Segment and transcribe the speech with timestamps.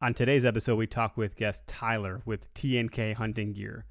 [0.00, 3.84] On today's episode, we talk with guest Tyler with T&K Hunting Gear.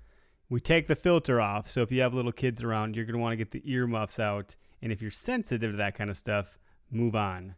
[0.48, 3.20] We take the filter off, so if you have little kids around, you're going to
[3.20, 4.56] want to get the earmuffs out.
[4.82, 6.58] And if you're sensitive to that kind of stuff,
[6.90, 7.56] move on.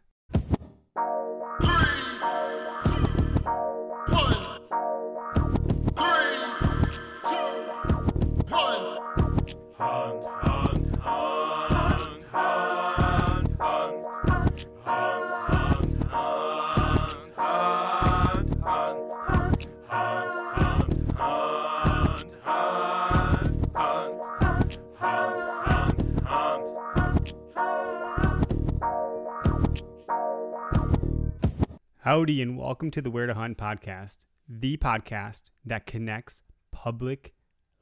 [32.10, 37.34] Howdy, and welcome to the Where to Hunt podcast, the podcast that connects public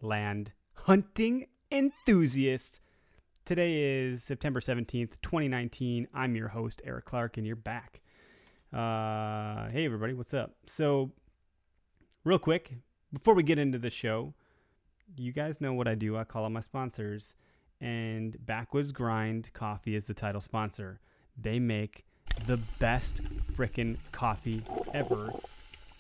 [0.03, 2.79] land hunting enthusiasts.
[3.47, 6.09] Today is September 17th, 2019.
[6.13, 8.03] I'm your host, Eric Clark, and you're back.
[8.71, 10.57] Uh, hey, everybody, what's up?
[10.67, 11.11] So,
[12.23, 12.75] real quick,
[13.11, 14.35] before we get into the show,
[15.17, 16.19] you guys know what I do.
[16.19, 17.35] I call on my sponsors,
[17.81, 21.01] and Backwoods Grind Coffee is the title sponsor.
[21.35, 22.05] They make
[22.47, 23.21] the best
[23.57, 24.63] freaking coffee
[24.95, 25.33] ever.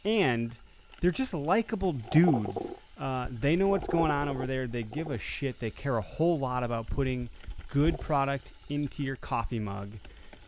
[0.04, 0.56] And
[1.00, 2.70] they're just likable dudes.
[2.98, 4.66] Uh, they know what's going on over there.
[4.66, 5.60] They give a shit.
[5.60, 7.28] They care a whole lot about putting
[7.70, 9.92] good product into your coffee mug.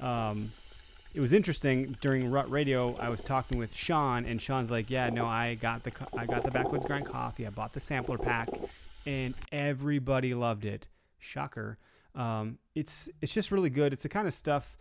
[0.01, 0.53] Um,
[1.13, 2.95] it was interesting during Rut Radio.
[2.97, 6.45] I was talking with Sean, and Sean's like, "Yeah, no, I got the I got
[6.45, 7.47] the Backwoods Grind coffee.
[7.47, 8.49] I bought the sampler pack,
[9.07, 10.89] and everybody loved it.
[11.19, 11.79] Shocker.
[12.15, 13.93] Um, it's it's just really good.
[13.93, 14.77] It's the kind of stuff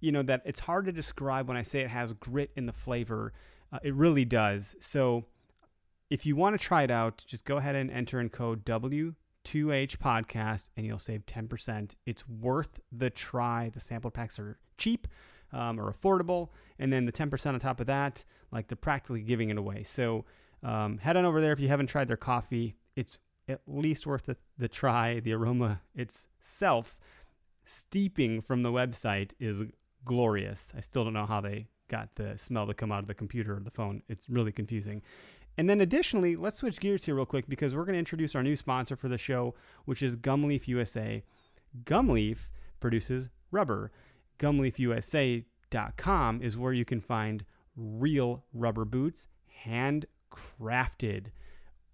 [0.00, 2.72] you know that it's hard to describe when I say it has grit in the
[2.72, 3.32] flavor.
[3.72, 4.74] Uh, it really does.
[4.80, 5.26] So
[6.10, 9.14] if you want to try it out, just go ahead and enter in code W2H
[9.98, 11.94] podcast and you'll save 10%.
[12.04, 13.70] It's worth the try.
[13.72, 15.06] The sample packs are cheap
[15.52, 16.48] um, or affordable.
[16.78, 19.84] And then the 10% on top of that, like they're practically giving it away.
[19.84, 20.24] So
[20.62, 22.74] um, head on over there if you haven't tried their coffee.
[22.96, 23.18] It's
[23.48, 25.20] at least worth the, the try.
[25.20, 26.98] The aroma itself,
[27.64, 29.62] steeping from the website, is
[30.04, 30.72] glorious.
[30.76, 33.56] I still don't know how they got the smell to come out of the computer
[33.56, 34.02] or the phone.
[34.08, 35.02] It's really confusing.
[35.58, 38.42] And then additionally, let's switch gears here real quick because we're going to introduce our
[38.42, 41.22] new sponsor for the show, which is Gumleaf USA.
[41.84, 43.90] Gumleaf produces rubber.
[44.38, 47.44] GumleafUSA.com is where you can find
[47.76, 49.28] real rubber boots,
[49.64, 51.26] handcrafted.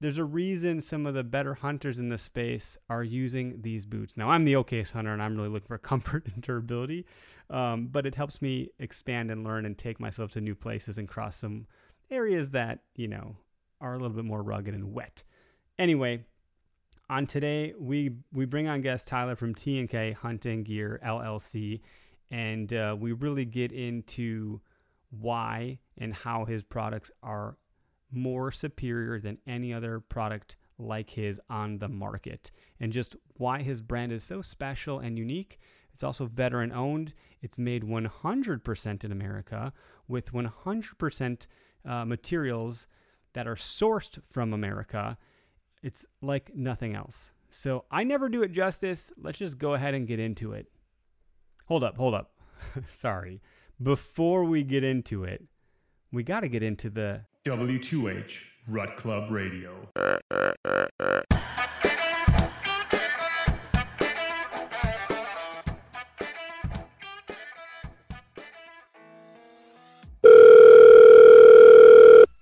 [0.00, 4.16] There's a reason some of the better hunters in this space are using these boots.
[4.16, 7.06] Now, I'm the okayest hunter and I'm really looking for comfort and durability,
[7.48, 11.08] um, but it helps me expand and learn and take myself to new places and
[11.08, 11.66] cross some
[12.10, 13.36] areas that, you know,
[13.80, 15.22] are a little bit more rugged and wet.
[15.78, 16.24] Anyway,
[17.10, 21.80] on today, we we bring on guest Tyler from T&K Hunting Gear LLC,
[22.30, 24.60] and uh, we really get into
[25.10, 27.56] why and how his products are
[28.10, 33.80] more superior than any other product like his on the market and just why his
[33.80, 35.58] brand is so special and unique.
[35.92, 37.14] It's also veteran owned.
[37.40, 39.72] It's made 100% in America
[40.08, 41.46] with 100%
[41.84, 42.86] uh, materials
[43.34, 45.16] that are sourced from America.
[45.84, 47.30] It's like nothing else.
[47.50, 49.12] So I never do it justice.
[49.20, 50.66] Let's just go ahead and get into it.
[51.66, 52.30] Hold up, hold up.
[52.88, 53.42] Sorry.
[53.82, 55.44] Before we get into it,
[56.10, 59.74] we got to get into the W2H Rut Club Radio.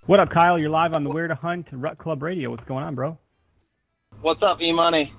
[0.06, 0.60] What up, Kyle?
[0.60, 2.48] You're live on the Where to Hunt Rut Club Radio.
[2.50, 3.18] What's going on, bro?
[4.20, 5.12] What's up, E Money?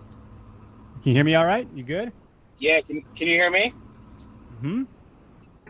[1.01, 1.67] Can you hear me all right?
[1.73, 2.11] You good?
[2.59, 3.73] Yeah, can can you hear me?
[4.61, 4.83] Hmm.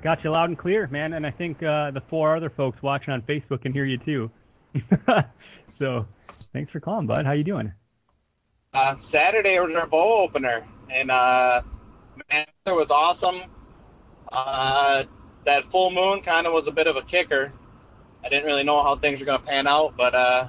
[0.04, 1.14] Got you loud and clear, man.
[1.14, 4.30] And I think uh, the four other folks watching on Facebook can hear you too.
[5.80, 6.06] so,
[6.52, 7.26] thanks for calling, bud.
[7.26, 7.72] How you doing?
[8.74, 11.62] Uh, Saturday was our bow opener, and uh,
[12.30, 13.50] man, it was awesome.
[14.32, 15.08] Uh,
[15.46, 17.54] that full moon kind of was a bit of a kicker.
[18.26, 20.48] I didn't really know how things were going to pan out, but uh,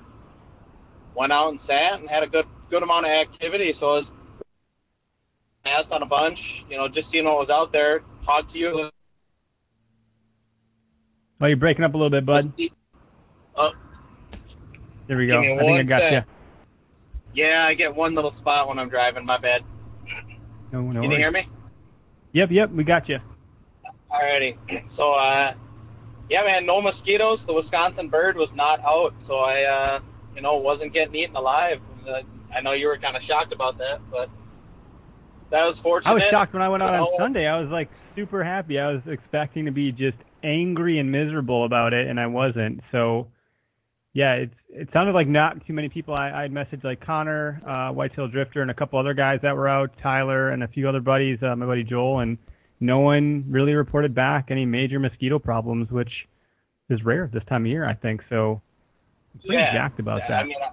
[1.17, 3.73] went out and sat and had a good good amount of activity.
[3.81, 4.07] So I was
[5.67, 6.39] asked on a bunch,
[6.69, 8.01] you know, just seeing what was out there.
[8.25, 8.91] Talked to you.
[11.41, 12.53] Oh, you're breaking up a little bit, bud.
[13.57, 13.71] Oh,
[15.09, 15.41] There we go.
[15.41, 16.21] I think I got you.
[17.35, 19.27] yeah, I get one little spot when I'm driving.
[19.27, 19.61] My bad.
[20.73, 21.43] No, no Can you hear me?
[22.33, 23.19] Yep, yep, we got you.
[24.11, 24.57] Alrighty.
[24.97, 25.53] So, uh,
[26.31, 27.39] yeah, man, no mosquitoes.
[27.47, 30.01] The Wisconsin bird was not out, so I, uh,
[30.35, 31.79] you know, wasn't getting eaten alive.
[32.07, 32.23] Uh,
[32.55, 34.29] I know you were kind of shocked about that, but
[35.51, 36.11] that was fortunate.
[36.11, 37.47] I was shocked when I went out on You know, Sunday.
[37.47, 38.79] I was like super happy.
[38.79, 42.81] I was expecting to be just angry and miserable about it, and I wasn't.
[42.93, 43.29] So,
[44.13, 46.15] yeah, it's it sounded like not too many people.
[46.15, 49.57] I I had messaged like Connor, uh, Whitetail Drifter, and a couple other guys that
[49.57, 52.39] were out, Tyler, and a few other buddies, uh, my buddy Joel, and
[52.81, 56.11] no one really reported back any major mosquito problems, which
[56.91, 58.21] is rare this time of year, I think.
[58.29, 58.61] So,
[59.35, 60.35] I'm pretty yeah, jacked about that.
[60.35, 60.71] I mean, I,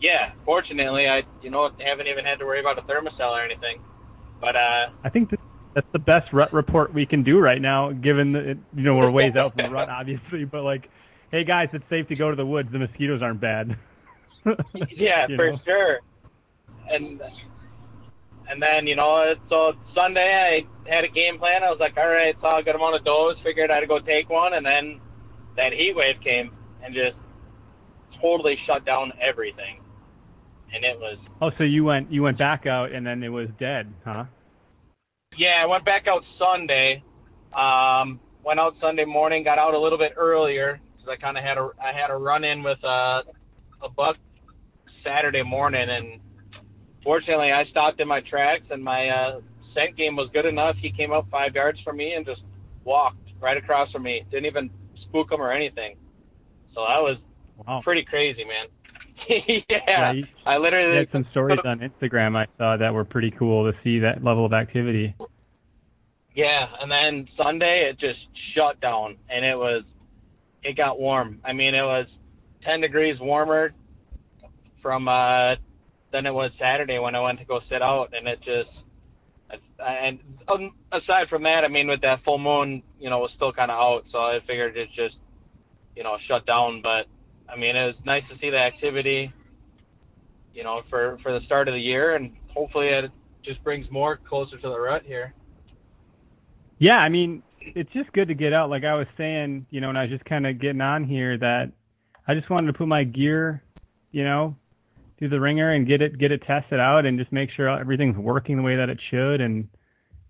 [0.00, 3.80] yeah, fortunately, I, you know, haven't even had to worry about a Thermacell or anything.
[4.40, 5.40] But, uh, I think that
[5.76, 8.96] that's the best rut report we can do right now, given that it, you know
[8.96, 10.46] we're ways out from the rut, obviously.
[10.46, 10.88] But like,
[11.30, 12.70] hey guys, it's safe to go to the woods.
[12.72, 13.76] The mosquitoes aren't bad.
[14.96, 15.58] yeah, for know?
[15.66, 16.00] sure.
[16.88, 17.20] And
[18.48, 21.62] and then you know, so Sunday I had a game plan.
[21.62, 23.36] I was like, all right, saw a good amount of does.
[23.44, 24.98] Figured I'd go take one, and then
[25.56, 27.20] that heat wave came and just
[28.20, 29.80] totally shut down everything.
[30.74, 33.48] And it was Oh, so you went you went back out and then it was
[33.58, 34.24] dead, huh?
[35.38, 35.62] yeah.
[35.62, 37.02] I went back out Sunday.
[37.54, 39.44] Um, went out Sunday morning.
[39.44, 42.16] Got out a little bit earlier because I kind of had a I had a
[42.16, 43.20] run in with a
[43.82, 44.16] a buck
[45.04, 46.20] Saturday morning, and
[47.04, 49.40] fortunately I stopped in my tracks, and my uh,
[49.74, 50.76] scent game was good enough.
[50.82, 52.40] He came up five yards from me and just
[52.84, 54.24] walked right across from me.
[54.30, 54.70] Didn't even
[55.08, 55.96] spook him or anything.
[56.74, 57.18] So that was
[57.56, 57.80] Wow.
[57.82, 58.66] pretty crazy, man.
[59.68, 60.12] yeah, Yeah,
[60.44, 64.00] I literally had some stories on Instagram I saw that were pretty cool to see
[64.00, 65.14] that level of activity.
[66.34, 68.18] Yeah, and then Sunday it just
[68.54, 69.84] shut down, and it was,
[70.62, 71.40] it got warm.
[71.44, 72.06] I mean, it was
[72.64, 73.72] 10 degrees warmer
[74.82, 75.54] from uh
[76.12, 78.70] than it was Saturday when I went to go sit out, and it just,
[79.78, 83.30] and um, aside from that, I mean, with that full moon, you know, it was
[83.36, 85.16] still kind of out, so I figured it just,
[85.94, 86.82] you know, shut down.
[86.82, 87.06] But
[87.48, 89.32] I mean, it was nice to see the activity,
[90.54, 93.10] you know, for for the start of the year, and hopefully it
[93.44, 95.34] just brings more closer to the rut here.
[96.78, 98.70] Yeah, I mean, it's just good to get out.
[98.70, 101.38] Like I was saying, you know, and I was just kind of getting on here
[101.38, 101.72] that
[102.28, 103.62] I just wanted to put my gear,
[104.12, 104.56] you know,
[105.18, 108.16] through the ringer and get it get it tested out and just make sure everything's
[108.16, 109.40] working the way that it should.
[109.40, 109.68] And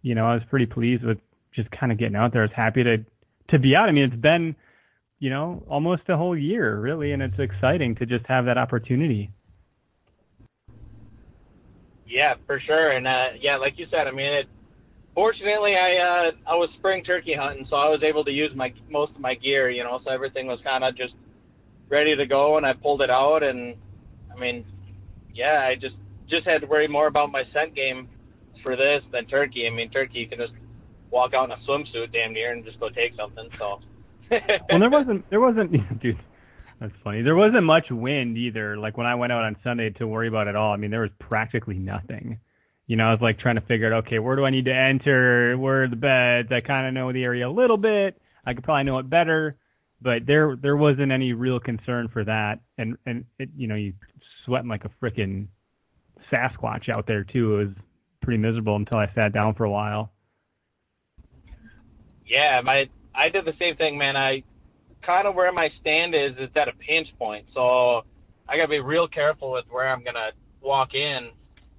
[0.03, 1.19] you know, I was pretty pleased with
[1.55, 2.43] just kind of getting out there.
[2.43, 2.99] I was happy to
[3.51, 3.89] to be out.
[3.89, 4.57] I mean, it's been,
[5.19, 9.31] you know, almost a whole year really, and it's exciting to just have that opportunity.
[12.07, 12.93] Yeah, for sure.
[12.93, 14.47] And uh yeah, like you said, I mean it
[15.15, 18.73] fortunately I uh I was spring turkey hunting, so I was able to use my
[18.91, 21.15] most of my gear, you know, so everything was kind of just
[21.89, 23.75] ready to go and I pulled it out and
[24.35, 24.65] I mean,
[25.35, 25.97] yeah, I just
[26.29, 28.09] just had to worry more about my scent game
[28.63, 29.67] for this than turkey.
[29.67, 30.53] I mean, turkey you can just
[31.11, 33.81] walk out in a swimsuit damn near and just go take something, so
[34.31, 36.19] well, there wasn't there wasn't dude.
[36.81, 37.23] That's funny.
[37.23, 38.77] There wasn't much wind either.
[38.77, 40.73] Like when I went out on Sunday to worry about it all.
[40.73, 42.39] I mean, there was practically nothing.
[42.87, 44.75] you know, I was like trying to figure out, okay, where do I need to
[44.75, 45.57] enter?
[45.59, 46.53] Where are the beds?
[46.53, 48.21] I kind of know the area a little bit.
[48.45, 49.57] I could probably know it better,
[50.01, 52.61] but there there wasn't any real concern for that.
[52.79, 53.95] And and it, you know, you
[54.45, 55.49] sweating like a freaking
[56.33, 57.55] Sasquatch out there too.
[57.55, 57.75] It was
[58.23, 60.13] pretty miserable until I sat down for a while.
[62.27, 62.85] Yeah, my
[63.17, 64.17] I did the same thing, man.
[64.17, 64.43] I
[65.05, 68.03] kind of where my stand is is at a pinch point, so
[68.49, 70.31] I gotta be real careful with where I'm gonna
[70.63, 71.31] walk in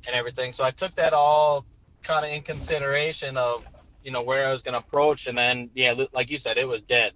[0.08, 0.54] and everything.
[0.58, 1.66] So I took that all
[2.06, 3.62] kind of in consideration of
[4.04, 6.82] you know where I was gonna approach, and then yeah, like you said, it was
[6.90, 7.12] dead.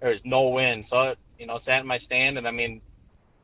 [0.00, 2.80] There was no wind, so it, you know sat in my stand, and I mean,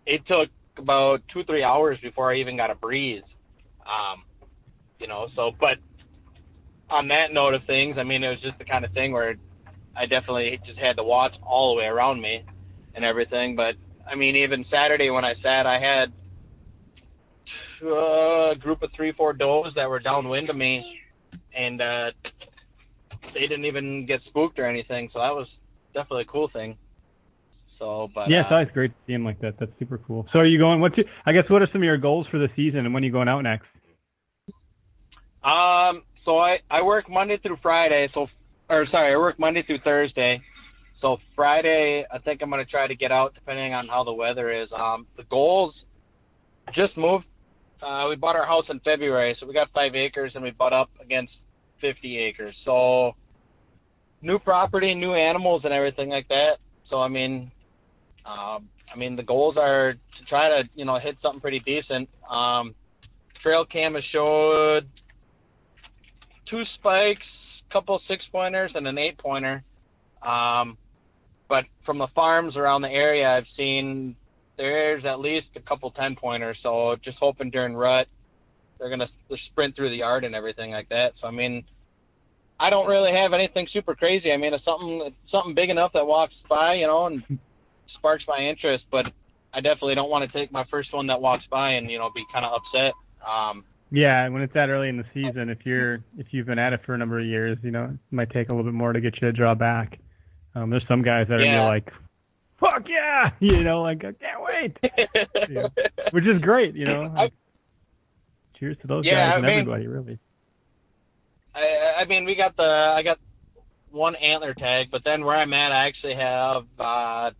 [0.06, 3.24] it took about two three hours before I even got a breeze.
[3.80, 4.22] Um,
[5.00, 5.78] you know, so but
[6.88, 9.34] on that note of things, I mean, it was just the kind of thing where
[10.00, 12.42] I definitely just had to watch all the way around me
[12.94, 13.54] and everything.
[13.54, 13.74] But
[14.10, 16.12] I mean, even Saturday when I sat, I had
[17.84, 20.82] uh, a group of three, four does that were downwind of me,
[21.54, 22.10] and uh,
[23.34, 25.10] they didn't even get spooked or anything.
[25.12, 25.46] So that was
[25.94, 26.78] definitely a cool thing.
[27.78, 29.54] So, but yeah, uh, it's always great to see him like that.
[29.58, 30.26] That's super cool.
[30.32, 30.80] So, are you going?
[30.80, 33.02] What's your, I guess what are some of your goals for the season, and when
[33.02, 33.66] are you going out next?
[35.42, 38.08] Um, so I I work Monday through Friday.
[38.12, 38.26] So,
[38.70, 40.40] or sorry, I work Monday through Thursday.
[41.02, 44.62] So Friday, I think I'm gonna try to get out, depending on how the weather
[44.62, 44.68] is.
[44.72, 45.74] Um, the goals
[46.74, 47.24] just moved.
[47.82, 50.74] Uh, we bought our house in February, so we got five acres, and we bought
[50.74, 51.32] up against
[51.80, 52.54] 50 acres.
[52.64, 53.14] So
[54.22, 56.58] new property, new animals, and everything like that.
[56.90, 57.50] So I mean,
[58.24, 62.08] um, I mean the goals are to try to you know hit something pretty decent.
[62.30, 62.74] Um,
[63.42, 64.86] trail cam has showed
[66.50, 67.26] two spikes,
[67.72, 69.62] couple six pointers, and an eight pointer.
[70.22, 70.76] Um,
[71.48, 74.16] but from the farms around the area, I've seen
[74.56, 76.56] there's at least a couple ten pointers.
[76.62, 78.06] So just hoping during rut
[78.80, 79.08] they're gonna
[79.50, 81.12] sprint through the yard and everything like that.
[81.20, 81.64] So I mean,
[82.58, 84.32] I don't really have anything super crazy.
[84.32, 87.22] I mean, it's something something big enough that walks by, you know, and
[87.98, 88.84] sparks my interest.
[88.90, 89.06] But
[89.52, 92.10] I definitely don't want to take my first one that walks by and you know
[92.14, 92.94] be kind of upset.
[93.20, 96.72] Um, yeah, when it's that early in the season, if you're if you've been at
[96.72, 98.92] it for a number of years, you know, it might take a little bit more
[98.92, 99.98] to get you to draw back.
[100.54, 101.60] Um, there's some guys that yeah.
[101.60, 101.90] are like,
[102.60, 104.76] "Fuck yeah!" You know, like I can't wait,
[105.50, 105.66] yeah.
[106.12, 106.74] which is great.
[106.74, 107.30] You know, I,
[108.58, 110.18] cheers to those yeah, guys and mean, everybody, really.
[111.54, 113.18] I, I mean, we got the I got
[113.90, 117.30] one antler tag, but then where I'm at, I actually have uh,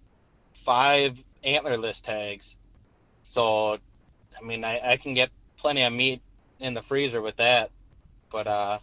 [0.67, 1.13] five
[1.47, 2.43] antlerless tags.
[3.35, 5.29] So, I mean, I, I can get
[5.61, 6.21] plenty of meat
[6.61, 7.71] in the freezer with that.
[8.31, 8.79] But uh,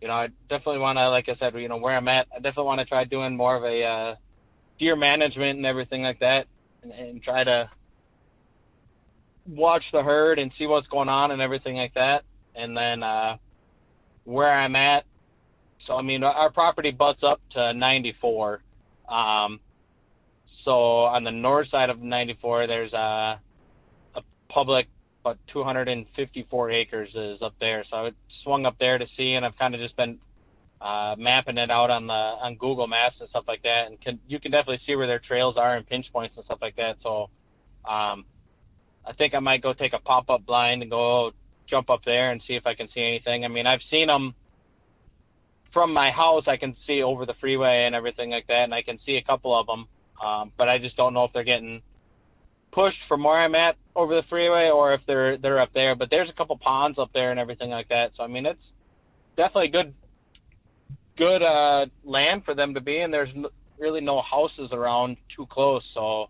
[0.00, 2.36] you know, I definitely want to, like I said, you know, where I'm at, I
[2.36, 4.14] definitely want to try doing more of a uh,
[4.78, 6.46] deer management and everything like that,
[6.82, 7.70] and, and try to
[9.46, 12.24] watch the herd and see what's going on and everything like that.
[12.54, 13.36] And then uh,
[14.24, 15.04] where I'm at,
[15.86, 18.62] so I mean, our property butts up to 94.
[19.08, 19.60] Um,
[20.64, 20.72] so
[21.04, 23.40] on the north side of 94, there's a,
[24.14, 24.86] a public
[25.20, 27.84] about 254 acres is up there.
[27.90, 28.10] So I
[28.42, 30.18] swung up there to see, and I've kind of just been
[30.80, 34.18] uh, mapping it out on the on Google Maps and stuff like that, and can,
[34.28, 36.96] you can definitely see where their trails are and pinch points and stuff like that.
[37.02, 37.28] So
[37.84, 38.24] um,
[39.06, 41.32] I think I might go take a pop up blind and go
[41.68, 43.44] jump up there and see if I can see anything.
[43.44, 44.34] I mean, I've seen them
[45.72, 46.44] from my house.
[46.46, 49.22] I can see over the freeway and everything like that, and I can see a
[49.22, 49.86] couple of them.
[50.24, 51.82] Um, but I just don't know if they're getting
[52.72, 55.94] pushed from where I'm at over the freeway or if they're they're up there.
[55.94, 58.12] But there's a couple ponds up there and everything like that.
[58.16, 58.60] So I mean, it's
[59.36, 59.94] definitely good
[61.16, 63.10] good uh, land for them to be in.
[63.10, 63.30] There's
[63.78, 65.82] really no houses around too close.
[65.94, 66.26] So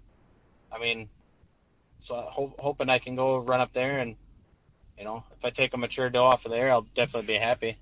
[0.73, 1.09] I mean,
[2.09, 4.17] so ho- hoping I can go run up there and
[4.99, 7.77] you know if I take a mature doe off of there, I'll definitely be happy.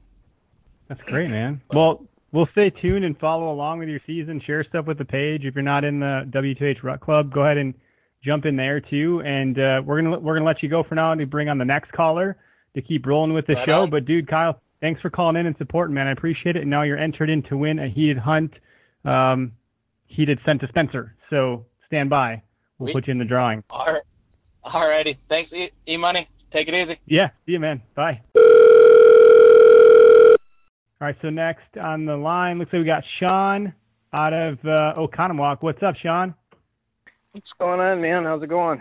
[0.88, 1.60] That's great, man.
[1.70, 4.40] Well, we'll stay tuned and follow along with your season.
[4.46, 5.42] Share stuff with the page.
[5.44, 7.74] If you're not in the W2H Rut Club, go ahead and
[8.24, 9.22] jump in there too.
[9.24, 11.64] And uh, we're gonna we're gonna let you go for now to bring on the
[11.64, 12.36] next caller
[12.74, 13.82] to keep rolling with the right show.
[13.82, 13.90] On.
[13.90, 16.06] But dude, Kyle, thanks for calling in and supporting, man.
[16.06, 16.62] I appreciate it.
[16.62, 18.52] And now you're entered in to win a heated hunt,
[19.04, 19.52] um,
[20.06, 21.14] heated scent dispenser.
[21.30, 22.42] So stand by.
[22.78, 22.94] We'll Sweet.
[22.94, 23.64] put you in the drawing.
[23.70, 24.02] All right,
[24.62, 25.18] all righty.
[25.28, 26.28] Thanks, E, e Money.
[26.52, 26.98] Take it easy.
[27.06, 27.28] Yeah.
[27.44, 27.82] See you, man.
[27.94, 28.22] Bye.
[31.00, 31.16] All right.
[31.20, 33.74] So next on the line, looks like we got Sean
[34.12, 35.58] out of uh, Oconomowoc.
[35.60, 36.34] What's up, Sean?
[37.32, 38.24] What's going on, man?
[38.24, 38.80] How's it going?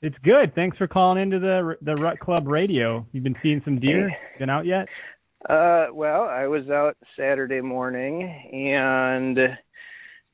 [0.00, 0.54] It's good.
[0.54, 3.04] Thanks for calling into the the Rut Club Radio.
[3.12, 4.12] You've been seeing some deer.
[4.38, 4.86] Been out yet?
[5.48, 8.22] Uh, well, I was out Saturday morning
[8.52, 9.38] and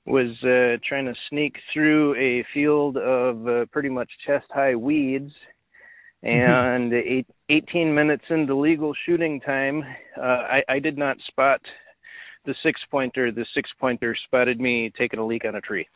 [0.04, 5.32] was uh, trying to sneak through a field of uh, pretty much chest high weeds,
[6.22, 9.82] and eight, 18 minutes into legal shooting time,
[10.18, 11.60] uh, I, I did not spot
[12.44, 13.32] the six pointer.
[13.32, 15.86] The six pointer spotted me taking a leak on a tree.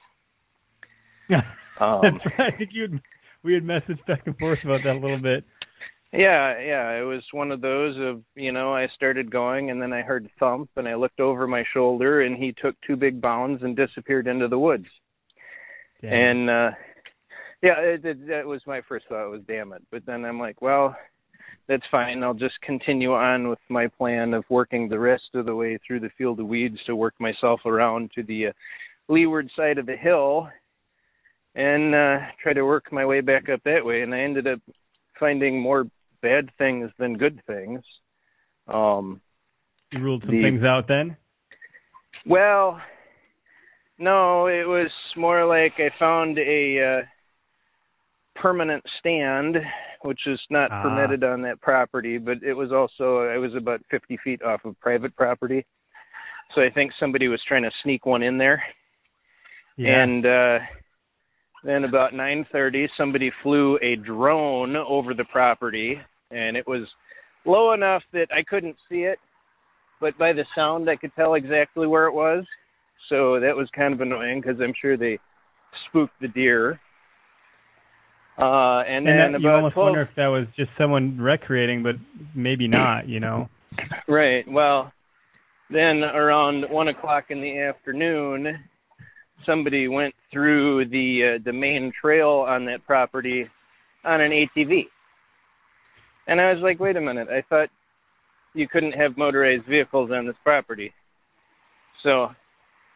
[1.28, 1.42] Yeah,
[1.80, 2.52] um, that's right.
[2.54, 3.00] I think you
[3.42, 5.44] we had messaged back and forth about that a little bit.
[6.12, 9.92] Yeah, yeah, it was one of those of you know I started going and then
[9.92, 13.62] I heard thump and I looked over my shoulder and he took two big bounds
[13.62, 14.86] and disappeared into the woods.
[16.00, 16.12] Damn.
[16.12, 16.70] And uh
[17.62, 19.82] yeah, it, it, that was my first thought was damn it.
[19.90, 20.96] But then I'm like, well,
[21.66, 22.22] that's fine.
[22.22, 26.00] I'll just continue on with my plan of working the rest of the way through
[26.00, 28.52] the field of weeds to work myself around to the uh,
[29.08, 30.48] leeward side of the hill
[31.58, 34.60] and uh try to work my way back up that way and I ended up
[35.18, 35.86] finding more
[36.22, 37.80] bad things than good things.
[38.66, 39.20] Um,
[39.92, 41.16] you ruled some the, things out then.
[42.26, 42.80] Well,
[43.98, 49.56] no, it was more like I found a uh, permanent stand,
[50.02, 50.82] which is not ah.
[50.82, 54.78] permitted on that property, but it was also I was about 50 feet off of
[54.80, 55.66] private property,
[56.54, 58.62] so I think somebody was trying to sneak one in there.
[59.76, 60.02] Yeah.
[60.02, 60.58] And uh
[61.64, 66.00] then about 9:30, somebody flew a drone over the property,
[66.30, 66.86] and it was
[67.44, 69.18] low enough that I couldn't see it,
[70.00, 72.44] but by the sound I could tell exactly where it was.
[73.08, 75.18] So that was kind of annoying because I'm sure they
[75.88, 76.78] spooked the deer.
[78.38, 81.18] Uh, and, and then that, about you almost 12, wonder if that was just someone
[81.18, 81.96] recreating, but
[82.34, 83.08] maybe not.
[83.08, 83.48] You know.
[84.06, 84.44] Right.
[84.46, 84.92] Well,
[85.70, 88.58] then around one o'clock in the afternoon,
[89.46, 93.46] somebody went through the uh, the main trail on that property
[94.04, 94.82] on an ATV.
[96.26, 97.68] And I was like, wait a minute, I thought
[98.54, 100.92] you couldn't have motorized vehicles on this property.
[102.02, 102.28] So,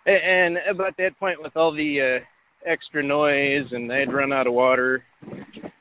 [0.06, 4.52] and about that point, with all the uh, extra noise and I'd run out of
[4.52, 5.02] water,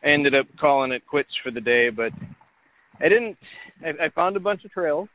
[0.03, 1.89] I ended up calling it quits for the day.
[1.89, 2.11] But
[2.99, 3.37] I didn't.
[3.83, 5.09] I, I found a bunch of trails,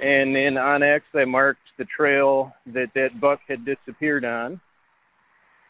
[0.00, 4.60] and in onX I marked the trail that that buck had disappeared on.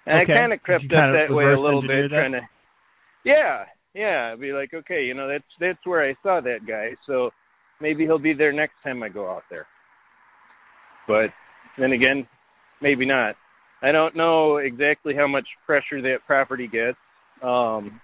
[0.06, 0.32] And okay.
[0.32, 2.40] I kind of crept up that way a little bit, trying to.
[3.24, 4.34] Yeah, yeah.
[4.34, 7.30] Be like, okay, you know, that's that's where I saw that guy, so
[7.80, 9.66] maybe he'll be there next time I go out there.
[11.06, 11.30] But
[11.78, 12.26] then again,
[12.80, 13.36] maybe not.
[13.82, 16.98] I don't know exactly how much pressure that property gets.
[17.42, 18.00] Um,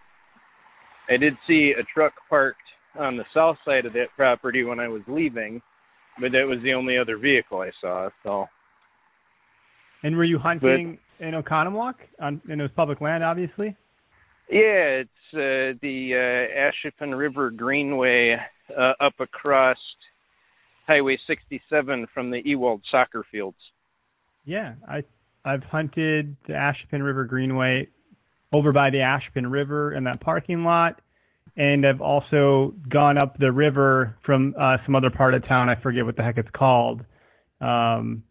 [1.09, 2.59] I did see a truck parked
[2.98, 5.62] on the south side of that property when I was leaving,
[6.20, 8.09] but that was the only other vehicle I saw.
[8.22, 8.46] So.
[10.02, 13.76] And were you hunting but, in Oconomowoc on in it public land, obviously?
[14.50, 18.37] Yeah, it's uh, the uh, Ashippun River Greenway
[18.76, 19.76] uh, up across
[20.87, 23.59] Highway 67 from the Ewald soccer fields.
[24.46, 25.02] Yeah, I
[25.44, 27.88] I've hunted the Ashippun River Greenway
[28.52, 31.00] over by the Ashippun River in that parking lot
[31.56, 35.68] and I've also gone up the river from uh, some other part of town.
[35.68, 37.02] I forget what the heck it's called.
[37.61, 38.24] Um,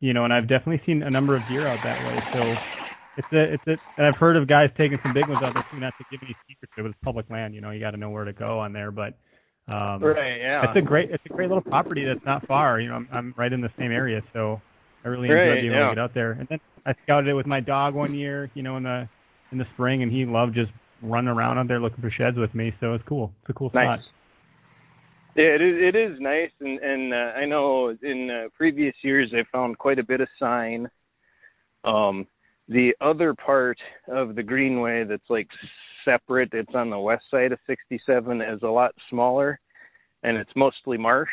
[0.00, 2.18] you know, and I've definitely seen a number of deer out that way.
[2.32, 2.54] So
[3.18, 5.64] it's a, it's a, and I've heard of guys taking some big ones out there
[5.70, 5.78] too.
[5.78, 7.54] Not to give any secrets, it was public land.
[7.54, 8.90] You know, you got to know where to go on there.
[8.90, 9.14] But
[9.68, 12.80] um, right, yeah, it's a great, it's a great little property that's not far.
[12.80, 14.60] You know, I'm, I'm right in the same area, so
[15.04, 15.78] I really right, enjoy being yeah.
[15.78, 16.32] able to get out there.
[16.32, 18.50] And then I scouted it with my dog one year.
[18.54, 19.08] You know, in the
[19.52, 22.54] in the spring, and he loved just running around out there looking for sheds with
[22.54, 22.72] me.
[22.80, 23.32] So it's cool.
[23.42, 24.00] It's a cool nice.
[24.00, 24.12] spot.
[25.34, 25.74] Yeah, it is.
[25.80, 29.98] It is nice, and and uh, I know in uh, previous years I found quite
[29.98, 30.88] a bit of sign.
[31.84, 32.26] Um,
[32.68, 35.48] the other part of the greenway that's like
[36.04, 39.58] separate, it's on the west side of 67, is a lot smaller,
[40.22, 41.30] and it's mostly marsh.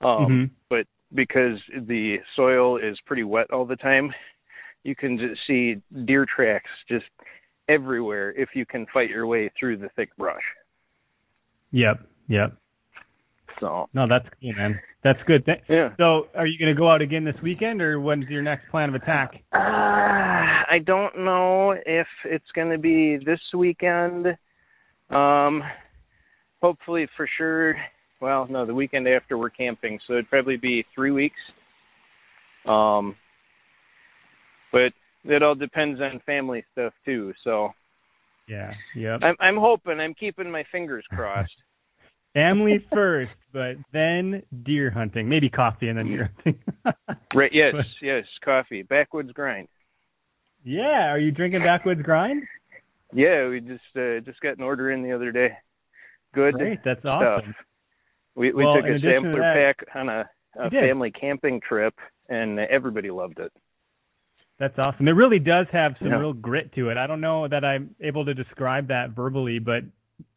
[0.00, 0.44] Um, mm-hmm.
[0.70, 4.12] But because the soil is pretty wet all the time,
[4.82, 7.04] you can just see deer tracks just
[7.68, 10.42] everywhere if you can fight your way through the thick brush.
[11.72, 12.52] Yep, yep.
[13.60, 14.80] So no, that's cool, man.
[15.02, 15.44] That's good.
[15.44, 15.90] Th- yeah.
[15.98, 18.88] So, are you going to go out again this weekend, or when's your next plan
[18.88, 19.34] of attack?
[19.52, 24.26] Uh, I don't know if it's going to be this weekend.
[25.10, 25.62] Um,
[26.62, 27.76] hopefully, for sure.
[28.20, 31.36] Well, no, the weekend after we're camping, so it'd probably be three weeks.
[32.66, 33.14] Um,
[34.72, 34.92] but
[35.24, 37.32] it all depends on family stuff too.
[37.42, 37.70] So
[38.48, 39.18] yeah, yeah.
[39.22, 40.00] I'm I'm hoping.
[40.00, 41.50] I'm keeping my fingers crossed.
[42.34, 45.28] family first, but then deer hunting.
[45.28, 46.62] Maybe coffee and then deer hunting.
[47.34, 47.50] right.
[47.52, 47.72] Yes.
[47.76, 48.24] But, yes.
[48.44, 48.82] Coffee.
[48.82, 49.68] Backwoods grind.
[50.64, 51.10] Yeah.
[51.10, 52.42] Are you drinking backwoods grind?
[53.12, 55.56] Yeah, we just uh, just got an order in the other day.
[56.34, 56.54] Good.
[56.54, 56.80] Great.
[56.84, 57.22] That's stuff.
[57.22, 57.54] awesome.
[58.34, 61.94] We we well, took a sampler that, pack on a, a family camping trip,
[62.28, 63.52] and everybody loved it.
[64.64, 65.06] That's awesome.
[65.06, 66.16] It really does have some yeah.
[66.16, 66.96] real grit to it.
[66.96, 69.82] I don't know that I'm able to describe that verbally, but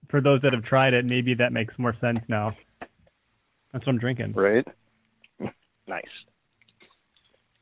[0.10, 2.52] for those that have tried it, maybe that makes more sense now.
[3.72, 4.34] That's what I'm drinking.
[4.34, 4.68] Right.
[5.88, 6.04] Nice.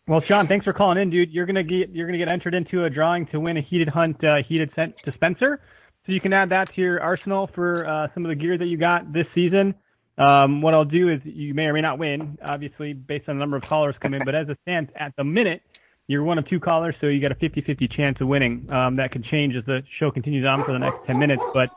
[0.07, 1.29] Well, Sean, thanks for calling in, dude.
[1.29, 4.23] You're gonna get you're gonna get entered into a drawing to win a heated hunt
[4.23, 5.61] uh, heated scent dispenser,
[6.07, 8.65] so you can add that to your arsenal for uh, some of the gear that
[8.65, 9.75] you got this season.
[10.17, 13.39] Um, what I'll do is you may or may not win, obviously based on the
[13.39, 15.61] number of callers come in, but as it stands at the minute,
[16.07, 18.67] you're one of two callers, so you got a 50-50 chance of winning.
[18.71, 21.69] Um, that could change as the show continues on for the next 10 minutes, but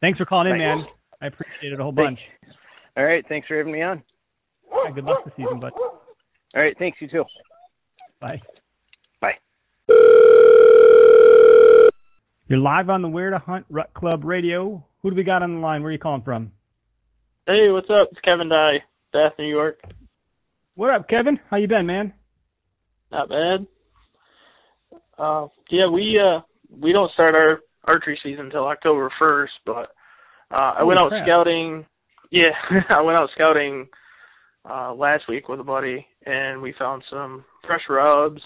[0.00, 0.86] thanks for calling in, man.
[1.20, 2.18] I appreciate it a whole bunch.
[2.96, 3.24] All right.
[3.28, 4.02] Thanks for having me on.
[4.84, 5.72] Yeah, good luck this season, bud.
[5.74, 6.76] All right.
[6.78, 6.98] Thanks.
[7.00, 7.24] You too.
[8.20, 8.40] Bye.
[9.20, 9.32] Bye.
[12.46, 14.84] You're live on the Where to Hunt Rut Club Radio.
[15.02, 15.82] Who do we got on the line?
[15.82, 16.52] Where are you calling from?
[17.46, 18.08] Hey, what's up?
[18.12, 19.80] It's Kevin Dye, Bath, New York.
[20.74, 21.38] What up, Kevin?
[21.50, 22.12] How you been, man?
[23.14, 23.66] Not bad.
[25.16, 29.90] Uh, yeah, we uh we don't start our archery season until October first, but
[30.50, 31.24] uh I Holy went out crap.
[31.24, 31.86] scouting.
[32.32, 32.50] Yeah,
[32.90, 33.86] I went out scouting
[34.68, 38.42] uh last week with a buddy, and we found some fresh rubs.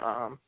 [0.00, 0.38] Um,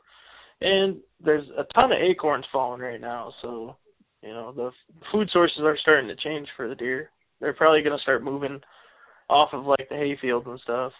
[0.61, 3.77] and there's a ton of acorns falling right now, so
[4.23, 4.71] you know the
[5.13, 7.11] food sources are starting to change for the deer.
[7.41, 8.61] They're probably going to start moving
[9.29, 10.93] off of like the hay fields and stuff.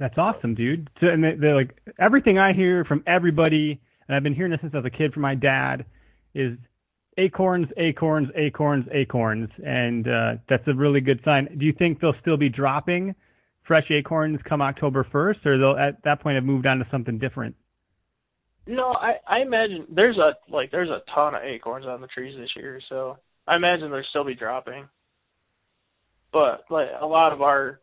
[0.00, 0.88] That's awesome, dude.
[0.98, 4.60] So, and they, they're like everything I hear from everybody, and I've been hearing this
[4.62, 5.84] since I was a kid from my dad,
[6.34, 6.56] is
[7.18, 11.54] acorns, acorns, acorns, acorns, and uh, that's a really good sign.
[11.58, 13.14] Do you think they'll still be dropping
[13.66, 17.18] fresh acorns come October first, or they'll at that point have moved on to something
[17.18, 17.54] different?
[18.66, 22.36] No, I I imagine there's a like there's a ton of acorns on the trees
[22.38, 24.88] this year, so I imagine they'll still be dropping.
[26.32, 27.80] But like a lot of our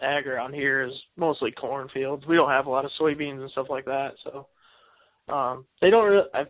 [0.00, 2.26] ag around here is mostly cornfields.
[2.26, 4.46] We don't have a lot of soybeans and stuff like that, so
[5.32, 6.44] um they don't really I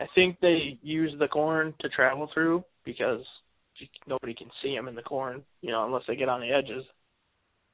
[0.00, 3.20] I think they use the corn to travel through because
[4.06, 6.84] nobody can see them in the corn, you know, unless they get on the edges.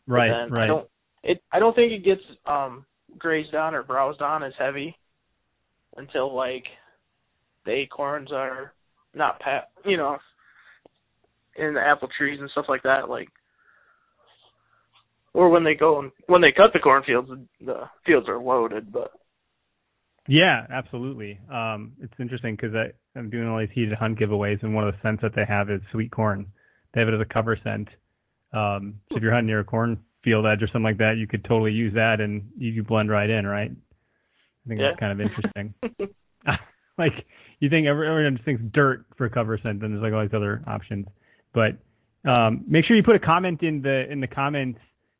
[0.07, 0.65] Right, right.
[0.65, 0.89] I don't
[1.23, 2.85] it I don't think it gets um
[3.19, 4.97] grazed on or browsed on as heavy
[5.97, 6.65] until like
[7.65, 8.73] the acorns are
[9.15, 10.19] not pat you know
[11.57, 13.29] in the apple trees and stuff like that like
[15.38, 17.31] or when they go and when they cut the cornfields
[17.64, 19.11] the fields are loaded but
[20.27, 21.38] Yeah, absolutely.
[21.51, 22.74] Um, it's interesting because
[23.16, 25.70] I'm doing all these heated hunt giveaways, and one of the scents that they have
[25.70, 26.46] is sweet corn.
[26.92, 27.88] They have it as a cover scent.
[28.53, 31.44] Um, so if you're hunting near a cornfield edge or something like that, you could
[31.44, 33.70] totally use that, and you could blend right in, right?
[33.70, 34.88] I think Yeah.
[34.88, 35.66] that's kind of interesting.
[36.98, 37.16] like
[37.61, 40.62] you think everyone just thinks dirt for cover scent, then there's like all these other
[40.66, 41.07] options.
[41.55, 41.72] But
[42.29, 44.79] um, make sure you put a comment in the in the comments,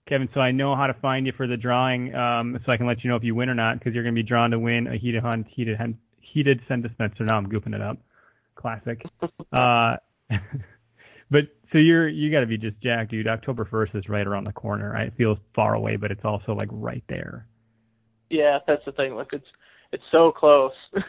[0.09, 2.87] Kevin, so I know how to find you for the drawing, um, so I can
[2.87, 4.59] let you know if you win or not, because you're going to be drawn to
[4.59, 7.25] win a heated hunt, heated hunt, heated scent dispenser.
[7.25, 7.99] Now I'm goofing it up.
[8.57, 9.03] Classic.
[9.53, 9.97] Uh,
[11.31, 13.27] but so you're you got to be just jacked, dude.
[13.27, 14.93] October 1st is right around the corner.
[14.93, 15.09] Right?
[15.09, 17.47] It feels far away, but it's also like right there.
[18.31, 19.47] yeah that's the thing like it's
[19.93, 20.73] it's so close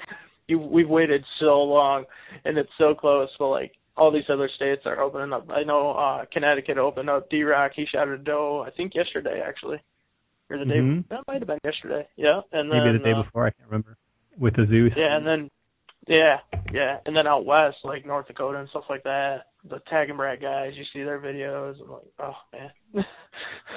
[0.47, 2.05] you we've waited so long
[2.45, 5.91] and it's so close but like all these other states are opening up i know
[5.91, 9.77] uh connecticut opened up d rock he shot a doe i think yesterday actually
[10.49, 11.07] or the day Mhm.
[11.09, 13.69] that might have been yesterday yeah and then Maybe the day uh, before, I can't
[13.69, 13.97] remember.
[14.39, 14.93] With the Zeus.
[14.95, 15.49] yeah and then
[16.07, 16.37] yeah
[16.73, 20.17] yeah and then out west like north dakota and stuff like that the tag and
[20.17, 23.05] brag guys you see their videos i'm like oh man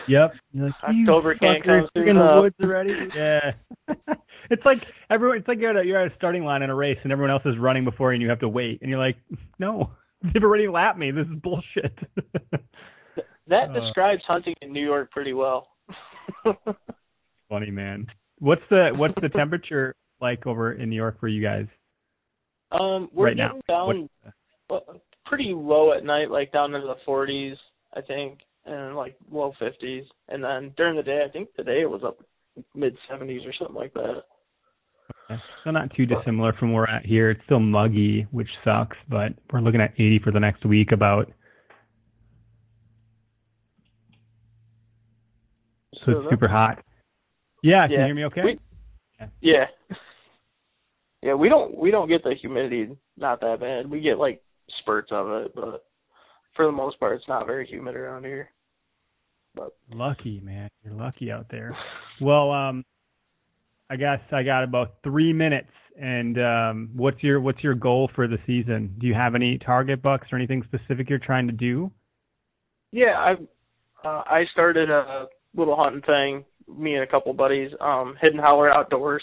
[0.08, 0.32] Yep.
[0.54, 2.92] Like, October can't come soon in the woods already.
[3.16, 3.52] yeah.
[4.50, 4.78] it's like
[5.10, 5.38] everyone.
[5.38, 7.30] It's like you're at a, you're at a starting line in a race, and everyone
[7.30, 9.16] else is running before you, and you have to wait, and you're like,
[9.60, 9.90] no,
[10.32, 11.10] they've already lapped me.
[11.10, 11.98] This is bullshit.
[13.48, 13.80] that Uh.
[13.80, 15.68] describes hunting in new york pretty well
[17.48, 18.06] Funny man.
[18.38, 21.66] What's the what's the temperature like over in New York for you guys
[22.70, 23.48] Um, we're right now?
[23.48, 24.08] getting down
[24.68, 24.92] What- uh,
[25.26, 27.56] pretty low at night, like down into the 40s,
[27.94, 30.04] I think, and like low 50s.
[30.28, 32.18] And then during the day, I think today it was up
[32.74, 34.22] mid 70s or something like that.
[35.64, 37.30] So not too dissimilar from where we're at here.
[37.30, 41.30] It's still muggy, which sucks, but we're looking at 80 for the next week about.
[46.04, 46.82] So it's super hot.
[47.62, 47.98] Yeah, can Yeah.
[48.00, 48.42] you hear me okay?
[48.44, 48.58] We-
[49.40, 49.68] Yeah.
[51.22, 53.88] Yeah, we don't we don't get the humidity not that bad.
[53.88, 54.42] We get like
[54.80, 55.84] spurts of it, but
[56.54, 58.50] for the most part, it's not very humid around here.
[59.54, 60.68] But Lucky, man.
[60.82, 61.76] You're lucky out there.
[62.20, 62.84] Well, um
[63.92, 65.68] I guess I got about 3 minutes
[66.00, 68.94] and um what's your what's your goal for the season?
[68.98, 71.90] Do you have any target bucks or anything specific you're trying to do?
[72.90, 73.32] Yeah, I
[74.08, 76.44] uh, I started a little hunting thing.
[76.74, 79.22] Me and a couple buddies, um, Hidden Holler Outdoors.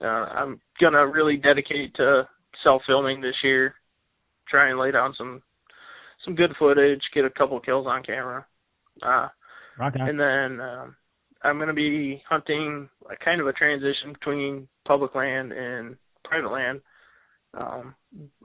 [0.00, 2.28] Uh, I'm gonna really dedicate to
[2.64, 3.74] self filming this year.
[4.48, 5.42] try and lay down some
[6.24, 8.46] some good footage, get a couple kills on camera.
[9.02, 9.26] Uh,
[9.76, 10.96] Rock and then um,
[11.42, 16.50] I'm going to be hunting a kind of a transition between public land and private
[16.50, 16.80] land.
[17.54, 17.94] Um,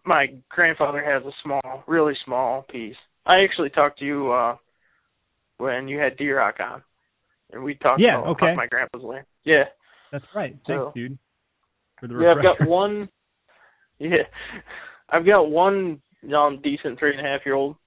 [0.05, 2.95] my grandfather has a small, really small piece.
[3.25, 4.55] I actually talked to you uh,
[5.57, 6.83] when you had D-Rock on,
[7.51, 8.55] and we talked Yeah, about okay.
[8.55, 9.25] my grandpa's land.
[9.43, 9.63] Yeah,
[10.11, 10.51] That's right.
[10.67, 11.17] Thanks, So- dude.
[12.01, 13.09] Yeah, I've got one.
[13.99, 14.23] Yeah,
[15.09, 16.01] I've got one
[16.35, 17.77] um, decent three and a half year old.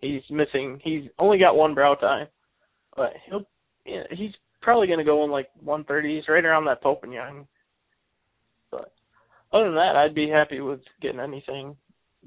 [0.00, 0.78] He's missing.
[0.84, 2.26] He's only got one brow tine,
[2.94, 3.44] but he'll.
[3.86, 4.32] Yeah, he's
[4.66, 6.16] probably going to go in like 130.
[6.16, 7.46] He's right around that Pope and Young.
[8.72, 8.92] But
[9.52, 11.76] other than that, I'd be happy with getting anything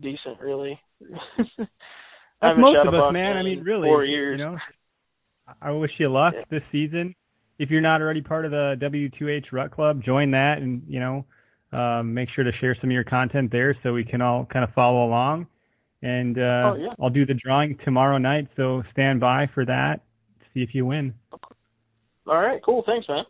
[0.01, 0.79] decent, really.
[1.57, 3.35] That's most of us, man.
[3.35, 3.89] I mean, really.
[3.89, 4.39] four years.
[4.39, 4.57] You know,
[5.61, 6.43] I wish you luck Yeah.
[6.49, 7.13] this season.
[7.59, 11.25] If you're not already part of the W2H Rut Club, join that, and you know,
[11.77, 14.63] um, make sure to share some of your content there so we can all kind
[14.63, 15.45] of follow along.
[16.01, 16.93] And uh, Oh, yeah.
[17.01, 19.99] I'll do the drawing tomorrow night, so stand by for that.
[20.53, 21.13] See if you win.
[22.29, 22.83] All right, cool.
[22.85, 23.23] Thanks, man.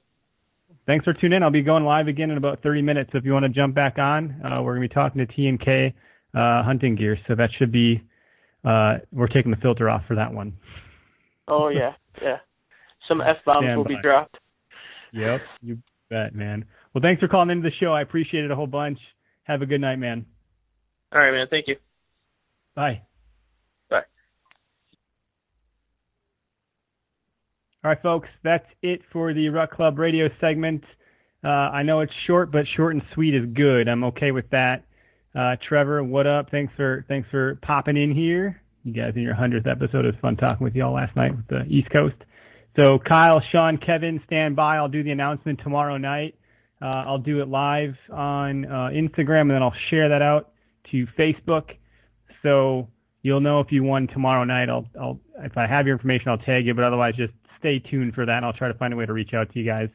[0.86, 1.44] Thanks for tuning in.
[1.44, 3.12] I'll be going live again in about 30 minutes.
[3.14, 5.34] So if you want to jump back on, uh, we're going to be talking to
[5.34, 5.94] T and K
[6.36, 7.18] uh, hunting gear.
[7.28, 8.04] So that should be.
[8.66, 10.52] Uh, we're taking the filter off for that one.
[11.48, 12.38] Oh yeah, yeah.
[13.08, 14.38] Some f bombs will be dropped.
[15.14, 15.78] Yep, you
[16.10, 16.66] bet, man.
[16.94, 17.94] Well, thanks for calling into the show.
[17.94, 19.00] I appreciate it a whole bunch.
[19.44, 20.26] Have a good night, man.
[21.14, 21.48] All right, man.
[21.50, 21.78] Thank you.
[22.76, 23.04] Bye.
[27.82, 30.84] All right, folks, that's it for the Rut Club radio segment.
[31.42, 33.88] Uh, I know it's short, but short and sweet is good.
[33.88, 34.84] I'm okay with that.
[35.34, 36.52] Uh, Trevor, what up?
[36.52, 38.62] Thanks for thanks for popping in here.
[38.84, 40.04] You guys in your hundredth episode.
[40.04, 42.18] It was fun talking with y'all last night with the East Coast.
[42.78, 44.76] So Kyle, Sean, Kevin, stand by.
[44.76, 46.36] I'll do the announcement tomorrow night.
[46.82, 50.52] Uh, I'll do it live on uh, Instagram, and then I'll share that out
[50.92, 51.70] to Facebook.
[52.44, 52.90] So
[53.22, 54.68] you'll know if you won tomorrow night.
[54.68, 56.74] I'll, I'll if I have your information, I'll tag you.
[56.74, 58.38] But otherwise, just stay tuned for that.
[58.38, 59.90] And I'll try to find a way to reach out to you guys.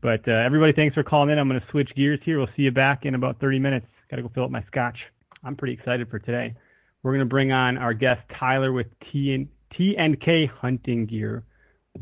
[0.00, 1.38] But uh, everybody, thanks for calling in.
[1.38, 2.38] I'm going to switch gears here.
[2.38, 3.86] We'll see you back in about 30 minutes.
[4.10, 4.96] Got to go fill up my scotch.
[5.44, 6.54] I'm pretty excited for today.
[7.02, 11.06] We're going to bring on our guest Tyler with T and T and K Hunting
[11.06, 11.44] Gear.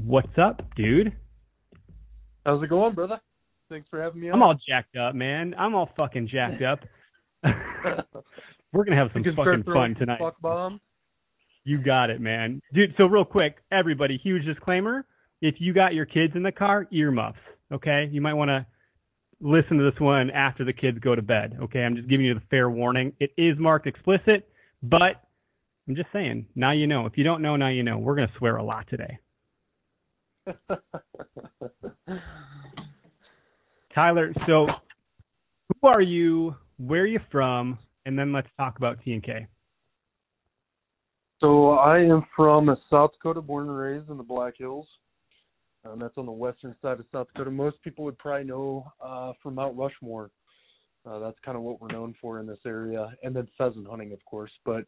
[0.05, 1.13] What's up, dude?
[2.45, 3.21] How's it going, brother?
[3.69, 4.37] Thanks for having me on.
[4.37, 5.55] I'm all jacked up, man.
[5.59, 6.81] I'm all fucking jacked up.
[8.73, 10.21] We're gonna have some You can start fucking fun tonight.
[10.21, 10.37] Fuck.
[11.67, 12.63] You got it, man.
[12.73, 15.05] Dude, so real quick, everybody, huge disclaimer.
[15.43, 17.41] If you got your kids in the car, earmuffs,
[17.73, 18.09] okay?
[18.09, 18.65] You might want to
[19.41, 21.81] listen to this one after the kids go to bed, okay?
[21.81, 23.15] I'm just giving you the fair warning.
[23.19, 24.49] It is marked explicit,
[24.81, 25.25] but
[25.89, 27.05] I'm just saying, now you know.
[27.07, 27.99] If you don't know, now you know.
[27.99, 29.19] We're going to swear a lot today.
[33.93, 34.69] Tyler, so
[35.83, 36.55] who are you?
[36.77, 37.81] Where are you from?
[38.05, 39.49] And then let's talk about T and K.
[41.79, 44.87] I am from South Dakota, born and raised in the Black Hills.
[45.85, 47.51] Um, that's on the western side of South Dakota.
[47.51, 50.31] Most people would probably know uh, from Mount Rushmore.
[51.07, 54.13] Uh, that's kind of what we're known for in this area, and then pheasant hunting,
[54.13, 54.51] of course.
[54.65, 54.85] But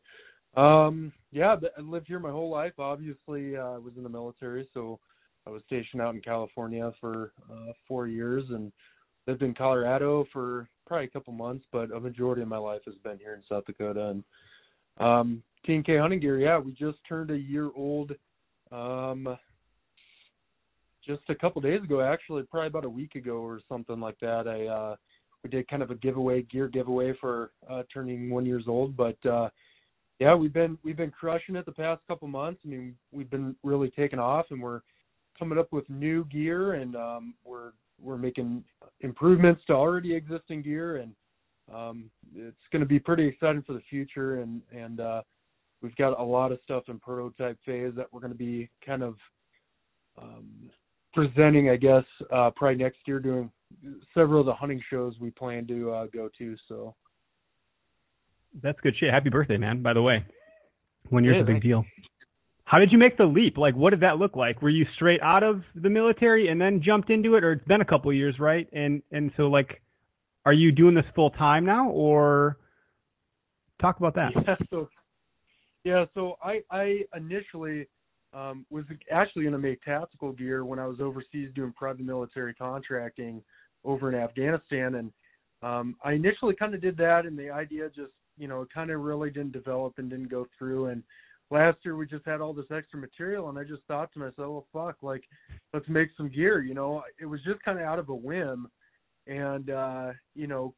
[0.60, 2.72] um, yeah, I lived here my whole life.
[2.78, 4.98] Obviously, uh, I was in the military, so
[5.46, 8.72] I was stationed out in California for uh, four years, and
[9.26, 11.64] lived in Colorado for probably a couple months.
[11.70, 14.24] But a majority of my life has been here in South Dakota, and
[14.98, 16.38] um, T&K Hunting Gear.
[16.38, 18.12] Yeah, we just turned a year old.
[18.70, 19.36] Um,
[21.06, 24.46] just a couple days ago, actually, probably about a week ago or something like that.
[24.46, 24.96] I uh,
[25.42, 28.96] we did kind of a giveaway, gear giveaway for uh, turning one years old.
[28.96, 29.48] But uh,
[30.18, 32.60] yeah, we've been we've been crushing it the past couple months.
[32.64, 34.80] I mean, we've been really taking off, and we're
[35.38, 38.64] coming up with new gear, and um, we're we're making
[39.00, 41.12] improvements to already existing gear, and
[41.74, 44.40] um, it's going to be pretty exciting for the future.
[44.40, 45.22] And and uh,
[45.82, 49.02] we've got a lot of stuff in prototype phase that we're going to be kind
[49.02, 49.14] of
[50.20, 50.70] um,
[51.14, 53.50] presenting, I guess, uh, probably next year, doing
[54.14, 56.56] several of the hunting shows we plan to uh, go to.
[56.68, 56.94] So
[58.62, 59.12] That's good shit.
[59.12, 60.24] Happy birthday, man, by the way.
[61.10, 61.66] One year's Yeah, a big thanks.
[61.66, 61.84] deal.
[62.64, 63.56] How did you make the leap?
[63.56, 64.60] Like, what did that look like?
[64.60, 67.80] Were you straight out of the military and then jumped into it, or it's been
[67.80, 68.68] a couple years, right?
[68.74, 69.80] And and so, like,
[70.44, 72.58] are you doing this full time now, or
[73.80, 74.32] talk about that?
[74.46, 74.90] yeah, so
[75.84, 77.86] yeah, so I I initially
[78.32, 82.54] um, was actually going to make tactical gear when I was overseas doing private military
[82.54, 83.42] contracting
[83.84, 85.12] over in Afghanistan, and
[85.62, 89.00] um, I initially kind of did that, and the idea just you know kind of
[89.00, 90.86] really didn't develop and didn't go through.
[90.86, 91.02] And
[91.50, 94.36] last year we just had all this extra material, and I just thought to myself,
[94.38, 95.24] well, fuck, like
[95.72, 96.60] let's make some gear.
[96.60, 98.68] You know, it was just kind of out of a whim,
[99.26, 100.74] and uh, you know,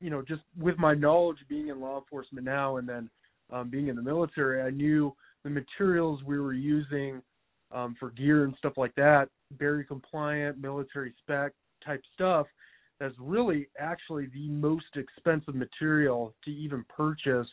[0.00, 3.08] you know, just with my knowledge being in law enforcement now, and then
[3.52, 7.22] um, being in the military, I knew the materials we were using
[7.72, 9.28] um, for gear and stuff like that,
[9.58, 11.52] very compliant, military spec
[11.84, 12.46] type stuff.
[13.00, 17.48] That's really actually the most expensive material to even purchase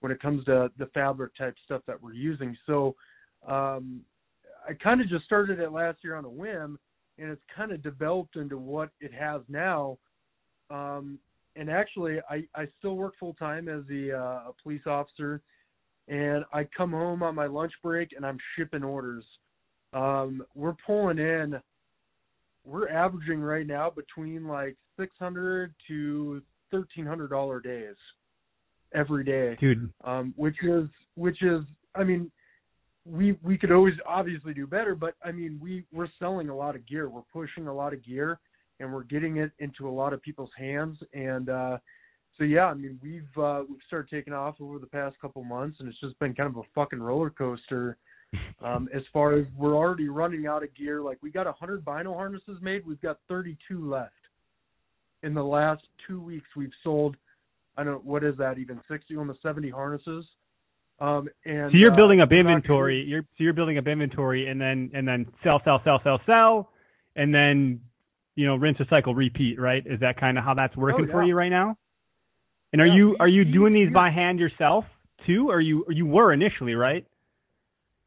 [0.00, 2.56] when it comes to the fabric type stuff that we're using.
[2.66, 2.94] So
[3.46, 4.00] um,
[4.68, 6.78] I kind of just started it last year on a whim,
[7.18, 9.98] and it's kind of developed into what it has now.
[10.70, 11.18] Um,
[11.58, 15.42] and actually, I, I still work full time as a, uh, a police officer,
[16.06, 19.24] and I come home on my lunch break and I'm shipping orders.
[19.92, 21.60] Um, we're pulling in,
[22.64, 27.96] we're averaging right now between like six hundred to thirteen hundred dollar days
[28.94, 29.90] every day, dude.
[30.04, 31.62] Um, which is which is,
[31.94, 32.30] I mean,
[33.04, 36.76] we we could always obviously do better, but I mean we we're selling a lot
[36.76, 38.38] of gear, we're pushing a lot of gear,
[38.80, 41.78] and we're getting it into a lot of people's hands, and uh,
[42.38, 45.78] so yeah, I mean we've uh, we've started taking off over the past couple months,
[45.80, 47.96] and it's just been kind of a fucking roller coaster.
[48.62, 51.82] Um, as far as we're already running out of gear, like we got a hundred
[51.82, 54.12] vinyl harnesses made, we've got 32 left.
[55.22, 57.16] In the last two weeks, we've sold,
[57.78, 60.26] I don't what is that even 60 on the 70 harnesses.
[61.00, 63.04] Um, and so you're uh, building up inventory.
[63.06, 66.70] You're so you're building up inventory, and then and then sell, sell, sell, sell, sell,
[67.16, 67.80] and then
[68.38, 69.60] you know rinse, a cycle, repeat.
[69.60, 69.82] Right?
[69.84, 71.76] Is that kind of how that's working Oh, for you right now?
[72.72, 74.84] And are Yeah, you are you doing these by hand yourself
[75.26, 75.50] too?
[75.50, 77.04] Or you or you were initially, right?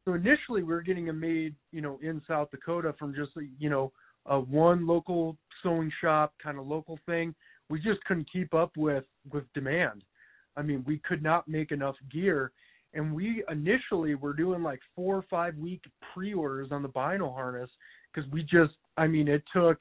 [0.04, 3.70] so initially we were getting them made, you know, in South Dakota from just you
[3.70, 3.92] know
[4.26, 7.34] a one local sewing shop kind of local thing.
[7.68, 10.02] We just couldn't keep up with with demand.
[10.56, 12.52] I mean, we could not make enough gear,
[12.94, 17.70] and we initially were doing like four or five week pre-orders on the vinyl harness
[18.12, 19.78] because we just, I mean, it took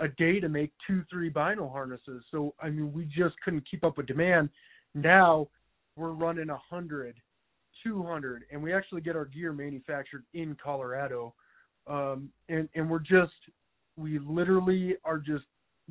[0.00, 2.22] a day to make two, three vinyl harnesses.
[2.30, 4.48] So I mean, we just couldn't keep up with demand.
[4.94, 5.48] Now
[5.96, 7.16] we're running a hundred,
[7.82, 11.34] two hundred, and we actually get our gear manufactured in colorado
[11.88, 13.32] um and and we're just
[13.96, 15.44] we literally are just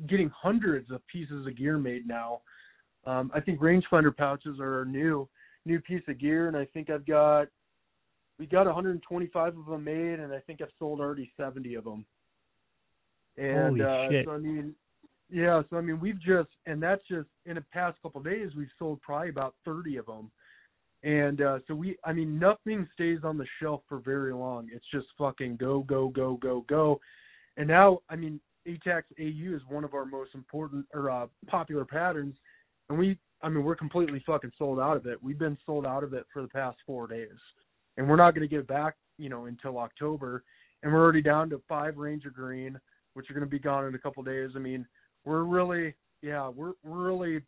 [0.08, 2.40] getting hundreds of pieces of gear made now
[3.06, 5.28] um i think rangefinder pouches are our new
[5.66, 7.48] new piece of gear and i think i've got
[8.38, 12.04] we got 125 of them made and i think i've sold already 70 of them
[13.38, 14.24] and Holy uh shit.
[14.26, 14.74] so i mean
[15.30, 18.50] yeah so i mean we've just and that's just in the past couple of days
[18.56, 20.30] we've sold probably about 30 of them
[21.04, 24.68] and uh so we I mean nothing stays on the shelf for very long.
[24.72, 27.00] It's just fucking go go go go go.
[27.56, 31.84] And now I mean A-TACS AU is one of our most important or uh popular
[31.84, 32.34] patterns
[32.88, 35.22] and we I mean we're completely fucking sold out of it.
[35.22, 37.28] We've been sold out of it for the past 4 days.
[37.96, 40.44] And we're not going to get it back, you know, until October.
[40.82, 42.78] And we're already down to 5 Ranger Green
[43.18, 44.50] which are going to be gone in a couple days.
[44.54, 44.86] I mean,
[45.24, 47.42] we're really yeah, we're we're really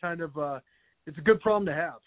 [0.00, 0.58] kind of uh
[1.06, 2.00] it's a good problem to have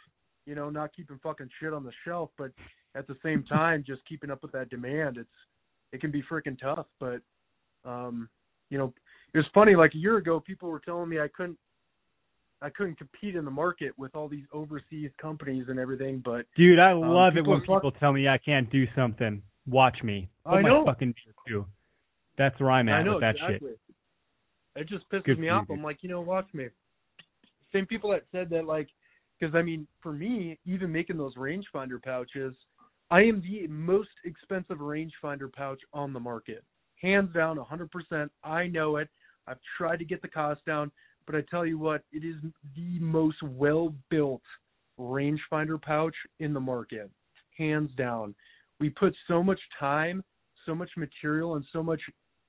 [0.47, 2.49] you know, not keeping fucking shit on the shelf, but
[2.95, 5.17] at the same time, just keeping up with that demand.
[5.17, 5.29] It's
[5.93, 7.21] it can be freaking tough, but
[7.85, 8.27] um,
[8.71, 8.91] you know,
[9.35, 9.75] it was funny.
[9.75, 11.59] Like a year ago, people were telling me I couldn't
[12.63, 16.79] I couldn't compete in the market with all these overseas companies and everything, but Dude,
[16.79, 19.43] I Um, love it when fuck- people tell me I can't do something.
[19.67, 20.27] Watch me.
[20.43, 20.85] Put I my know.
[20.85, 21.13] fucking
[21.47, 21.65] too.
[22.41, 23.69] That's where I'm at I know with that exactly.
[23.69, 24.81] shit.
[24.81, 25.67] It just pisses Good me off.
[25.69, 26.69] I'm like, you know, watch me.
[27.71, 28.87] Same people that said that, like,
[29.39, 32.55] because I mean, for me, even making those rangefinder pouches,
[33.11, 36.63] I am the most expensive rangefinder pouch on the market,
[36.99, 38.29] hands down, 100%.
[38.43, 39.07] I know it.
[39.45, 40.91] I've tried to get the cost down,
[41.27, 42.37] but I tell you what, it is
[42.75, 44.41] the most well-built
[44.99, 47.11] rangefinder pouch in the market,
[47.55, 48.33] hands down.
[48.79, 50.23] We put so much time,
[50.65, 52.01] so much material, and so much.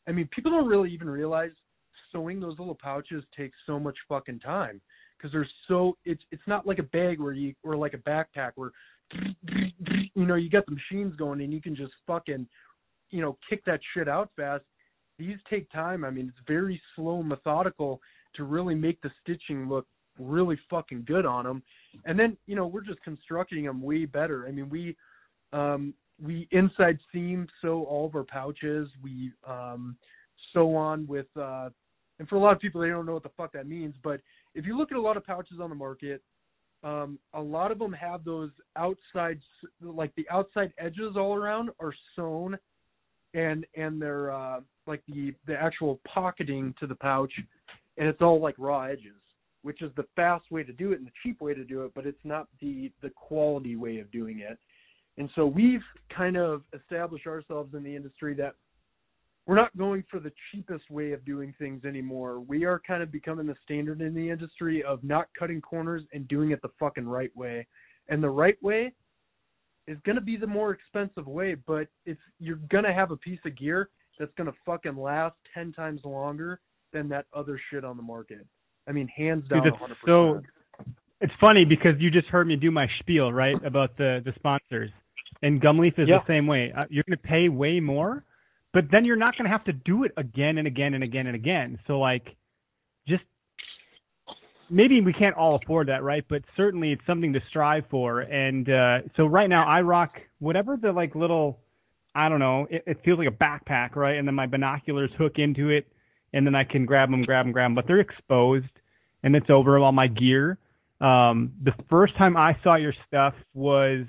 [0.09, 1.51] I mean, people don't really even realize
[2.11, 4.81] sewing those little pouches takes so much fucking time
[5.17, 5.97] because they're so.
[6.05, 8.71] It's it's not like a bag where you or like a backpack where
[10.15, 12.47] you know you got the machines going and you can just fucking
[13.11, 14.65] you know kick that shit out fast.
[15.19, 16.05] These take time.
[16.05, 18.01] I mean, it's very slow, methodical
[18.35, 19.87] to really make the stitching look
[20.19, 21.63] really fucking good on them.
[22.05, 24.47] And then you know we're just constructing them way better.
[24.49, 24.97] I mean, we
[25.53, 28.89] um, we inside seam sew all of our pouches.
[29.03, 29.97] We um,
[30.53, 31.71] sew on with, uh,
[32.19, 33.95] and for a lot of people they don't know what the fuck that means.
[34.03, 34.21] But
[34.55, 36.23] if you look at a lot of pouches on the market,
[36.85, 39.41] um, a lot of them have those outside,
[39.81, 42.59] like the outside edges all around are sewn,
[43.35, 47.33] and and they're uh, like the the actual pocketing to the pouch,
[47.99, 49.21] and it's all like raw edges,
[49.63, 51.93] which is the fast way to do it and the cheap way to do it,
[51.95, 54.59] but it's not the the quality way of doing it.
[55.19, 55.83] And so we've
[56.15, 58.55] kind of established ourselves in the industry that
[59.47, 62.41] we're not going for the cheapest way of doing things anymore.
[62.41, 66.29] We are kind of becoming the standard in the industry of not cutting corners and
[66.29, 67.67] doing it the fucking right way.
[68.09, 68.93] And the right way
[69.89, 73.17] is going to be the more expensive way, but it's you're going to have a
[73.17, 76.61] piece of gear that's going to fucking last 10 times longer
[76.93, 78.47] than that other shit on the market.
[78.87, 79.95] I mean, hands down, Dude, 100%.
[80.07, 80.43] so
[81.21, 84.91] it's funny because you just heard me do my spiel right about the the sponsors,
[85.43, 86.19] and Gumleaf is Yeah.
[86.19, 86.73] the same way.
[86.73, 88.25] Uh, You're going to pay way more,
[88.73, 91.27] but then you're not going to have to do it again and again and again
[91.27, 91.79] and again.
[91.87, 92.37] So like,
[93.09, 93.25] just
[94.71, 96.25] maybe we can't all afford that, right?
[96.29, 98.21] But certainly it's something to strive for.
[98.21, 101.59] And uh, so right now I rock whatever the like little,
[102.15, 104.17] I don't know, it, it feels like a backpack, right?
[104.17, 105.87] And then my binoculars hook into it,
[106.33, 107.75] and then I can grab them, grab them, grab them.
[107.75, 108.71] But they're exposed,
[109.23, 110.59] and it's over all my gear.
[111.01, 114.07] Um, the first time I saw your stuff was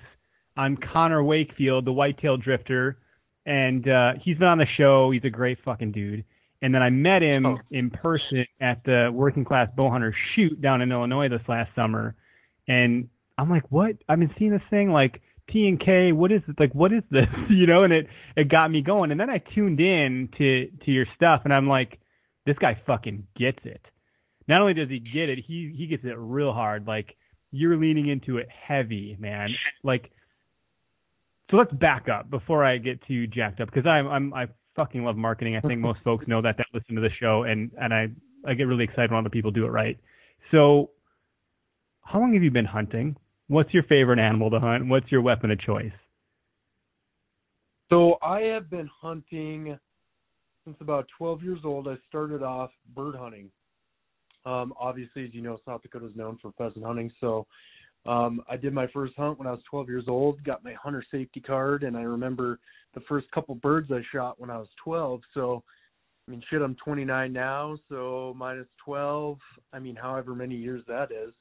[0.57, 2.97] on Connor Wakefield, the whitetail drifter,
[3.45, 5.11] and uh, he's been on the show.
[5.11, 6.23] He's a great fucking dude.
[6.61, 7.57] And then I met him Oh.
[7.71, 12.15] in person at the Working Class Bowhunter shoot down in Illinois this last summer,
[12.67, 13.95] and I'm like, what?
[14.07, 16.11] I've been seeing this thing like T and K.
[16.13, 16.55] What is it?
[16.59, 17.25] Like, what is this?
[17.49, 17.83] you know?
[17.83, 19.11] And it it got me going.
[19.11, 21.99] And then I tuned in to to your stuff, and I'm like,
[22.45, 23.81] this guy fucking gets it.
[24.47, 26.85] Not only does he get it, he he gets it real hard.
[26.87, 27.15] Like
[27.51, 29.49] you're leaning into it heavy, man.
[29.83, 30.11] Like,
[31.53, 35.03] so let's back up before I get too jacked up because I'm I'm I fucking
[35.03, 35.55] love marketing.
[35.55, 38.07] I think most folks know that that listen to the show, and and I
[38.49, 39.95] I get really excited when other people do it right.
[40.49, 40.89] So,
[42.01, 43.15] how long have you been hunting?
[43.49, 44.87] What's your favorite animal to hunt?
[44.87, 45.91] What's your weapon of choice?
[47.91, 49.77] So I have been hunting
[50.65, 51.87] since about 12 years old.
[51.87, 53.51] I started off bird hunting.
[54.45, 57.11] Um, obviously, as you know, South Dakota is known for pheasant hunting.
[57.21, 57.45] So
[58.05, 61.03] um, I did my first hunt when I was 12 years old, got my hunter
[61.09, 62.59] safety card, and I remember
[62.93, 65.21] the first couple birds I shot when I was 12.
[65.33, 65.63] So,
[66.27, 69.37] I mean, shit, I'm 29 now, so minus 12.
[69.71, 71.33] I mean, however many years that is.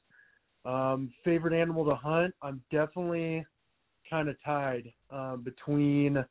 [0.65, 2.33] Um, favorite animal to hunt?
[2.41, 3.45] I'm definitely
[4.09, 6.23] kind of tied um, between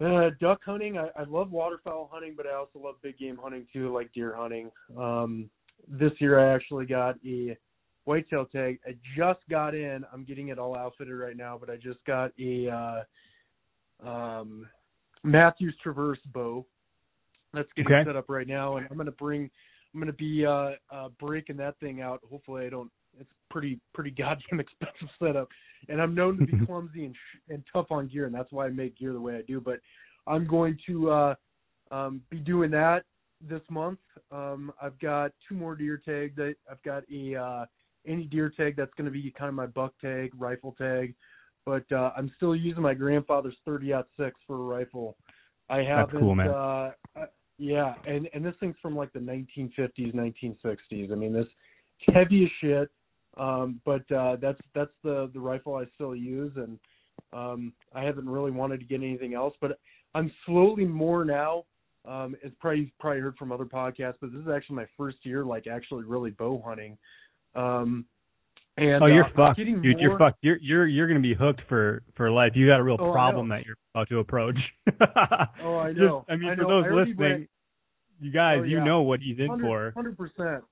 [0.00, 0.96] uh, duck hunting.
[0.96, 4.34] I, I love waterfowl hunting, but I also love big game hunting too, like deer
[4.34, 4.70] hunting.
[4.98, 5.50] Um,
[5.86, 7.56] this year I actually got a
[8.04, 8.78] whitetail tag.
[8.86, 10.04] I just got in.
[10.12, 13.04] I'm getting it all outfitted right now, but I just got a
[14.02, 14.66] uh, um,
[15.22, 16.66] Mathews Traverse bow.
[17.52, 18.08] That's getting Okay.
[18.08, 19.50] set up right now, and I'm gonna bring.
[19.94, 22.20] I'm gonna be uh, uh, breaking that thing out.
[22.28, 22.90] Hopefully, I don't.
[23.18, 25.48] It's pretty pretty goddamn expensive setup,
[25.88, 28.66] and I'm known to be clumsy and sh- and tough on gear, and that's why
[28.66, 29.60] I make gear the way I do.
[29.60, 29.78] But
[30.26, 31.34] I'm going to uh,
[31.92, 33.04] um, be doing that
[33.40, 34.00] this month.
[34.32, 36.38] Um, I've got two more deer tags.
[36.38, 37.64] I, I've got a uh,
[38.06, 41.14] any deer tag that's going to be kind of my buck tag, rifle tag,
[41.66, 45.16] but uh, I'm still using my grandfather's 30 six for a rifle.
[45.70, 46.20] I haven't.
[46.20, 46.48] cool, man.
[46.48, 46.90] Uh,
[47.58, 51.12] yeah, and and this thing's from like the 1950s, 1960s.
[51.12, 51.46] I mean, this
[52.12, 52.90] heavy as shit.
[53.36, 56.78] Um, but uh, that's that's the the rifle I still use, and
[57.32, 59.54] um, I haven't really wanted to get anything else.
[59.60, 59.78] But
[60.14, 61.64] I'm slowly more now.
[62.06, 65.18] Um, it's probably you've probably heard from other podcasts, but this is actually my first
[65.22, 66.96] year like actually really bow hunting.
[67.54, 68.04] Um,
[68.76, 69.84] and oh, you're uh, fucked, dude.
[69.84, 70.38] You're more- fucked.
[70.42, 72.52] You're you're you're gonna be hooked for for life.
[72.54, 74.56] You got a real Oh, problem that you're about to approach.
[75.62, 76.24] Oh, I Just- know.
[76.28, 76.82] I mean, I for know.
[76.82, 77.48] those listening, went-
[78.20, 79.92] you guys, Oh, you know what he's in for.
[79.94, 80.64] Hundred percent.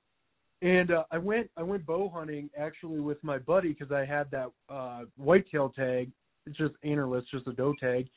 [0.62, 4.30] And uh, I went I went bow hunting actually with my buddy because I had
[4.30, 6.10] that uh, whitetail tag.
[6.46, 8.08] It's just antlerless, just a doe tag.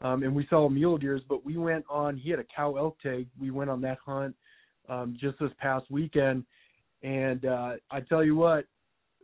[0.00, 2.16] Um, and we saw mule deers, but we went on.
[2.18, 3.26] He had a cow elk tag.
[3.40, 4.34] We went on that hunt
[4.90, 6.44] um, just this past weekend.
[7.06, 8.64] And uh, I tell you what,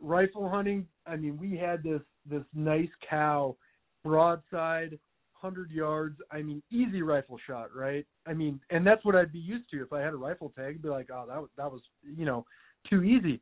[0.01, 0.87] rifle hunting.
[1.05, 3.57] I mean, we had this this nice cow,
[4.05, 4.97] broadside,
[5.33, 6.17] hundred yards.
[6.31, 8.05] I mean, easy rifle shot, right?
[8.25, 10.75] I mean, and that's what I'd be used to if I had a rifle tag.
[10.75, 12.45] I'd be like, oh, that was that was you know
[12.89, 13.41] too easy.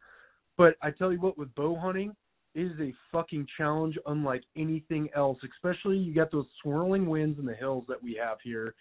[0.57, 2.15] But I tell you what, with bow hunting,
[2.55, 5.37] it is a fucking challenge unlike anything else.
[5.55, 8.73] Especially you got those swirling winds in the hills that we have here.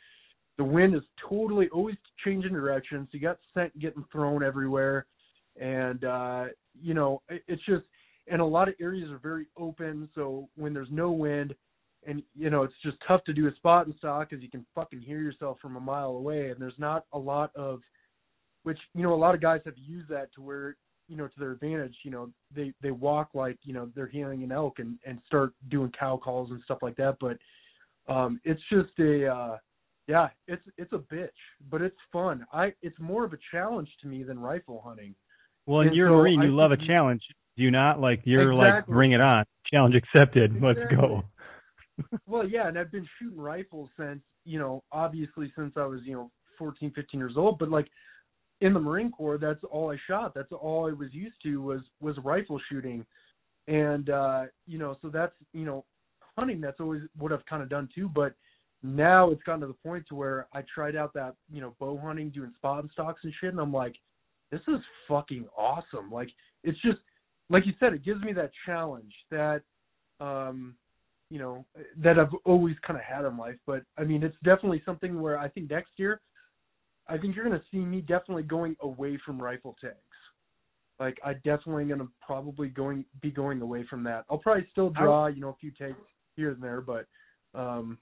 [0.56, 5.04] The wind is totally always changing direction, so you got scent getting thrown everywhere,
[5.58, 6.44] and uh,
[6.80, 7.84] you know it, it's just.
[8.30, 11.52] And a lot of areas are very open, so when there's no wind,
[12.06, 14.64] and you know it's just tough to do a spot and stock because you can
[14.74, 17.80] fucking hear yourself from a mile away, and there's not a lot of,
[18.62, 20.76] which you know a lot of guys have used that to where
[21.08, 21.94] you know to their advantage.
[22.04, 25.52] You know they they walk like you know they're healing an elk and and start
[25.68, 27.16] doing cow calls and stuff like that.
[27.20, 27.36] But
[28.12, 29.56] um it's just a uh
[30.06, 31.28] yeah it's it's a bitch,
[31.70, 32.46] but it's fun.
[32.52, 35.14] I it's more of a challenge to me than rifle hunting.
[35.70, 36.40] Well, and And you're a so Marine.
[36.40, 37.22] I You love a challenge.
[37.56, 38.00] Do you not?
[38.00, 39.44] Like you're like bring it on.
[39.72, 40.60] Challenge accepted.
[40.60, 41.22] Let's go.
[42.26, 46.14] Well, yeah, and I've been shooting rifles since, you know, obviously since I was, you
[46.14, 47.88] know, 14, 15 years old, but like
[48.62, 50.32] in the Marine Corps, that's all I shot.
[50.34, 53.04] That's all I was used to was was rifle shooting.
[53.68, 55.84] and uh, you know, so that's you know,
[56.36, 56.60] hunting.
[56.60, 58.08] That's always what I've kind of done too.
[58.08, 58.34] But
[58.82, 62.00] now it's gotten to the point to where I tried out that you know bow
[62.02, 63.94] hunting, doing spot and stocks and shit, and I'm like,
[64.50, 66.10] this is fucking awesome.
[66.10, 66.28] Like
[66.64, 66.98] it's just
[67.48, 69.62] like you said, it gives me that challenge that
[70.20, 70.74] um
[71.30, 71.64] you know
[72.02, 73.56] that I've always kind of had in life.
[73.66, 76.20] But I mean, it's definitely something where I think next year,
[77.08, 79.96] I think you're going to see me definitely going away from rifle tags.
[80.98, 84.24] Like I definitely going to probably going be going away from that.
[84.28, 85.96] I'll probably still draw, you know, a few tags
[86.36, 87.06] here and there, but
[87.54, 87.98] um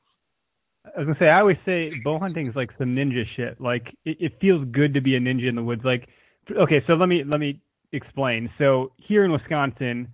[0.84, 3.60] I was gonna say I always say bow hunting is like some ninja shit.
[3.60, 5.82] Like it, it feels good to be a ninja in the woods.
[5.84, 6.08] Like
[6.50, 7.60] okay, so let me let me
[7.92, 8.50] explain.
[8.58, 10.08] So here in Wisconsin,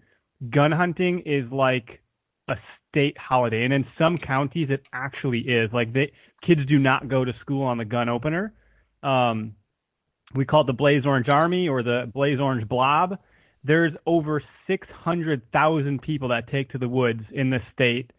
[0.50, 2.02] gun hunting is like
[2.48, 2.54] a
[2.88, 5.70] state holiday, and in some counties it actually is.
[5.72, 6.12] Like they
[6.46, 8.52] kids do not go to school on the gun opener.
[9.02, 9.54] Um,
[10.34, 13.18] we call it the Blaze Orange Army or the Blaze Orange Blob.
[13.62, 18.10] There's over 600,000 people that take to the woods in the state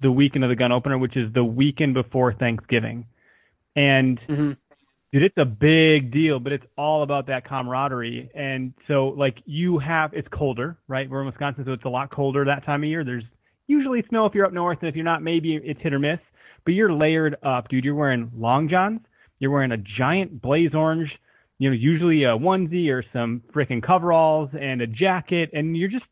[0.00, 3.06] the weekend of the gun opener, which is the weekend before Thanksgiving.
[3.74, 4.52] And mm-hmm.
[5.12, 8.30] Dude, it's a big deal, but it's all about that camaraderie.
[8.34, 11.08] And so, like, you have it's colder, right?
[11.08, 13.04] We're in Wisconsin, so it's a lot colder that time of year.
[13.04, 13.24] There's
[13.66, 16.18] usually snow if you're up north, and if you're not, maybe it's hit or miss.
[16.64, 17.84] But you're layered up, dude.
[17.84, 19.00] You're wearing long johns.
[19.38, 21.10] You're wearing a giant blaze orange,
[21.58, 26.04] you know, usually a onesie or some freaking coveralls and a jacket, and you're just,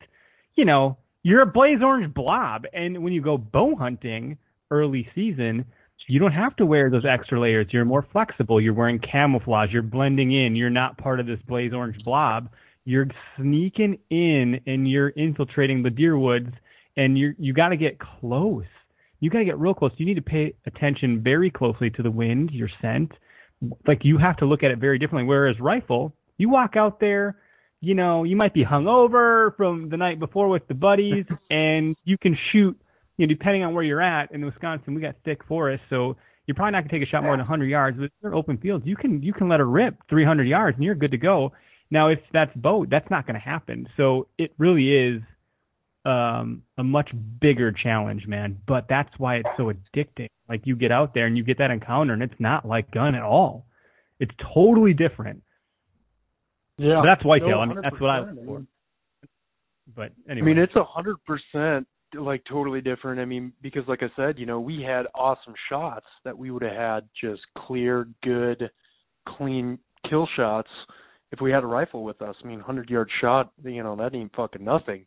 [0.56, 2.64] you know, you're a blaze orange blob.
[2.72, 4.38] And when you go bow hunting
[4.70, 5.66] early season,
[6.08, 7.66] you don't have to wear those extra layers.
[7.70, 8.60] You're more flexible.
[8.60, 9.70] You're wearing camouflage.
[9.72, 10.56] You're blending in.
[10.56, 12.48] You're not part of this blaze orange blob.
[12.84, 16.50] You're sneaking in and you're infiltrating the deer woods
[16.96, 18.64] and you you got to get close.
[19.20, 19.92] You got to get real close.
[19.96, 23.12] You need to pay attention very closely to the wind, your scent.
[23.86, 25.28] Like you have to look at it very differently.
[25.28, 27.36] Whereas rifle, you walk out there,
[27.80, 32.16] you know, you might be hungover from the night before with the buddies, and you
[32.18, 32.78] can shoot.
[33.20, 36.16] You know, depending on where you're at in Wisconsin, we got thick forests, so
[36.46, 37.98] you're probably not gonna take a shot more than 100 yards.
[37.98, 40.84] But if you're open fields, you can you can let it rip 300 yards, and
[40.84, 41.52] you're good to go.
[41.90, 43.86] Now, if that's bow, that's not gonna happen.
[43.98, 45.22] So it really is
[46.06, 47.10] um, a much
[47.42, 48.56] bigger challenge, man.
[48.66, 50.28] But that's why it's so addicting.
[50.48, 53.14] Like you get out there and you get that encounter, and it's not like gun
[53.14, 53.66] at all.
[54.18, 55.42] It's totally different.
[56.78, 57.50] Yeah, but that's whitetail.
[57.50, 58.66] No, I mean, that's what I look for.
[59.94, 63.20] But anyway, I mean, it's a hundred percent like totally different.
[63.20, 66.62] I mean, because like I said, you know, we had awesome shots that we would
[66.62, 68.70] have had just clear, good,
[69.28, 70.68] clean kill shots
[71.32, 72.34] if we had a rifle with us.
[72.42, 75.06] I mean, hundred yard shot, you know, that ain't fucking nothing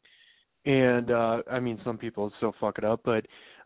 [0.66, 3.26] and uh I mean some people still fuck it up, but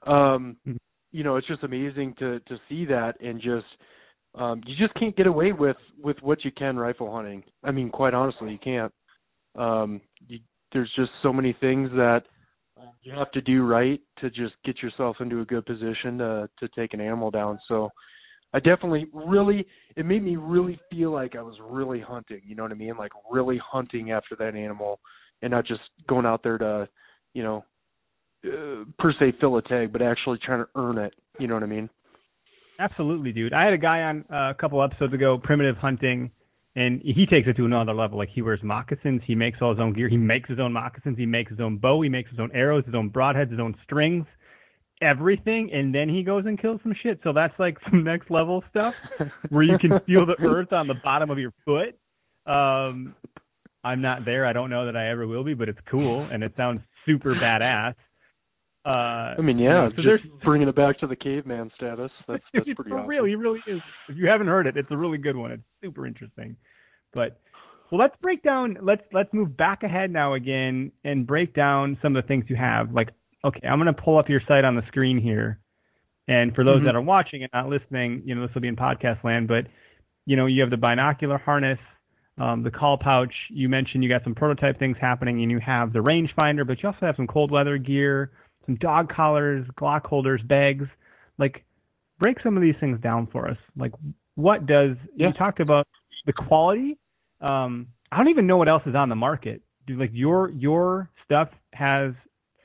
[0.10, 0.78] um Mm-hmm.
[1.12, 3.66] you know, it's just amazing to to see that and just
[4.36, 7.44] um you just can't get away with with what you can rifle hunting.
[7.64, 8.94] I mean, quite honestly, you can't.
[9.56, 10.40] Um you,
[10.74, 12.24] there's just so many things that
[13.04, 16.68] you have to do right to just get yourself into a good position to to
[16.76, 17.60] take an animal down.
[17.68, 17.90] So
[18.54, 19.66] I definitely really
[19.96, 22.98] it made me really feel like I was really hunting, you know what I mean?
[22.98, 25.00] Like really hunting after that animal
[25.42, 26.88] and not just going out there to,
[27.34, 27.64] you know,
[28.46, 31.14] uh, per se fill a tag, but actually trying to earn it.
[31.40, 31.90] You know what I mean?
[32.80, 33.54] Absolutely, dude.
[33.54, 36.32] I had a guy on uh, a couple episodes ago, primitive hunting,
[36.78, 38.20] and he takes it to another level.
[38.20, 41.18] Like he wears moccasins, he makes all his own gear, he makes his own moccasins,
[41.18, 43.76] he makes his own bow, he makes his own arrows, his own broadheads, his own
[43.84, 44.28] strings,
[45.02, 47.20] everything, and then he goes and kills some shit.
[47.24, 48.94] So that's like some next level stuff
[49.50, 51.98] where you can feel the earth on the bottom of your foot.
[52.46, 53.16] Um,
[53.84, 54.46] I'm not there.
[54.46, 57.34] I don't know that I ever will be, but it's cool and it sounds super
[57.34, 57.96] badass.
[58.88, 62.10] Uh, I mean, yeah, you know, so just bringing it back to the caveman status.
[62.26, 63.06] That's that's pretty for awesome.
[63.06, 63.26] real.
[63.26, 63.82] He really is.
[64.08, 65.52] If you haven't heard it, it's a really good one.
[65.52, 66.56] It's super interesting.
[67.14, 67.38] But
[67.92, 68.78] well, let's break down.
[68.82, 72.56] Let's let's move back ahead now again and break down some of the things you
[72.56, 72.94] have.
[72.94, 73.10] Like,
[73.44, 75.60] okay, I'm gonna pull up your site on the screen here.
[76.30, 76.86] And for those mm-hmm.
[76.86, 79.50] that are watching and not listening, you know this will be in podcast land.
[79.50, 79.66] But
[80.26, 81.80] you know, you have the binocular harness,
[82.38, 83.34] um, the call pouch.
[83.50, 86.88] You mentioned you got some prototype things happening, and you have the rangefinder, but you
[86.88, 88.32] also have some cold weather gear,
[88.68, 90.86] some dog collars, Glock holders, bags.
[91.40, 91.64] Like,
[92.20, 93.58] break some of these things down for us.
[93.76, 93.94] Like,
[94.36, 95.28] what does yeah.
[95.28, 95.88] you talked about
[96.28, 96.98] the quality?
[97.42, 99.62] Um, I don't even know what else is on the market.
[99.88, 102.14] Dude, like your your stuff has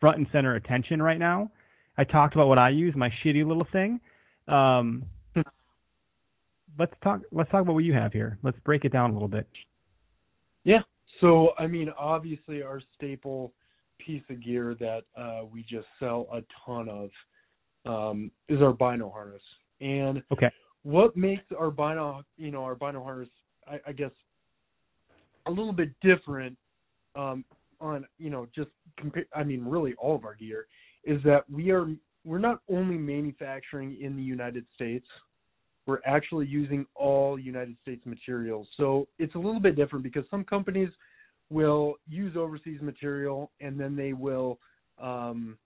[0.01, 1.51] front and center attention right now.
[1.97, 4.01] I talked about what I use, my shitty little thing.
[4.49, 5.05] Um,
[6.79, 8.39] let's talk let's talk about what you have here.
[8.43, 9.47] Let's break it down a little bit.
[10.65, 10.81] Yeah.
[11.21, 13.53] So I mean, obviously our staple
[14.05, 17.11] piece of gear that uh, we just sell a ton of
[17.85, 19.43] um, is our bino harness.
[19.81, 20.51] And okay.
[20.83, 23.29] what makes our bino you know our bino harness
[23.67, 24.11] I, I guess
[25.47, 26.57] a little bit different.
[27.15, 27.45] Um,
[27.83, 29.27] on you know just compare.
[29.35, 30.67] I mean, really all of our gear
[31.05, 31.89] is that we are
[32.25, 35.07] we're not only manufacturing in the United States,
[35.87, 38.69] we're actually using all United States materials.
[38.77, 40.89] So it's a little bit different because some companies
[41.53, 44.59] will use overseas material and then they will
[45.01, 45.59] um,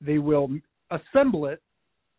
[0.00, 0.50] they will
[0.90, 1.62] assemble it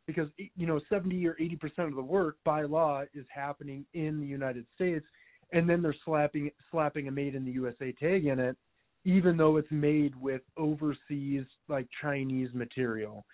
[0.07, 4.19] because you know 70 or 80 percent of the work by law is happening in
[4.19, 5.05] the United States,
[5.51, 8.57] and then they're slapping slapping a made in the USA tag in it,
[9.05, 13.25] even though it's made with overseas like Chinese material.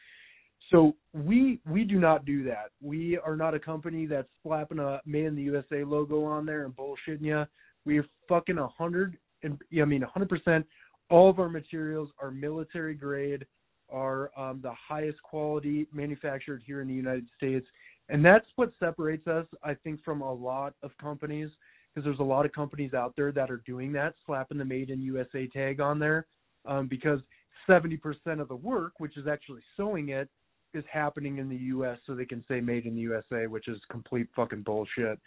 [0.72, 2.70] So we we do not do that.
[2.82, 6.66] We are not a company that's slapping a made in the USA logo on there
[6.66, 7.46] and bullshitting you.
[7.86, 10.66] We're fucking a hundred and I mean a hundred percent.
[11.10, 13.46] All of our materials are military grade,
[13.90, 17.66] are um, the highest quality manufactured here in the United States,
[18.10, 21.50] and that's what separates us, I think, from a lot of companies
[21.94, 24.90] because there's a lot of companies out there that are doing that, slapping the made
[24.90, 26.28] in USA tag on there,
[26.66, 27.20] um, because
[27.68, 28.00] 70%
[28.40, 30.30] of the work, which is actually sewing it,
[30.74, 31.98] is happening in the U.S.
[32.06, 35.20] so they can say made in the USA, which is complete fucking bullshit,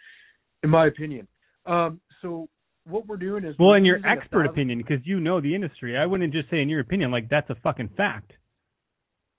[0.63, 1.27] in my opinion.
[1.65, 2.47] Um, so
[2.85, 6.05] what we're doing is well, in your expert opinion, because you know the industry, I
[6.05, 8.33] wouldn't just say in your opinion like that's a fucking fact.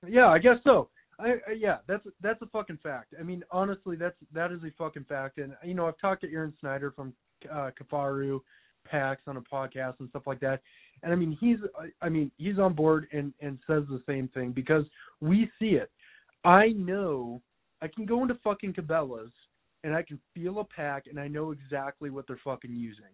[0.06, 0.88] Yeah, I guess so.
[1.18, 3.14] I, I yeah, that's that's a fucking fact.
[3.18, 5.38] I mean, honestly, that's that is a fucking fact.
[5.38, 7.12] And you know, I've talked to Aaron Snyder from
[7.50, 8.40] uh, Kifaru
[8.84, 10.60] PAX on a podcast and stuff like that.
[11.02, 11.58] And I mean, he's
[12.00, 14.84] I mean, he's on board and and says the same thing because
[15.20, 15.90] we see it.
[16.44, 17.40] I know
[17.80, 19.32] I can go into fucking Cabela's
[19.82, 23.04] and I can feel a pack and I know exactly what they're fucking using.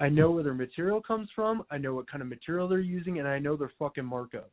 [0.00, 1.62] I know where their material comes from.
[1.70, 4.50] I know what kind of material they're using, and I know their fucking markup.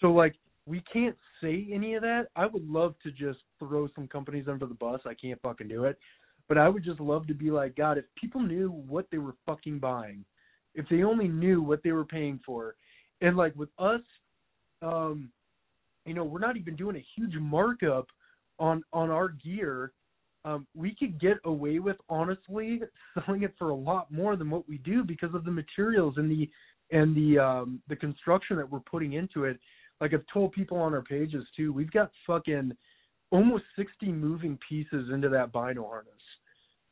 [0.00, 0.34] So like,
[0.66, 2.26] we can't say any of that.
[2.34, 5.00] I would love to just throw some companies under the bus.
[5.06, 5.96] I can't fucking do it.
[6.48, 9.34] But I would just love to be like, God, if people knew what they were
[9.46, 10.24] fucking buying,
[10.74, 12.74] if they only knew what they were paying for,
[13.20, 14.02] and like with us,
[14.82, 15.30] um,
[16.04, 18.06] you know, we're not even doing a huge markup
[18.58, 19.92] on on our gear.
[20.46, 22.80] Um, we could get away with honestly
[23.26, 26.30] selling it for a lot more than what we do because of the materials and
[26.30, 26.48] the
[26.92, 29.58] and the um the construction that we're putting into it
[30.00, 32.72] like I've told people on our pages too, we've got fucking
[33.30, 36.12] almost 60 moving pieces into that bino harness.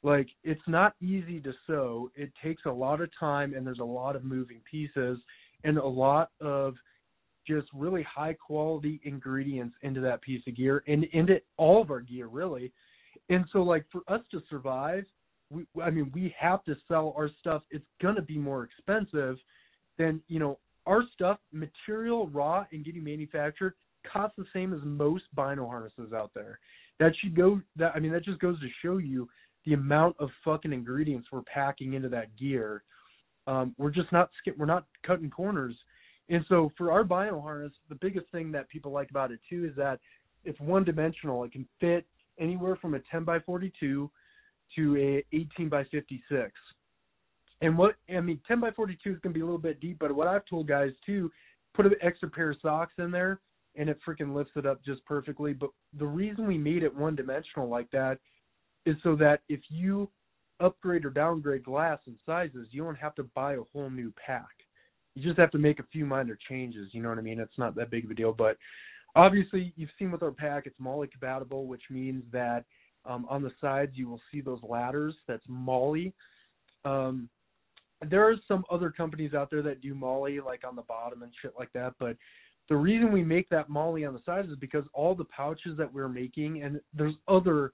[0.02, 2.10] Like it's not easy to sew.
[2.14, 5.18] It takes a lot of time and there's a lot of moving pieces
[5.64, 6.74] and a lot of
[7.46, 12.00] just really high quality ingredients into that piece of gear and into all of our
[12.00, 12.72] gear really.
[13.30, 15.04] And so like for us to survive,
[15.50, 17.62] we I mean we have to sell our stuff.
[17.70, 19.36] It's going to be more expensive
[19.98, 23.74] than, you know, our stuff, material, raw, and getting manufactured
[24.10, 26.58] costs the same as most bino harnesses out there.
[27.00, 27.60] That should go.
[27.76, 29.28] That I mean, that just goes to show you
[29.64, 32.82] the amount of fucking ingredients we're packing into that gear.
[33.46, 35.74] Um, we're just not we're not cutting corners.
[36.30, 39.66] And so for our bino harness, the biggest thing that people like about it too
[39.66, 40.00] is that
[40.44, 41.44] it's one dimensional.
[41.44, 42.06] It can fit
[42.38, 44.10] anywhere from a 10 by 42
[44.76, 46.50] to a 18 by 56.
[47.60, 49.98] And what I mean, 10 by 42 is going to be a little bit deep,
[49.98, 51.30] but what I've told guys too,
[51.74, 53.40] put an extra pair of socks in there,
[53.76, 55.52] and it freaking lifts it up just perfectly.
[55.52, 58.18] But the reason we made it one dimensional like that
[58.86, 60.10] is so that if you
[60.60, 64.46] upgrade or downgrade glass and sizes, you don't have to buy a whole new pack.
[65.14, 66.90] You just have to make a few minor changes.
[66.92, 67.40] You know what I mean?
[67.40, 68.32] It's not that big of a deal.
[68.32, 68.56] But
[69.14, 72.64] obviously, you've seen with our pack, it's MOLLE compatible, which means that
[73.06, 75.14] um, on the sides you will see those ladders.
[75.28, 76.12] That's MOLLE.
[76.84, 77.28] Um,
[78.08, 81.32] there are some other companies out there that do MOLLE like on the bottom and
[81.40, 82.16] shit like that, but
[82.68, 85.92] the reason we make that MOLLE on the sides is because all the pouches that
[85.92, 87.72] we're making and there's other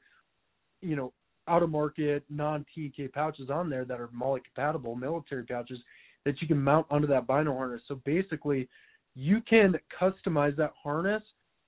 [0.81, 1.13] you know
[1.49, 5.79] out of market non TK pouches on there that are MOLLE compatible military pouches
[6.25, 7.81] that you can mount onto that bino harness.
[7.89, 8.69] So basically
[9.15, 11.23] you can customize that harness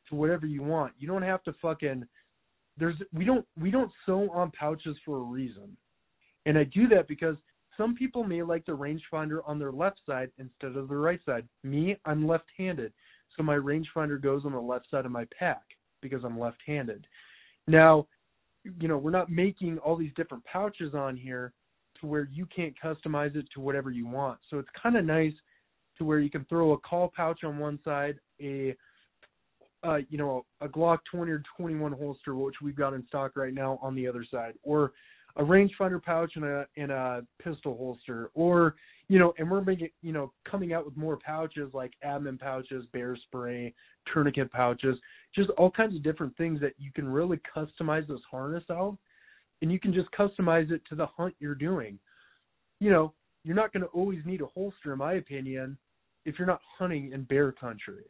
[0.09, 0.93] to whatever you want.
[0.99, 2.05] You don't have to fucking
[2.79, 5.77] there's we don't we don't sew on pouches for a reason.
[6.47, 7.37] And I do that because
[7.77, 11.47] some people may like the rangefinder on their left side instead of the right side.
[11.63, 12.93] Me, I'm left-handed,
[13.37, 15.63] so my rangefinder goes on the left side of my pack
[16.01, 17.07] because I'm left-handed.
[17.67, 18.07] Now,
[18.81, 21.53] you know, we're not making all these different pouches on here
[22.01, 24.39] to where you can't customize it to whatever you want.
[24.51, 25.33] So it's kind of nice
[25.99, 28.75] to where you can throw a call pouch on one side, a
[29.85, 33.53] uh, you know, a Glock 20 or 21 holster, which we've got in stock right
[33.53, 34.93] now, on the other side, or
[35.37, 38.75] a rangefinder pouch and a and a pistol holster, or
[39.09, 42.85] you know, and we're making you know coming out with more pouches like admin pouches,
[42.93, 43.75] bear spray,
[44.13, 44.97] tourniquet pouches,
[45.35, 48.97] just all kinds of different things that you can really customize this harness out,
[49.63, 51.99] and you can just customize it to the hunt you're doing.
[52.79, 53.15] You know,
[53.45, 55.77] you're not going to always need a holster, in my opinion,
[56.25, 58.05] if you're not hunting in bear country.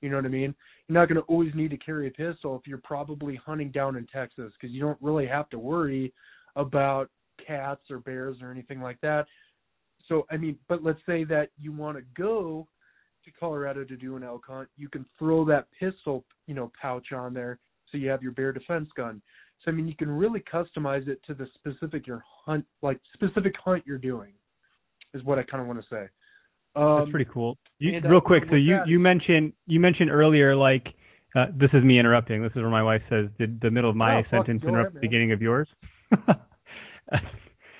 [0.00, 0.54] You know what I mean?
[0.88, 3.96] You're not going to always need to carry a pistol if you're probably hunting down
[3.96, 6.12] in Texas because you don't really have to worry
[6.56, 7.08] about
[7.46, 9.26] cats or bears or anything like that.
[10.08, 12.66] So, I mean, but let's say that you want to go
[13.24, 17.12] to Colorado to do an elk hunt, you can throw that pistol, you know, pouch
[17.12, 17.60] on there
[17.90, 19.22] so you have your bear defense gun.
[19.64, 23.54] So I mean, you can really customize it to the specific your hunt, like specific
[23.64, 24.32] hunt you're doing,
[25.14, 26.08] is what I kind of want to say.
[26.74, 27.58] Um, That's pretty cool.
[27.78, 30.86] You, and, uh, real quick, so you that- you mentioned you mentioned earlier like
[31.36, 32.42] uh, this is me interrupting.
[32.42, 34.94] This is where my wife says did the middle of my No, sentence interrupt ahead,
[34.96, 35.68] the beginning of yours.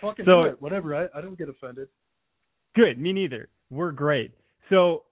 [0.00, 0.94] Fucking So- do it, whatever.
[0.96, 1.88] I, I don't get offended.
[2.74, 3.48] Good, me neither.
[3.70, 4.32] We're great.
[4.70, 5.04] So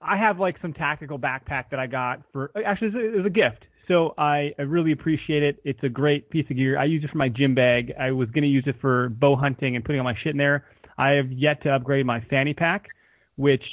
[0.00, 3.16] I have like some tactical backpack that I got for actually it was a, it
[3.16, 3.64] was a gift.
[3.88, 5.60] So I, I really appreciate it.
[5.64, 6.78] It's a great piece of gear.
[6.78, 7.92] I use it for my gym bag.
[7.98, 10.66] I was gonna use it for bow hunting and putting all my shit in there.
[11.00, 12.88] I have yet to upgrade my fanny pack,
[13.36, 13.64] which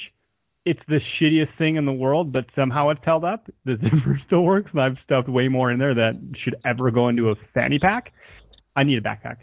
[0.64, 3.48] it's the shittiest thing in the world, but somehow it's held up.
[3.66, 7.08] The zipper still works, and I've stuffed way more in there that should ever go
[7.08, 8.12] into a fanny pack.
[8.74, 9.38] I need a backpack.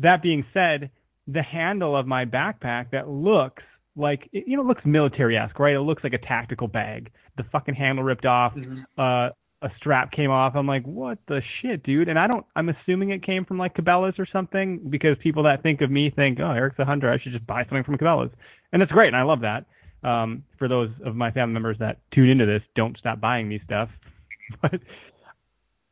[0.00, 0.90] That being said,
[1.28, 3.62] the handle of my backpack that looks
[3.96, 5.74] like you know it looks military-esque, right?
[5.74, 7.10] It looks like a tactical bag.
[7.36, 8.54] The fucking handle ripped off,
[8.96, 9.30] uh,
[9.66, 10.54] a strap came off.
[10.54, 12.08] I'm like, what the shit, dude?
[12.08, 12.46] And I don't.
[12.54, 16.12] I'm assuming it came from like Cabela's or something because people that think of me
[16.14, 17.12] think, oh, Eric's a hunter.
[17.12, 18.32] I should just buy something from Cabela's,
[18.72, 19.66] and that's great, and I love that.
[20.08, 23.60] Um, for those of my family members that tune into this, don't stop buying me
[23.64, 23.88] stuff.
[24.62, 24.74] but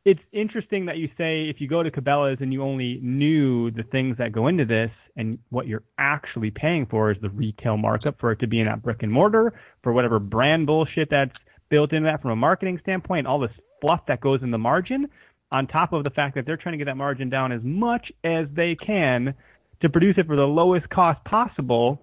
[0.05, 3.83] it's interesting that you say if you go to Cabela's and you only knew the
[3.83, 8.21] things that go into this and what you're actually paying for is the retail markup
[8.21, 11.33] for it to be in that brick and mortar for whatever brand bullshit that's
[11.75, 13.51] built into that from a marketing standpoint, all this
[13.81, 15.09] fluff that goes in the margin,
[15.51, 18.11] on top of the fact that they're trying to get that margin down as much
[18.23, 19.35] as they can
[19.83, 22.01] to produce it for the lowest cost possible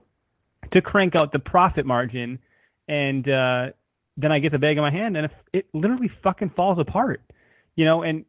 [0.74, 2.40] to crank out the profit margin
[2.88, 3.66] and uh
[4.18, 7.22] then I get the bag in my hand and it, it literally fucking falls apart
[7.76, 8.26] you know, and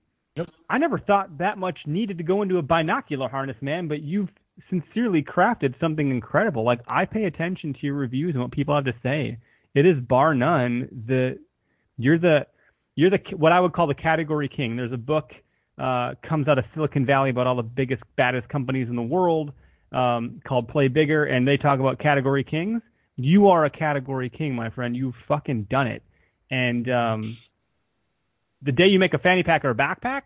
[0.68, 4.30] I never thought that much needed to go into a binocular harness, man, but you've
[4.70, 6.64] sincerely crafted something incredible.
[6.64, 9.38] Like I pay attention to your reviews and what people have to say.
[9.75, 11.39] It is bar none the
[11.97, 12.47] you're the
[12.95, 14.77] you're the what I would call the category king.
[14.77, 15.31] There's a book
[15.79, 19.53] uh comes out of Silicon Valley about all the biggest baddest companies in the world
[19.93, 22.83] um called Play Bigger and they talk about category kings.
[23.16, 24.97] You are a category king, my friend.
[24.97, 26.03] You've fucking done it.
[26.51, 27.39] And um
[28.62, 30.23] the day you make a fanny pack or a backpack,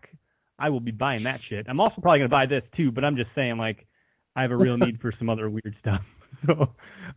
[0.59, 1.67] I will be buying that shit.
[1.69, 3.87] I'm also probably gonna buy this too, but I'm just saying like
[4.35, 6.01] I have a real need for some other weird stuff.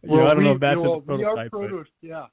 [0.03, 1.71] So know, I don't we, know if that's well, a we are prototype.
[1.73, 2.27] but- yeah.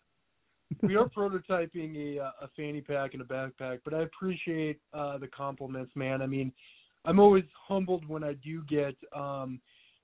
[0.84, 5.18] we are prototyping a uh, a fanny pack and a backpack, but I appreciate uh
[5.18, 6.22] the compliments, man.
[6.22, 6.52] I mean,
[7.06, 9.60] I'm always humbled when I do get um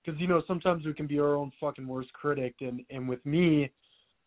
[0.06, 3.26] because you know sometimes we can be our own fucking worst critic, and and with
[3.26, 3.72] me,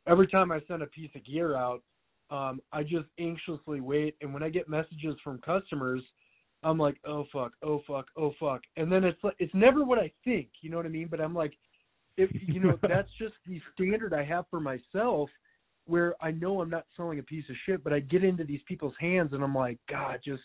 [0.07, 1.83] every time I send a piece of gear out,
[2.31, 6.03] um I just anxiously wait, and when I get messages from customers,
[6.63, 9.99] I'm like, oh fuck, oh fuck, oh fuck, and then it's like it's never what
[9.99, 11.09] I think, you know what I mean?
[11.11, 11.55] But I'm like,
[12.17, 15.31] if you know that's just the standard I have for myself
[15.87, 18.61] where I know I'm not selling a piece of shit, but I get into these
[18.67, 20.43] people's hands and I'm like, God, just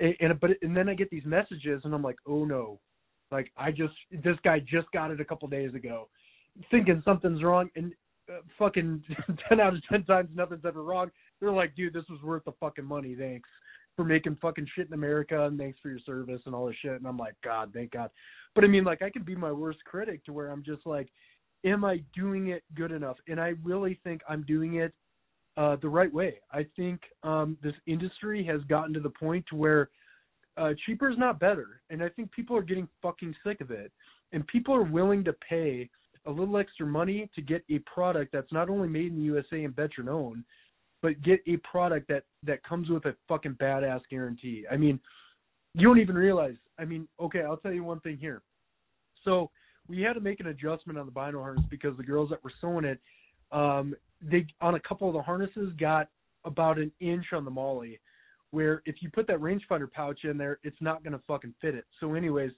[0.00, 2.80] and, and but and then I get these messages and I'm like, oh no,
[3.30, 6.08] like I just this guy just got it a couple days ago,
[6.70, 7.92] thinking something's wrong, and
[8.28, 9.02] uh, fucking
[9.48, 11.10] ten out of ten times nothing's ever wrong.
[11.40, 13.14] They're like, dude, this was worth the fucking money.
[13.18, 13.48] Thanks
[13.96, 16.92] for making fucking shit in America and thanks for your service and all this shit.
[16.92, 18.10] And I'm like, God, thank God.
[18.54, 21.08] But I mean, like I can be my worst critic to where I'm just like,
[21.64, 23.16] am I doing it good enough?
[23.28, 24.92] And I really think I'm doing it
[25.56, 26.34] uh, the right way.
[26.52, 29.90] I think um, this industry has gotten to the point where
[30.56, 33.90] uh, cheaper is not better, and I think people are getting fucking sick of it,
[34.32, 35.88] and people are willing to pay
[36.26, 39.64] a little extra money to get a product that's not only made in the USA
[39.64, 40.44] and veteran owned,
[41.04, 44.64] but get a product that that comes with a fucking badass guarantee.
[44.72, 44.98] I mean,
[45.74, 46.54] you don't even realize.
[46.78, 48.40] I mean, okay, I'll tell you one thing here.
[49.22, 49.50] So
[49.86, 52.52] we had to make an adjustment on the bino harness because the girls that were
[52.58, 53.00] sewing it,
[53.52, 56.08] um, they on a couple of the harnesses got
[56.46, 57.98] about an inch on the MOLLE,
[58.52, 61.84] where if you put that rangefinder pouch in there, it's not gonna fucking fit it.
[62.00, 62.52] So, anyways,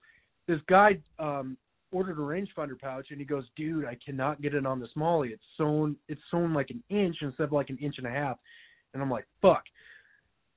[0.46, 1.56] this guy um,
[1.92, 5.24] ordered a rangefinder pouch and he goes, dude, I cannot get it on this MOLLE.
[5.24, 8.38] It's sewn, it's sewn like an inch instead of like an inch and a half.
[8.92, 9.62] And I'm like, fuck.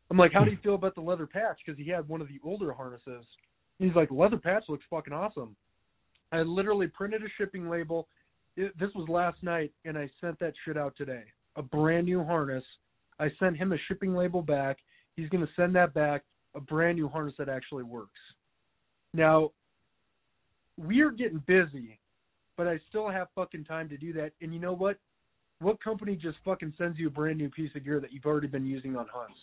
[0.10, 1.60] I'm like, how do you feel about the leather patch?
[1.66, 3.26] Because he had one of the older harnesses.
[3.78, 5.56] He's like, leather patch looks fucking awesome.
[6.32, 8.08] I literally printed a shipping label.
[8.58, 11.24] It, this was last night, and I sent that shit out today.
[11.56, 12.64] A brand new harness.
[13.20, 14.78] I sent him a shipping label back.
[15.16, 16.24] He's going to send that back,
[16.56, 18.20] a brand new harness that actually works.
[19.14, 19.52] Now,
[20.80, 22.00] we are getting busy
[22.60, 24.34] but I still have fucking time to do that.
[24.42, 24.98] And you know what?
[25.62, 28.48] What company just fucking sends you a brand new piece of gear that you've already
[28.48, 29.40] been using on hunts?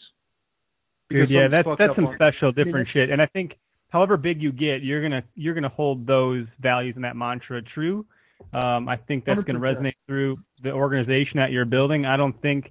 [1.09, 3.09] Dude, yeah, that's that's some special different shit.
[3.09, 3.53] And I think
[3.89, 8.05] however big you get, you're gonna you're gonna hold those values and that mantra true.
[8.53, 9.47] Um, I think that's 100%.
[9.47, 12.05] gonna resonate through the organization that you're building.
[12.05, 12.71] I don't think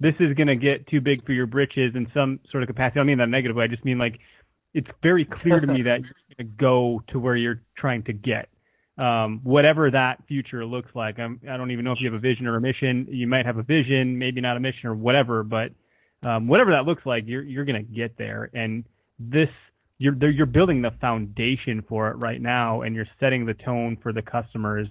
[0.00, 2.98] this is gonna get too big for your britches in some sort of capacity.
[2.98, 3.64] I don't mean that negative way.
[3.64, 4.18] I just mean like
[4.74, 8.48] it's very clear to me that you're gonna go to where you're trying to get.
[8.98, 11.20] Um, whatever that future looks like.
[11.20, 13.06] I'm, I don't even know if you have a vision or a mission.
[13.08, 15.70] You might have a vision, maybe not a mission or whatever, but
[16.26, 18.50] um, whatever that looks like, you're you're gonna get there.
[18.52, 18.84] And
[19.18, 19.48] this
[19.98, 24.12] you're you're building the foundation for it right now, and you're setting the tone for
[24.12, 24.88] the customers.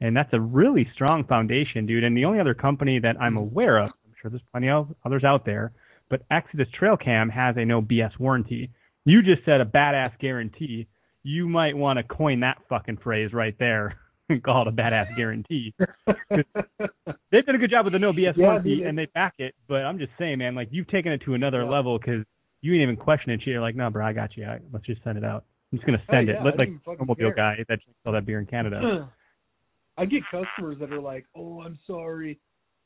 [0.00, 2.04] And that's a really strong foundation, dude.
[2.04, 5.24] And the only other company that I'm aware of, I'm sure there's plenty of others
[5.24, 5.72] out there,
[6.08, 8.70] but Exodus Trail Cam has a no BS warranty.
[9.08, 10.86] You just said a badass guarantee.
[11.22, 13.98] You might want to coin that fucking phrase right there
[14.28, 15.74] and call it a badass guarantee.
[16.30, 19.54] They've done a good job with the no BS yeah, and they back it.
[19.66, 21.70] But I'm just saying, man, like you've taken it to another yeah.
[21.70, 22.26] level because
[22.60, 23.48] you ain't even questioning shit.
[23.48, 24.44] You're like, no, bro, I got you.
[24.44, 25.44] I, let's just send it out.
[25.72, 26.44] I'm just gonna send oh, yeah, it.
[26.44, 29.10] Let, like automobile guy that drinks all that beer in Canada.
[29.96, 32.38] I get customers that are like, "Oh, I'm sorry,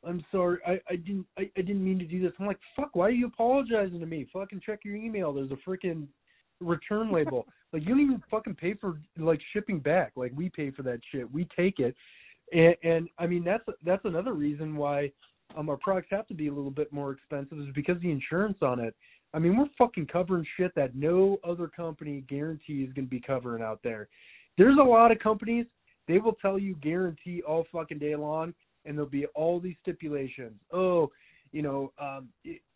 [0.07, 2.95] I'm sorry, I, I didn't, I, I didn't mean to do this." I'm like, "Fuck,
[2.95, 4.27] why are you apologizing to me?
[4.33, 5.33] Fucking check your email.
[5.33, 6.07] There's a freaking
[6.61, 7.47] return label.
[7.73, 10.13] like, you don't even fucking pay for like shipping back.
[10.17, 11.31] Like, we pay for that shit.
[11.33, 11.95] We take it,
[12.53, 15.11] and, and I mean that's that's another reason why
[15.57, 18.59] um our products have to be a little bit more expensive is because the insurance
[18.63, 18.95] on it.
[19.35, 23.21] I mean, we're fucking covering shit that no other company guarantee is going to be
[23.21, 24.09] covering out there.
[24.59, 25.65] There's a lot of companies,
[26.09, 28.53] they will tell you guarantee all fucking day long,
[28.85, 30.59] and there'll be all these stipulations.
[30.73, 31.11] Oh,
[31.53, 32.29] you know, um,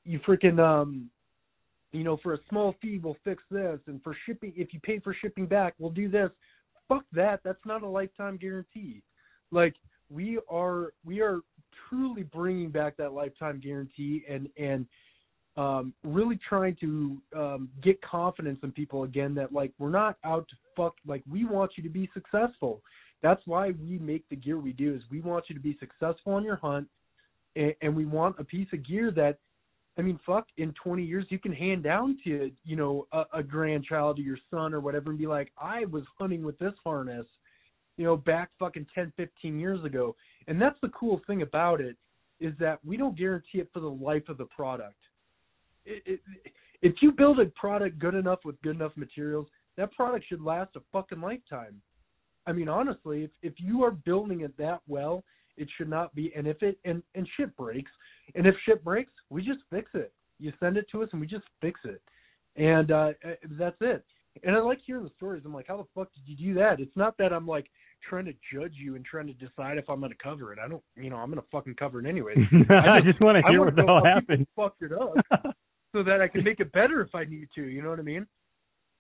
[0.05, 1.11] you freaking, um,
[1.93, 4.99] you know, for a small fee, we'll fix this, and for shipping, if you pay
[4.99, 6.31] for shipping back, we'll do this.
[6.89, 7.41] Fuck that.
[7.45, 9.03] That's not a lifetime guarantee.
[9.51, 9.75] Like
[10.11, 11.41] we are, we are
[11.89, 14.87] truly bringing back that lifetime guarantee, and and
[15.57, 20.47] um, really trying to um, get confidence in people again that like we're not out
[20.49, 22.83] to fuck like we want you to be successful.
[23.23, 26.35] That's why we make the gear we do is we want you to be successful
[26.35, 26.89] on your hunt
[27.55, 29.39] and, and we want a piece of gear that
[29.99, 33.43] I mean fuck in 20 years you can hand down to you know a, a
[33.43, 37.27] grandchild or your son or whatever and be like I was hunting with this harness
[37.97, 40.15] you know back fucking 10 15 years ago
[40.47, 41.97] and that's the cool thing about it
[42.39, 44.99] is that we don't guarantee it for the life of the product
[45.87, 46.21] it,
[46.83, 49.47] if you build a product good enough with good enough materials,
[49.77, 51.81] that product should last a fucking lifetime.
[52.47, 55.25] I mean, honestly, if if you are building it that well,
[55.57, 56.33] it should not be.
[56.37, 57.91] And if it and and shit breaks,
[58.35, 60.13] and if shit breaks, we just fix it.
[60.39, 62.01] You send it to us, and we just fix it,
[62.57, 63.13] and uh
[63.53, 64.05] that's it.
[64.45, 65.43] And I like hearing the stories.
[65.47, 66.79] I'm like, how the fuck did you do that?
[66.79, 67.71] It's not that I'm like
[68.09, 70.59] trying to judge you and trying to decide if I'm going to cover it.
[70.63, 72.35] I don't, you know, I'm going to fucking cover it anyway.
[72.71, 74.47] I just, just want to hear what the hell happened.
[74.55, 75.15] Fucked it up.
[75.93, 77.63] so that I can make it better if I need to.
[77.63, 78.27] You know what I mean?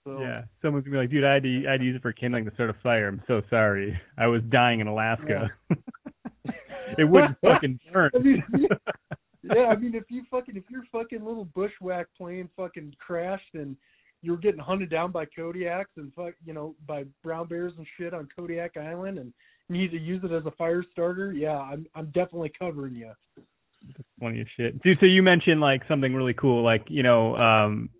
[0.07, 2.03] So, yeah, someone's gonna be like, dude, I had to I had to use it
[2.03, 3.09] for kindling to start a fire.
[3.09, 4.01] I'm so sorry.
[4.17, 5.51] I was dying in Alaska.
[5.69, 6.53] Yeah.
[6.99, 8.11] it wouldn't fucking burn.
[8.15, 8.45] I mean,
[9.43, 13.77] yeah, I mean, if you fucking if your fucking little bushwhack plane fucking crashed and
[14.23, 17.87] you were getting hunted down by Kodiaks and fuck, you know, by brown bears and
[17.99, 19.33] shit on Kodiak Island, and
[19.69, 23.11] you need to use it as a fire starter, yeah, I'm I'm definitely covering you.
[23.37, 24.81] That's funny as shit.
[24.83, 27.91] Dude, so you mentioned like something really cool, like, you know, um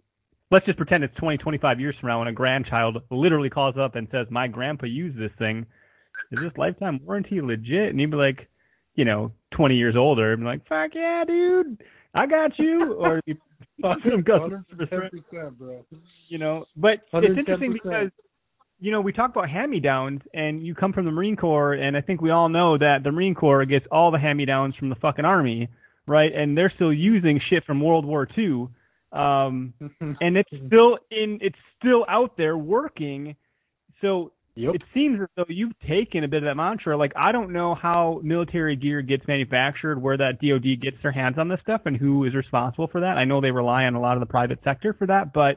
[0.51, 3.97] let's just pretend it's 20, 25 years from now when a grandchild literally calls up
[3.97, 5.67] and says, My grandpa used this thing.
[6.33, 7.91] Is this lifetime warranty legit?
[7.91, 8.49] And you'd be like,
[8.95, 11.83] you know, 20 years older, and be like, fuck yeah, dude,
[12.15, 12.95] I got you.
[12.99, 13.37] Or you
[13.83, 14.65] some customer
[15.59, 15.85] bro.
[16.29, 18.11] You know, but it's interesting because
[18.79, 22.03] you know, we talk about hand-me-downs, and you come from the Marine Corps, and I
[22.03, 25.25] think we all know that the Marine Corps gets all the hand-me-downs from the fucking
[25.25, 25.69] Army,
[26.07, 26.31] right?
[26.35, 28.69] And they're still using shit from World War II,
[29.13, 33.37] um, and it's still in, it's still out there working.
[34.01, 34.75] So yep.
[34.75, 36.97] it seems as though you've taken a bit of that mantra.
[36.97, 41.37] Like I don't know how military gear gets manufactured, where that DoD gets their hands
[41.39, 43.17] on this stuff, and who is responsible for that.
[43.17, 45.57] I know they rely on a lot of the private sector for that, but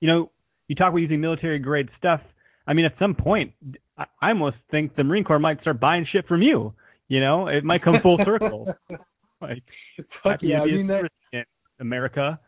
[0.00, 0.30] you know
[0.68, 2.20] you talk about using military grade stuff.
[2.66, 3.52] I mean, at some point,
[3.98, 6.74] I almost think the Marine Corps might start buying shit from you.
[7.08, 8.68] You know, it might come full circle.
[9.40, 9.62] like,
[10.22, 11.10] Fuck yeah, I mean that,
[11.82, 12.38] America.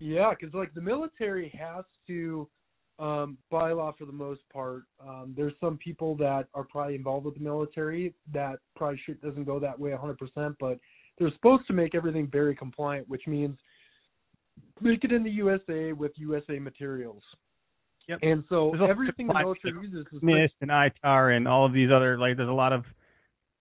[0.00, 2.48] Yeah, because like the military has to,
[2.98, 4.84] um, by law for the most part.
[5.00, 9.44] Um, there's some people that are probably involved with the military that probably shit doesn't
[9.44, 10.78] go that way 100%, but
[11.18, 13.56] they're supposed to make everything very compliant, which means
[14.80, 17.22] make it in the USA with USA materials.
[18.08, 18.20] Yep.
[18.22, 22.18] And so everything the military uses is NIST and ITAR and all of these other
[22.18, 22.84] like there's a lot of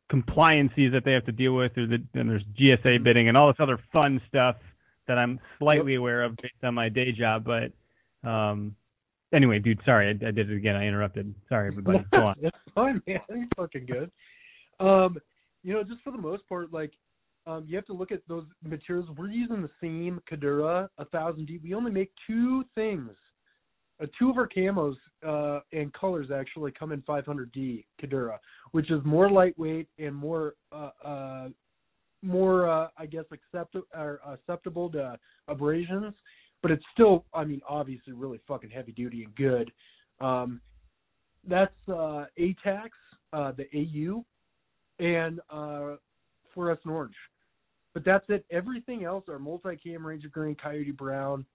[0.10, 1.74] compliances that they have to deal with.
[1.76, 4.56] There's the, and there's GSA bidding and all this other fun stuff
[5.08, 7.46] that I'm slightly aware of based on my day job.
[7.46, 8.76] But um,
[9.34, 10.76] anyway, dude, sorry, I, I did it again.
[10.76, 11.34] I interrupted.
[11.50, 12.00] Sorry, everybody.
[12.12, 12.36] Go on.
[12.42, 13.20] That's fine, man.
[13.30, 14.12] You're fucking good.
[14.80, 15.18] Um,
[15.64, 16.92] you know, just for the most part, like,
[17.46, 19.10] um, you have to look at those materials.
[19.18, 21.60] We're using the same Cordura, a thousand D.
[21.64, 23.12] We only make two things.
[24.02, 24.96] Uh, two of our camos
[25.28, 28.38] uh, and colors actually come in 500D Cordura,
[28.72, 31.48] which is more lightweight and more, uh, uh,
[32.22, 33.88] more, uh, I guess, acceptable
[34.28, 35.18] acceptable to
[35.48, 36.14] abrasions.
[36.62, 39.72] But it's still, I mean, obviously, really fucking heavy duty and good.
[40.20, 40.60] Um,
[41.48, 42.98] that's uh, A-TACS,
[43.32, 44.26] the AU,
[45.00, 45.40] and
[46.54, 47.16] fluorescent orange.
[47.94, 48.46] But that's it.
[48.52, 51.46] Everything else, are multi-cam Ranger Green, Coyote Brown,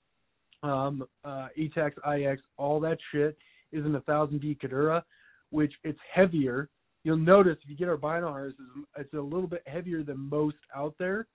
[0.62, 3.36] um, uh, A-TACS, IX, all that shit
[3.72, 5.02] is in a 1000D Cordura,
[5.50, 6.68] which it's heavier.
[7.04, 10.56] You'll notice if you get our binars, it's, it's a little bit heavier than most
[10.74, 11.26] out there.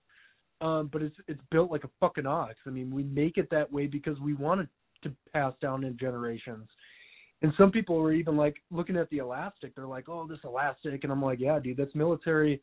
[0.60, 2.56] Um, but it's it's built like a fucking ox.
[2.66, 4.68] I mean, we make it that way because we want it
[5.04, 6.68] to pass down in generations.
[7.42, 9.74] And some people are even like looking at the elastic.
[9.74, 12.60] They're like, "Oh, this elastic," and I'm like, "Yeah, dude, that's military,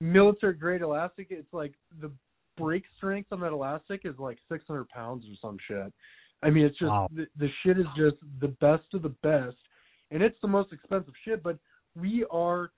[0.00, 1.26] military grade elastic.
[1.28, 2.10] It's like the
[2.56, 5.92] break strength on that elastic is like 600 pounds or some shit.
[6.42, 7.08] I mean, it's just Wow.
[7.14, 9.56] the, the shit is just the best of the best,
[10.10, 11.42] and it's the most expensive shit.
[11.42, 11.58] But
[11.96, 12.70] we are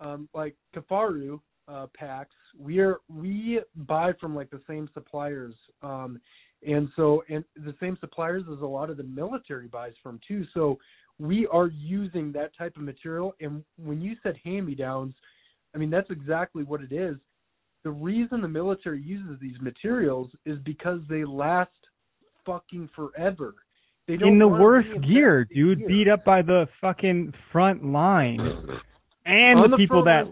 [0.00, 2.34] um, like Kifaru uh, packs.
[2.58, 6.20] We are we buy from like the same suppliers, um,
[6.66, 10.44] and so and the same suppliers as a lot of the military buys from too.
[10.52, 10.78] So
[11.18, 13.34] we are using that type of material.
[13.40, 15.14] And when you said hand me downs,
[15.74, 17.16] I mean that's exactly what it is.
[17.84, 21.70] The reason the military uses these materials is because they last
[22.46, 23.54] fucking forever.
[24.06, 25.88] They don't In the worst gear, dude, gear.
[25.88, 28.40] beat up by the fucking front line
[29.24, 30.24] and On the people that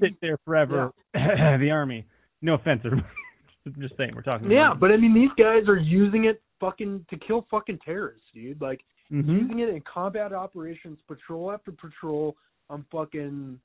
[0.00, 0.92] sit there forever.
[1.14, 2.04] the army.
[2.42, 3.08] No offense, everybody.
[3.66, 4.50] I'm just saying, we're talking.
[4.50, 8.26] Yeah, about but I mean, these guys are using it fucking to kill fucking terrorists,
[8.34, 8.60] dude.
[8.60, 8.80] Like
[9.10, 9.28] Mhm.
[9.40, 12.36] using it in combat operations, patrol after patrol.
[12.70, 13.60] on fucking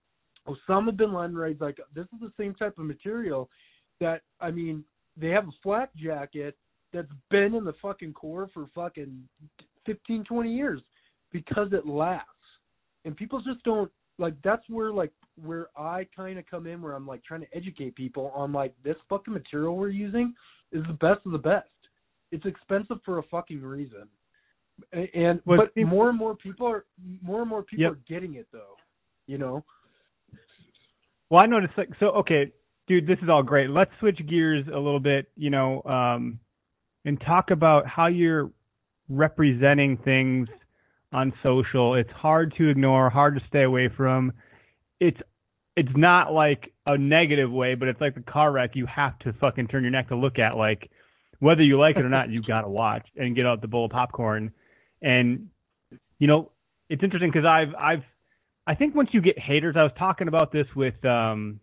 [0.47, 1.61] Osama bin Laden raids.
[1.61, 3.49] Like this is the same type of material
[3.99, 4.83] that I mean,
[5.17, 6.57] they have a flak jacket
[6.93, 9.27] that's been in the fucking Corps for fucking
[9.85, 10.81] 15, 20 years
[11.31, 12.25] because it lasts,
[13.05, 14.33] and people just don't like.
[14.43, 15.11] That's where like
[15.43, 18.73] where I kind of come in, where I'm like trying to educate people on like
[18.83, 20.33] this fucking material we're using
[20.71, 21.67] is the best of the best.
[22.31, 24.07] It's expensive for a fucking reason.
[24.93, 26.85] A- And Well, but more and more people are
[27.21, 27.91] more and more people Yep.
[27.91, 28.75] are getting it though.
[29.27, 29.63] You know.
[31.29, 32.07] Well, I noticed like so.
[32.07, 32.51] Okay,
[32.87, 33.69] dude, this is all great.
[33.69, 36.39] Let's switch gears a little bit, you know, um,
[37.05, 38.51] and talk about how you're
[39.09, 40.47] representing things
[41.11, 41.95] on social.
[41.95, 44.33] It's hard to ignore, hard to stay away from.
[44.99, 45.19] It's
[45.75, 49.33] it's not like a negative way, but it's like the car wreck you have to
[49.33, 50.57] fucking turn your neck to look at.
[50.57, 50.89] Like
[51.39, 53.91] whether you like it or not, you gotta watch and get out the bowl of
[53.91, 54.51] popcorn.
[55.01, 55.49] And
[56.17, 56.51] you know,
[56.89, 58.03] it's interesting because I've I've
[58.69, 61.59] I think once you get haters, I was talking about this with um,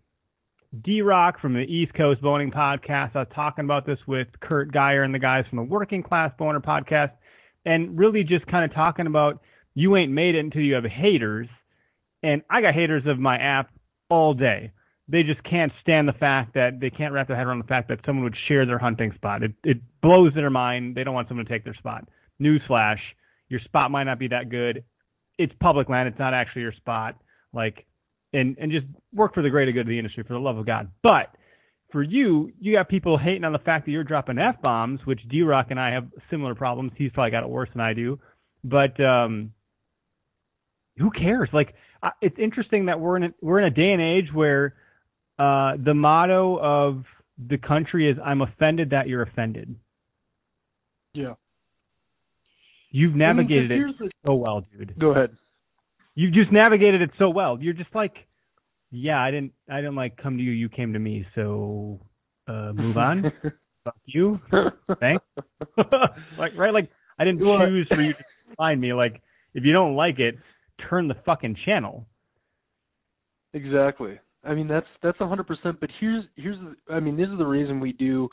[0.82, 3.14] D Rock from the East Coast Boning Podcast.
[3.14, 6.32] I was talking about this with Kurt Geyer and the guys from the Working Class
[6.36, 7.12] Boner Podcast,
[7.64, 9.40] and really just kind of talking about
[9.72, 11.46] you ain't made it until you have haters.
[12.24, 13.70] And I got haters of my app
[14.10, 14.72] all day.
[15.06, 17.88] They just can't stand the fact that they can't wrap their head around the fact
[17.88, 19.44] that someone would share their hunting spot.
[19.44, 20.96] It it blows their mind.
[20.96, 22.08] They don't want someone to take their spot.
[22.42, 22.98] Newsflash:
[23.48, 24.82] your spot might not be that good
[25.38, 26.08] it's public land.
[26.08, 27.16] It's not actually your spot.
[27.52, 27.86] Like,
[28.32, 30.66] and and just work for the greater good of the industry, for the love of
[30.66, 30.90] God.
[31.02, 31.34] But
[31.92, 35.20] for you, you got people hating on the fact that you're dropping f bombs, which
[35.28, 36.92] D Rock and I have similar problems.
[36.96, 38.18] He's probably got it worse than I do.
[38.64, 39.52] But um,
[40.98, 41.48] who cares?
[41.52, 41.74] Like,
[42.20, 44.74] it's interesting that we're in a, we're in a day and age where
[45.38, 47.04] uh, the motto of
[47.38, 49.76] the country is "I'm offended that you're offended."
[51.14, 51.34] Yeah.
[52.96, 54.98] You've navigated I it mean, 'cause so well, dude.
[54.98, 55.36] Go ahead.
[56.14, 57.58] You've just navigated it so well.
[57.60, 58.14] You're just like,
[58.90, 60.52] yeah, I didn't, I didn't like come to you.
[60.52, 61.26] You came to me.
[61.34, 62.00] So,
[62.48, 63.30] uh, move on.
[63.84, 64.40] Fuck you.
[64.98, 65.22] Thanks.
[66.38, 66.72] like, right?
[66.72, 66.88] Like,
[67.18, 68.24] I didn't Well, choose for you to
[68.56, 68.94] find me.
[68.94, 69.20] Like,
[69.52, 70.36] if you don't like it,
[70.88, 72.06] turn the fucking channel.
[73.52, 74.18] Exactly.
[74.42, 75.80] I mean that's that's a hundred percent.
[75.80, 78.28] But here's here's the, I mean this is the reason we do.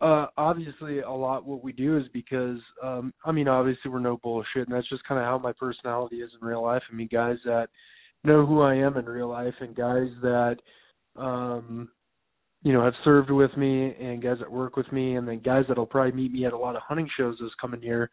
[0.00, 4.18] Uh, obviously, a lot what we do is because um, I mean obviously we're no
[4.22, 6.82] bullshit, and that's just kind of how my personality is in real life.
[6.90, 7.68] I mean guys that
[8.22, 10.56] know who I am in real life, and guys that
[11.16, 11.88] um,
[12.62, 15.64] you know have served with me, and guys that work with me, and then guys
[15.66, 18.10] that'll probably meet me at a lot of hunting shows this coming year.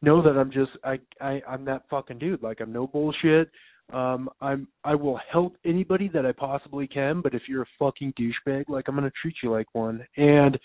[0.00, 2.42] know that I'm just I I I'm that fucking dude.
[2.42, 3.48] Like I'm no bullshit.
[3.92, 8.14] Um I'm I will help anybody that I possibly can, but if you're a fucking
[8.18, 10.04] douchebag, like I'm gonna treat you like one.
[10.16, 10.58] And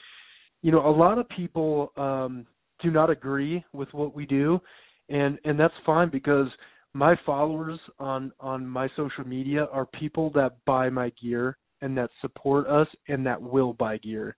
[0.61, 2.45] you know, a lot of people um
[2.81, 4.61] do not agree with what we do
[5.09, 6.47] and and that's fine because
[6.93, 12.09] my followers on on my social media are people that buy my gear and that
[12.21, 14.35] support us and that will buy gear.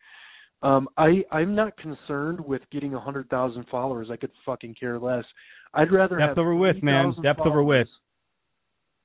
[0.62, 4.10] Um, I I'm not concerned with getting a hundred thousand followers.
[4.12, 5.24] I could fucking care less.
[5.74, 7.14] I'd rather Depth have over width, man.
[7.14, 7.90] 3,000 Depth over width.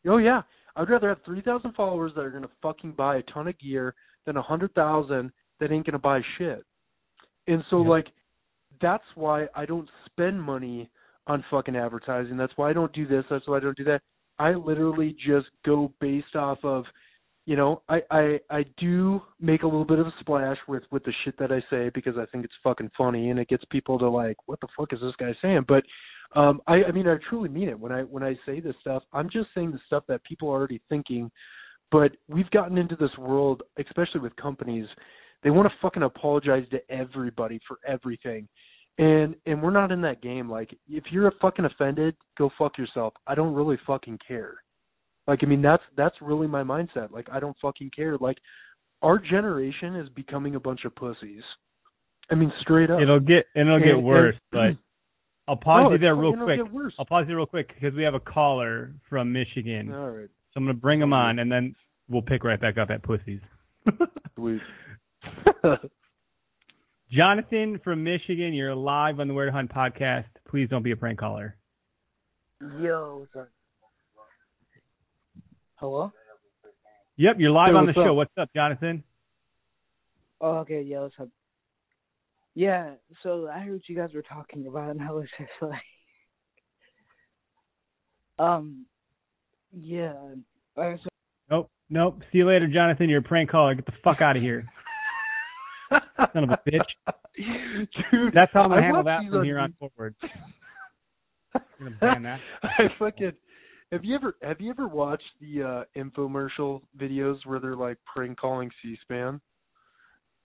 [0.07, 0.43] Oh yeah,
[0.77, 3.95] I'd rather have three thousand followers that are gonna fucking buy a ton of gear
[4.27, 6.65] than a hundred thousand that ain't gonna buy shit.
[7.47, 7.89] And so Yep.
[7.89, 8.07] like,
[8.81, 10.91] that's why I don't spend money
[11.27, 12.37] on fucking advertising.
[12.37, 13.25] That's why I don't do this.
[13.31, 14.03] That's why I don't do that.
[14.39, 16.85] I literally just go based off of
[17.47, 21.05] you know, I, I I do make a little bit of a splash with with
[21.05, 23.99] the shit that I say because I think it's fucking funny and it gets people
[23.99, 25.65] to like, what the fuck is this guy saying?
[25.69, 25.85] But
[26.35, 29.03] um I I mean I truly mean it when I when I say this stuff.
[29.13, 31.31] I'm just saying the stuff that people are already thinking.
[31.93, 34.87] But we've gotten into this world, especially with companies,
[35.45, 38.49] they want to fucking apologize to everybody for everything.
[38.99, 40.51] And and we're not in that game.
[40.51, 43.15] Like if you're a fucking offended, go fuck yourself.
[43.27, 44.55] I don't really fucking care.
[45.29, 47.11] Like I mean that's that's really my mindset.
[47.13, 48.17] Like I don't fucking care.
[48.19, 48.39] Like
[49.03, 51.43] our generation is becoming a bunch of pussies.
[52.31, 53.01] I mean straight up.
[53.03, 54.71] It'll get and it'll And- get and- worse, but
[55.49, 56.59] I'll pause Oh, you there real quick.
[56.59, 56.93] get.
[56.99, 59.93] I'll pause you real quick because we have a caller from Michigan.
[59.93, 60.29] All right.
[60.29, 61.75] So I'm gonna bring him on, and then
[62.09, 63.41] we'll pick right back up at pussies.
[64.37, 64.61] Sweet.
[67.11, 70.25] Jonathan from Michigan, you're live on the Where to Hunt podcast.
[70.49, 71.57] Please don't be a prank caller.
[72.81, 73.49] Yo, sorry.
[75.77, 76.13] Hello?
[77.17, 77.97] Yep, you're live Hey, on the up?
[77.97, 78.15] show.
[78.15, 79.05] What's up, Jonathan?
[80.41, 81.29] Oh, okay, yeah, what's up?
[82.55, 85.81] Yeah, so I heard what you guys were talking about, and I was just like,
[88.39, 88.87] um,
[89.73, 90.15] yeah,
[91.51, 92.21] Nope, nope.
[92.33, 93.09] See you later, Jonathan.
[93.09, 93.75] You're a prank caller.
[93.75, 94.65] Get the fuck out of here.
[96.33, 96.81] Son of a bitch.
[98.11, 100.15] Dude, That's how I'm gonna I handle that from here on forward.
[101.81, 102.41] You're gonna ban that.
[102.63, 103.33] I fucking
[103.93, 108.39] have you ever have you ever watched the uh infomercial videos where they're like prank
[108.39, 109.41] calling C-SPAN?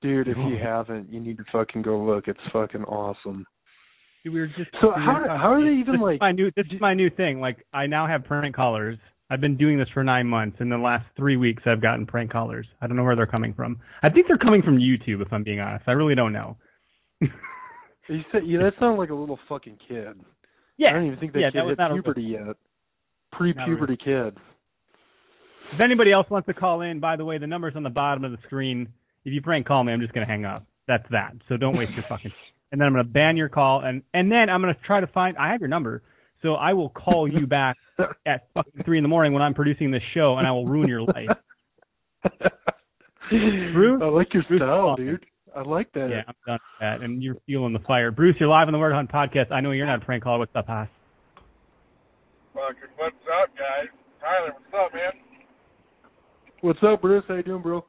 [0.02, 2.28] Dude, if you haven't, you need to fucking go look.
[2.28, 3.46] It's fucking awesome.
[4.24, 6.32] Dude, we were just So we were how- how are they even, this like- my
[6.32, 7.42] new, this is my new thing.
[7.42, 8.98] Like I now have prank callers.
[9.30, 10.58] I've been doing this for nine months.
[10.60, 12.66] In the last three weeks, I've gotten prank callers.
[12.82, 13.80] I don't know where they're coming from.
[14.02, 15.22] I think they're coming from YouTube.
[15.22, 16.58] If I'm being honest, I really don't know.
[18.10, 20.20] You said yeah, that sounded like a little fucking kid.
[20.78, 22.56] yeah, I don't even think that yeah, kid that hit not a- puberty yet.
[23.32, 24.36] Pre-puberty kid.
[25.74, 28.24] If anybody else wants to call in, by the way, the number's on the bottom
[28.24, 28.88] of the screen.
[29.26, 30.66] If you prank call me, I'm just gonna hang up.
[30.88, 31.34] That's that.
[31.48, 32.32] So don't waste your fucking.
[32.72, 35.36] And then I'm gonna ban your call, and and then I'm gonna try to find.
[35.38, 36.04] I have your number,
[36.42, 37.78] so I will call you back
[38.26, 40.88] at fucking three in the morning when I'm producing this show, and I will ruin
[40.88, 41.30] your life.
[43.30, 44.02] Bruce?
[44.02, 45.12] I like your Bruce style, Faulkner.
[45.18, 45.26] dude.
[45.56, 46.10] I like that.
[46.10, 47.02] Yeah, I'm done with that.
[47.02, 48.12] And you're feeling the fire.
[48.12, 49.52] Bruce, you're live on the Where to Hunt podcast.
[49.52, 50.40] I know you're not a prank caller.
[50.40, 50.88] What's up, Haas?
[52.54, 53.88] Fucking what's up, guys?
[54.20, 55.12] Tyler, what's up, man?
[56.62, 57.24] What's up, Bruce?
[57.28, 57.86] How you doing, bro?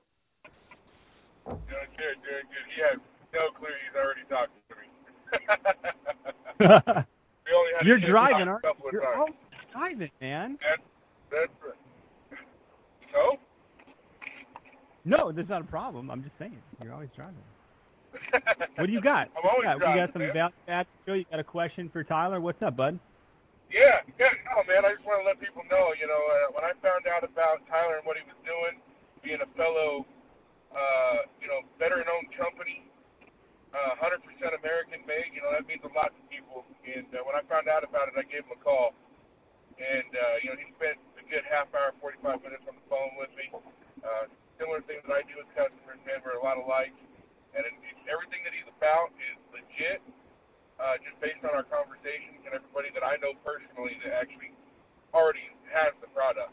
[1.47, 2.67] Doing good, doing good.
[2.71, 2.99] He has
[3.35, 4.87] no clue he's already talking to me.
[7.45, 9.01] we only had a you're driving, aren't a couple of you?
[9.01, 9.35] You're always
[9.73, 10.59] driving, man.
[10.61, 10.83] That's
[11.31, 11.77] that's
[13.13, 13.39] so.
[15.05, 16.11] No, that's not a problem.
[16.11, 16.59] I'm just saying.
[16.83, 17.37] You're always driving.
[18.77, 19.29] What do you got?
[19.37, 19.93] I'm always you got?
[19.93, 20.33] We got some man.
[20.67, 21.13] value show.
[21.13, 22.41] You got a question for Tyler?
[22.41, 22.99] What's up, bud?
[23.71, 24.83] Yeah, yeah, no, man.
[24.83, 27.63] I just want to let people know, you know, uh, when I found out about
[27.71, 28.83] Tyler and what he was doing,
[29.23, 30.03] being a fellow,
[30.75, 32.83] uh, you know, veteran-owned company,
[33.71, 34.19] uh, 100%
[34.59, 36.67] American-made, you know, that means a lot to people.
[36.83, 38.95] And uh, when I found out about it, I gave him a call,
[39.79, 43.15] and uh, you know, he spent a good half hour, 45 minutes on the phone
[43.17, 43.47] with me.
[44.03, 44.27] Uh,
[44.59, 46.93] similar things that I do with customers, man, we're a lot alike,
[47.57, 50.03] and it, it, everything that he's about is legit
[50.81, 54.57] uh, just based on our conversations and everybody that I know personally that actually
[55.13, 56.53] already has the product.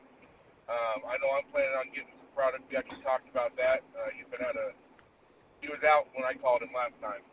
[0.68, 2.68] Um, I know I'm planning on getting some product.
[2.68, 3.88] We actually talked about that.
[3.96, 4.76] Uh, he's been at a,
[5.62, 7.24] he was out when I called him last time.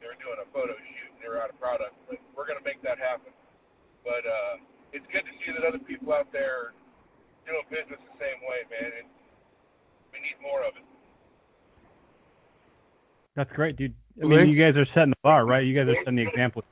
[0.00, 2.60] They were doing a photo shoot and they were out of product, but we're going
[2.60, 3.32] to make that happen.
[4.04, 4.60] But uh,
[4.92, 6.76] it's good to see that other people out there are
[7.48, 8.90] doing business the same way, man.
[9.04, 9.08] And
[10.12, 10.84] we need more of it.
[13.36, 13.94] That's great, dude.
[14.22, 15.64] I mean, you guys are setting the bar, right?
[15.66, 16.62] You guys are setting the example.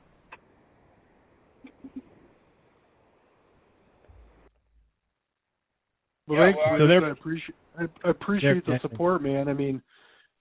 [6.27, 9.49] Well, Yeah, well, So they're- I appreciate I, I appreciate the support, man.
[9.49, 9.81] I mean,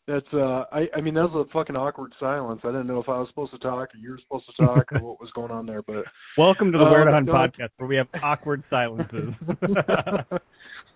[0.08, 2.60] That's uh I I mean that was a fucking awkward silence.
[2.64, 4.92] I didn't know if I was supposed to talk or you were supposed to talk
[4.92, 6.04] or what was going on there, but
[6.38, 9.32] Welcome to the Uh, Where to Hunt podcast, where we have awkward silences.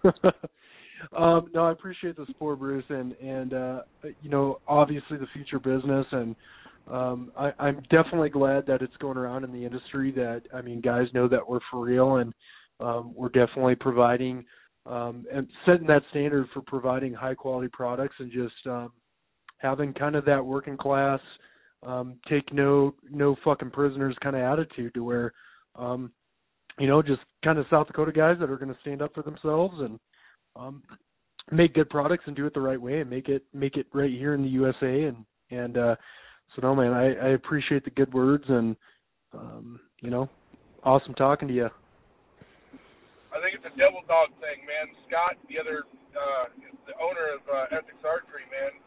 [1.17, 3.81] um, no, I appreciate the support, Bruce, and and uh,
[4.23, 6.35] you know, obviously the future business, and
[6.91, 10.13] um, I, I'm definitely glad that it's going around in the industry.
[10.13, 12.35] That I mean, guys know that we're for real, and
[12.81, 14.45] um, we're definitely providing
[14.87, 18.93] um, and setting that standard for providing high quality products, and just um,
[19.59, 21.21] having kind of that working class,
[21.83, 25.33] um, take no no fucking prisoners kind of attitude to where.
[25.75, 26.13] Um,
[26.79, 29.23] you know, just kind of South Dakota guys that are going to stand up for
[29.23, 29.99] themselves and
[30.57, 30.83] um,
[31.51, 34.11] make good products and do it the right way and make it make it right
[34.11, 35.97] here in the USA and and uh,
[36.55, 38.77] so no man, I, I appreciate the good words and
[39.33, 40.29] um, you know,
[40.83, 41.69] awesome talking to you.
[43.37, 44.89] I think it's a devil dog thing, man.
[45.05, 45.85] Scott, the other,
[46.17, 46.49] uh,
[46.89, 48.81] the owner of uh, Ethics Archery, man.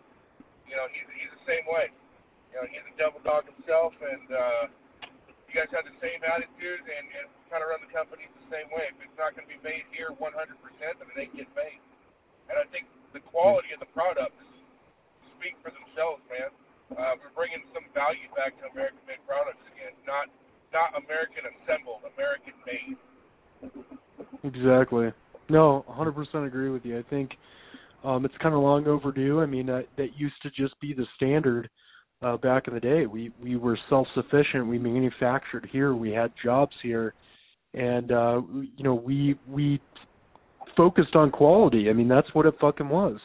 [0.65, 1.93] You know, he's he's the same way.
[2.49, 4.63] You know, he's a devil dog himself, and uh,
[5.45, 8.73] you guys have the same attitude and, and kind of run the company the same
[8.73, 8.89] way.
[8.89, 11.81] If it's not going to be made here 100%, then it ain't get made.
[12.49, 14.41] And I think the quality of the products
[15.37, 16.49] speak for themselves, man.
[16.97, 20.25] Uh, we're bringing some value back to American-made products again, not
[20.73, 22.97] not American assembled, American made.
[24.43, 25.11] Exactly.
[25.49, 26.99] No, 100% agree with you.
[26.99, 27.31] I think
[28.03, 29.41] um, it's kind of long overdue.
[29.41, 31.69] I mean, that that used to just be the standard
[32.21, 33.05] uh, back in the day.
[33.05, 34.67] We we were self-sufficient.
[34.67, 35.95] We manufactured here.
[35.95, 37.13] We had jobs here,
[37.73, 38.41] and uh,
[38.77, 39.81] you know we we
[40.77, 41.89] focused on quality.
[41.89, 43.17] I mean, that's what it fucking was.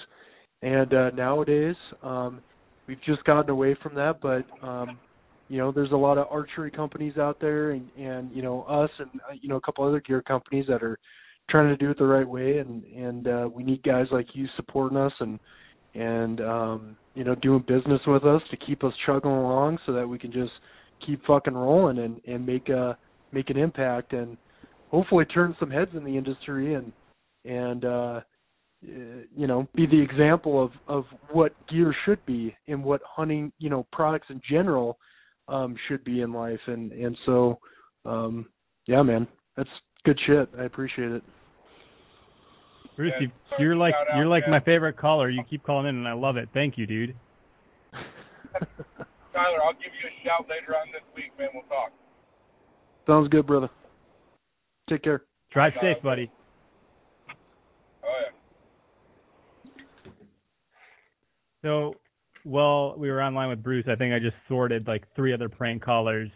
[0.63, 2.41] And uh, nowadays, um,
[2.89, 4.21] we've just gotten away from that.
[4.21, 4.99] But um,
[5.49, 8.91] you know, there's a lot of archery companies out there, and and you know us,
[8.99, 10.99] and uh, you know a couple other gear companies that are
[11.51, 12.59] trying to do it the right way.
[12.59, 15.39] And and uh, we need guys like you supporting us and
[15.95, 20.09] and um, you know doing business with us to keep us chugging along, so that
[20.09, 20.53] we can just
[21.07, 22.97] keep fucking rolling and and make a
[23.33, 24.37] make an impact and
[24.91, 26.93] hopefully turn some heads in the industry and
[27.45, 28.21] and uh
[28.83, 33.69] you know be the example of of what gear should be and what hunting you
[33.69, 34.99] know products in general
[35.49, 37.59] um should be in life and and so
[38.05, 38.47] um
[38.87, 39.27] yeah man
[39.57, 39.69] that's
[40.05, 41.23] good shit i appreciate it
[42.97, 44.53] Bruce, Yeah, you, you're like out, you're like man.
[44.53, 45.29] my favorite caller.
[45.29, 46.49] You keep calling in, and I love it.
[46.55, 47.17] Thank you, dude.
[47.93, 51.49] Tyler, I'll give you a shout later on this week, man.
[51.53, 51.91] We'll talk.
[53.05, 53.69] sounds good brother
[54.89, 55.23] take care
[55.53, 56.31] Drive safe, buddy.
[58.03, 58.21] Oh
[59.65, 59.73] yeah.
[61.63, 61.95] So,
[62.45, 65.83] while we were online with Bruce, I think I just sorted like three other prank
[65.83, 66.31] callers.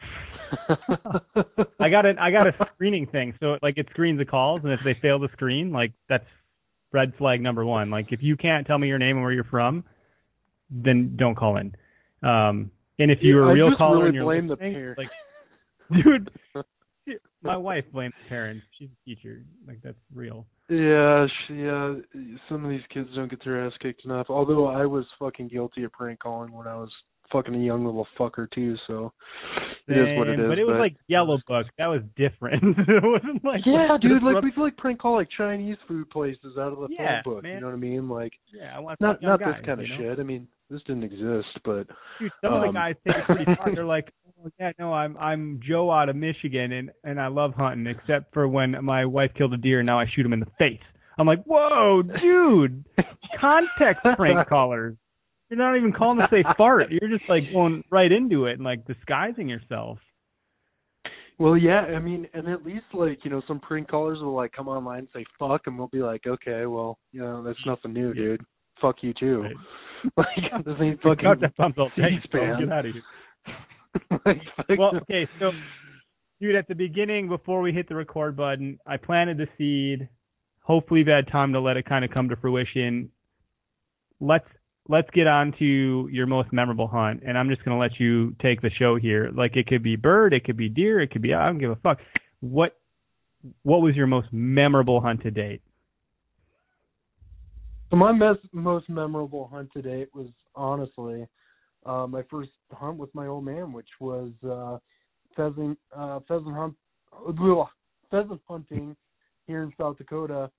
[1.80, 4.72] I got a I got a screening thing, so like it screens the calls, and
[4.72, 6.24] if they fail to screen, like that's
[6.92, 7.90] red flag number one.
[7.90, 9.84] Like if you can't tell me your name and where you're from,
[10.70, 11.74] then don't call in.
[12.22, 14.98] Um, and if you're a real just caller really and you're blame the parents.
[14.98, 15.10] like,
[16.04, 16.30] dude,
[17.42, 18.64] my wife blames parents.
[18.78, 19.44] She's a teacher.
[19.66, 20.46] Like that's real.
[20.70, 21.94] Yeah, she, uh,
[22.48, 24.26] some of these kids don't get their ass kicked enough.
[24.28, 26.90] Although I was fucking guilty of prank calling when I was
[27.32, 28.74] fucking a young little fucker too.
[28.86, 29.12] So
[29.86, 30.46] it is what it is.
[30.48, 31.66] But it was like Yellow Book.
[31.78, 32.62] That was different.
[32.78, 34.22] it wasn't like yeah, dude.
[34.22, 37.42] Like we'd like prank call like Chinese food places out of the Yeah, phone book.
[37.44, 37.54] man.
[37.54, 38.08] You know what I mean?
[38.08, 39.96] Like yeah, I want not not guys, this kind of know?
[39.98, 40.18] shit.
[40.18, 41.86] I mean, this didn't exist, but
[42.18, 43.74] Dude, some of the Um, guys take it pretty far.
[43.74, 44.12] They're like,
[44.44, 48.32] oh, yeah, no, I'm I'm Joe out of Michigan, and and I love hunting, except
[48.32, 50.80] for when my wife killed a deer, and now I shoot him in the face.
[51.18, 52.84] I'm like, whoa, dude,
[53.40, 54.96] context prank callers.
[55.50, 56.86] You're not even calling to say fart.
[56.90, 59.98] You're just like going right into it and like disguising yourself.
[61.38, 64.52] Well, yeah, I mean, and at least like you know, some prank callers will like
[64.52, 67.92] come online and say fuck, and we'll be like, okay, well, you know, that's nothing
[67.92, 68.14] new, Yeah.
[68.22, 68.40] dude.
[68.80, 69.42] Fuck you too.
[69.42, 69.54] Right.
[70.16, 71.88] like this ain't fucking Got that thumbs up.
[71.96, 72.40] Thanks, bro.
[72.42, 72.60] C-SPAN.
[72.60, 73.02] Get out of here.
[74.26, 74.40] like,
[74.78, 75.50] well, okay, so
[76.40, 80.08] dude, at the beginning, before we hit the record button, I planted the seed.
[80.60, 83.10] Hopefully, you've had time to let it kind of come to fruition.
[84.20, 84.46] Let's
[84.88, 88.60] let's get on to your most memorable hunt, and I'm just gonna let you take
[88.60, 89.30] the show here.
[89.34, 91.70] Like it could be bird, it could be deer, it could be I don't give
[91.70, 91.98] a fuck.
[92.40, 92.76] What
[93.62, 95.62] what was your most memorable hunt to date?
[97.90, 101.26] So my mes- most memorable hunt to date was honestly
[101.86, 104.78] uh, my first hunt with my old man, which was uh,
[105.36, 106.74] pheasant uh, pheasant hunt
[108.10, 108.96] pheasant hunting
[109.46, 110.50] here in South Dakota.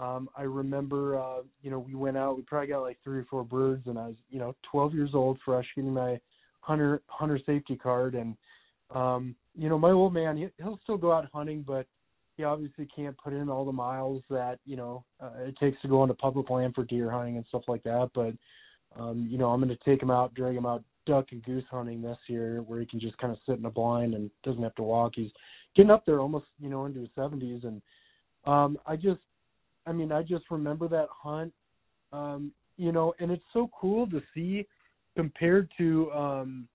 [0.00, 2.36] Um, I remember, uh, you know, we went out.
[2.36, 5.10] We probably got like three or four birds, and I was, you know, 12 years
[5.14, 6.18] old, fresh, getting my
[6.60, 8.36] hunter hunter safety card, and
[8.94, 11.86] um, you know, my old man, he, he'll still go out hunting, but
[12.36, 15.88] he obviously can't put in all the miles that you know uh, it takes to
[15.88, 18.10] go onto public land for deer hunting and stuff like that.
[18.14, 18.34] But
[18.98, 21.64] Um, you know, I'm going to take him out, drag him out duck and goose
[21.70, 24.62] hunting this year, where he can just kind of sit in a blind and doesn't
[24.62, 25.12] have to walk.
[25.16, 25.30] He's
[25.76, 27.82] getting up there almost, you know, into his 70s, and
[28.44, 29.20] um, I just,
[29.86, 31.52] I mean, I just remember that hunt,
[32.12, 34.66] um, you know, and it's so cool to see
[35.16, 36.68] compared to um,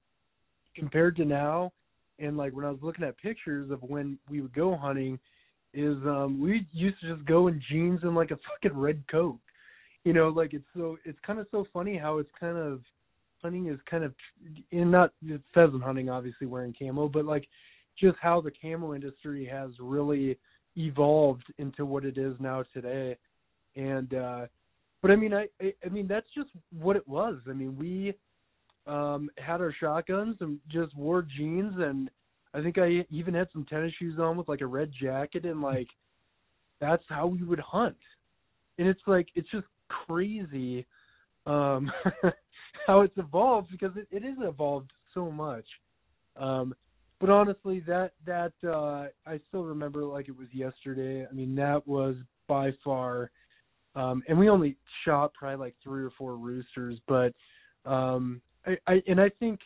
[0.75, 1.71] compared to now,
[2.19, 5.19] and like when I was looking at pictures of when we would go hunting,
[5.73, 9.39] is um, we used to just go in jeans and like a fucking red coat
[10.07, 12.79] you know like it's so it's kind of so funny how it's kind of
[13.41, 14.13] hunting is kind of
[14.71, 15.11] in not
[15.53, 17.47] pheasant hunting obviously wearing camo but like
[17.99, 20.37] just how the camo industry has really
[20.77, 23.17] evolved into what it is now today.
[23.75, 24.45] And uh
[25.01, 27.37] but i mean i i mean that's just what it was.
[27.49, 28.13] I mean we
[28.91, 32.09] um had our shotguns and just wore jeans and
[32.53, 35.61] i think i even had some tennis shoes on with like a red jacket and
[35.61, 35.89] like
[36.79, 37.97] that's how we would hunt.
[38.77, 40.85] And it's like it's just crazy
[41.45, 41.91] um
[42.85, 45.65] how it's evolved because it, it is evolved so much.
[46.35, 46.75] Um
[47.19, 51.25] but honestly that that uh I still remember like it was yesterday.
[51.29, 52.15] I mean that was
[52.47, 53.31] by far
[53.95, 57.33] um and we only shot probably like three or four roosters, but
[57.85, 59.59] um I, I and I think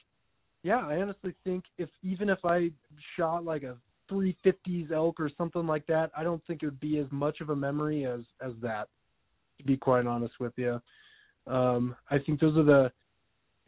[0.64, 2.70] yeah, I honestly think if even if I
[3.18, 3.78] shot like a
[4.12, 7.50] 350s elk or something like that, I don't think it would be as much of
[7.50, 8.88] a memory as as that
[9.62, 10.82] to be quite honest with you.
[11.48, 12.92] Um, I think those are the,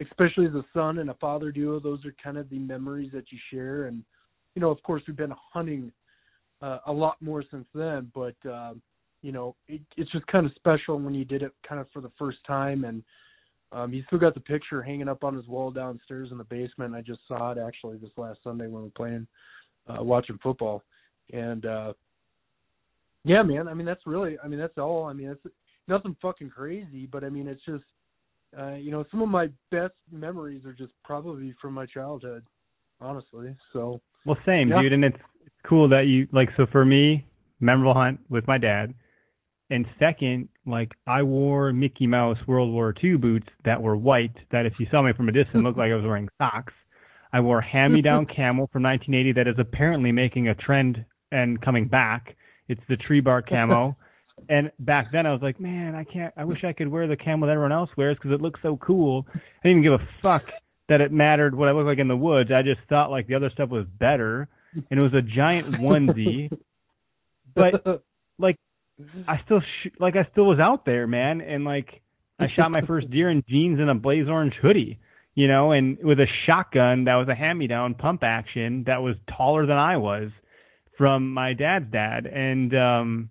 [0.00, 3.30] especially as a son and a father duo, those are kind of the memories that
[3.30, 3.86] you share.
[3.86, 4.02] And,
[4.54, 5.92] you know, of course, we've been hunting
[6.62, 8.74] uh, a lot more since then, but, uh,
[9.22, 12.00] you know, it, it's just kind of special when you did it kind of for
[12.00, 12.84] the first time.
[12.84, 13.02] And
[13.72, 16.94] um, he's still got the picture hanging up on his wall downstairs in the basement.
[16.94, 19.26] I just saw it actually this last Sunday when we were playing,
[19.88, 20.82] uh, watching football.
[21.32, 21.92] And, uh,
[23.24, 23.68] yeah, man.
[23.68, 24.36] I mean, that's really.
[24.44, 25.04] I mean, that's all.
[25.04, 25.54] I mean, it's
[25.88, 27.84] nothing fucking crazy, but I mean, it's just,
[28.58, 32.44] uh, you know, some of my best memories are just probably from my childhood,
[33.00, 33.54] honestly.
[33.72, 34.00] So.
[34.26, 34.80] Well, same, yeah.
[34.80, 36.48] dude, and it's it's cool that you like.
[36.56, 37.26] So for me,
[37.60, 38.94] memorable hunt with my dad,
[39.70, 44.34] and second, like I wore Mickey Mouse World War II boots that were white.
[44.50, 46.72] That if you saw me from a distance, looked like I was wearing socks.
[47.32, 52.36] I wore hand-me-down camel from 1980 that is apparently making a trend and coming back.
[52.68, 53.96] It's the tree bark camo.
[54.48, 56.34] And back then I was like, man, I can't.
[56.36, 58.76] I wish I could wear the camo that everyone else wears because it looks so
[58.76, 59.26] cool.
[59.34, 60.42] I didn't even give a fuck
[60.88, 62.50] that it mattered what I looked like in the woods.
[62.54, 66.50] I just thought like the other stuff was better, and it was a giant onesie.
[67.54, 68.04] but
[68.38, 68.56] like,
[69.26, 72.02] I still sh- like I still was out there, man, and like
[72.38, 74.98] I shot my first deer in jeans and a blaze orange hoodie,
[75.34, 79.66] you know, and with a shotgun that was a hand-me-down pump action that was taller
[79.66, 80.30] than I was
[80.98, 83.30] from my dad's dad, and um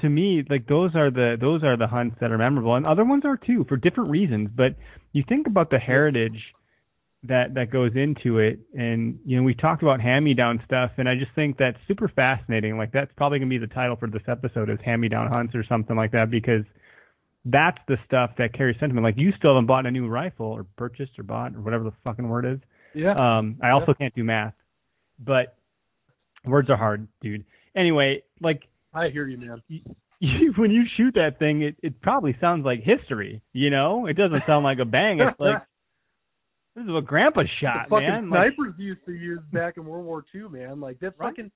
[0.00, 3.04] to me, like those are the those are the hunts that are memorable, and other
[3.04, 4.50] ones are too for different reasons.
[4.54, 4.76] But
[5.12, 6.40] you think about the heritage
[7.24, 11.14] that that goes into it, and you know we talked about hand-me-down stuff, and I
[11.14, 12.78] just think that's super fascinating.
[12.78, 15.96] Like that's probably gonna be the title for this episode is hand-me-down hunts or something
[15.96, 16.64] like that because
[17.44, 19.04] that's the stuff that carries sentiment.
[19.04, 21.92] Like you still haven't bought a new rifle or purchased or bought or whatever the
[22.04, 22.58] fucking word is.
[22.94, 23.12] Yeah.
[23.12, 23.94] Um, I also yeah.
[23.94, 24.54] can't do math,
[25.18, 25.56] but
[26.44, 27.44] words are hard, dude.
[27.76, 29.62] Anyway, like I hear you, man.
[30.22, 33.40] You, when you shoot that thing, it it probably sounds like history.
[33.54, 35.18] You know, it doesn't sound like a bang.
[35.18, 35.62] It's like
[36.76, 38.28] this is what Grandpa shot, the fucking man.
[38.28, 40.78] Snipers like, used to use back in World War II, man.
[40.78, 41.30] Like that right?
[41.30, 41.50] fucking.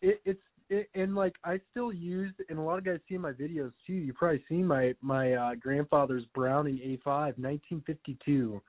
[0.00, 0.40] It, it's
[0.70, 3.94] it, and like I still used, and a lot of guys see my videos too.
[3.94, 8.62] You probably seen my my uh, grandfather's Browning A5, 1952.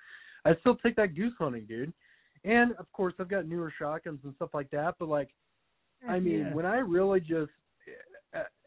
[0.44, 1.94] I still take that goose hunting, dude.
[2.44, 4.96] And of course, I've got newer shotguns and stuff like that.
[5.00, 5.30] But like,
[6.08, 6.54] I mean, yeah.
[6.54, 7.52] when I really just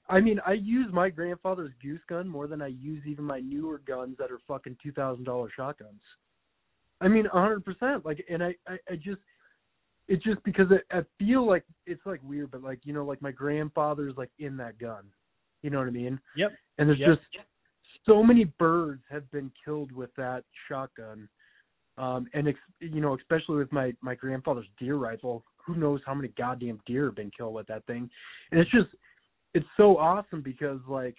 [0.09, 3.83] I mean, I use my grandfather's goose gun more than I use even my newer
[3.87, 6.01] guns that are fucking two thousand dollar shotguns.
[7.01, 8.05] I mean, a hundred percent.
[8.05, 9.21] Like, and I, I, I just,
[10.09, 13.21] it's just because I, I feel like it's like weird, but like you know, like
[13.21, 15.05] my grandfather's like in that gun.
[15.63, 16.19] You know what I mean?
[16.37, 16.53] Yep.
[16.79, 17.09] And there's yep.
[17.11, 17.45] just
[18.07, 21.29] so many birds have been killed with that shotgun.
[21.99, 26.15] Um, and ex- you know, especially with my my grandfather's deer rifle, who knows how
[26.15, 28.09] many goddamn deer have been killed with that thing?
[28.51, 28.89] And it's just
[29.55, 31.17] it's so awesome because like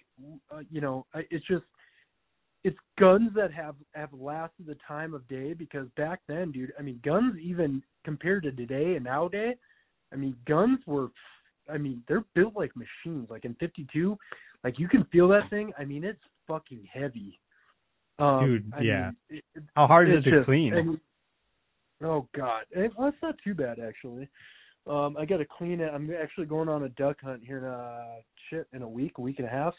[0.52, 1.64] uh, you know it's just
[2.62, 6.82] it's guns that have have lasted the time of day because back then dude i
[6.82, 9.56] mean guns even compared to today and nowadays
[10.12, 11.08] i mean guns were
[11.72, 13.28] i mean they're built like machines.
[13.30, 14.16] Like in 52
[14.62, 15.72] like you can feel that thing.
[15.78, 17.38] I mean it's fucking heavy.
[18.18, 19.10] Um, dude I yeah.
[19.30, 20.74] mean, it, how hard is it to just, clean?
[20.74, 21.00] I mean,
[22.04, 22.64] oh god.
[22.70, 24.28] It, well, it's not too bad actually
[24.90, 25.90] um, I got to clean it.
[25.94, 29.20] I'm actually going on a duck hunt here in a shit in a week, a
[29.20, 29.74] week and a half.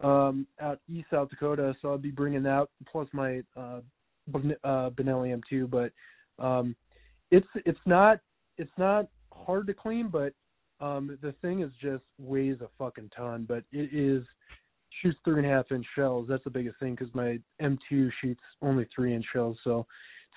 [0.00, 3.80] um, out east South Dakota, so I'll be bringing that plus my uh,
[4.34, 5.70] uh, Benelli M2.
[5.70, 6.76] But um,
[7.30, 8.20] it's it's not
[8.58, 10.32] it's not hard to clean, but
[10.84, 13.46] um, the thing is just weighs a fucking ton.
[13.48, 14.22] But it is
[15.02, 16.26] shoots three and a half inch shells.
[16.28, 19.86] That's the biggest thing because my M2 shoots only three inch shells, so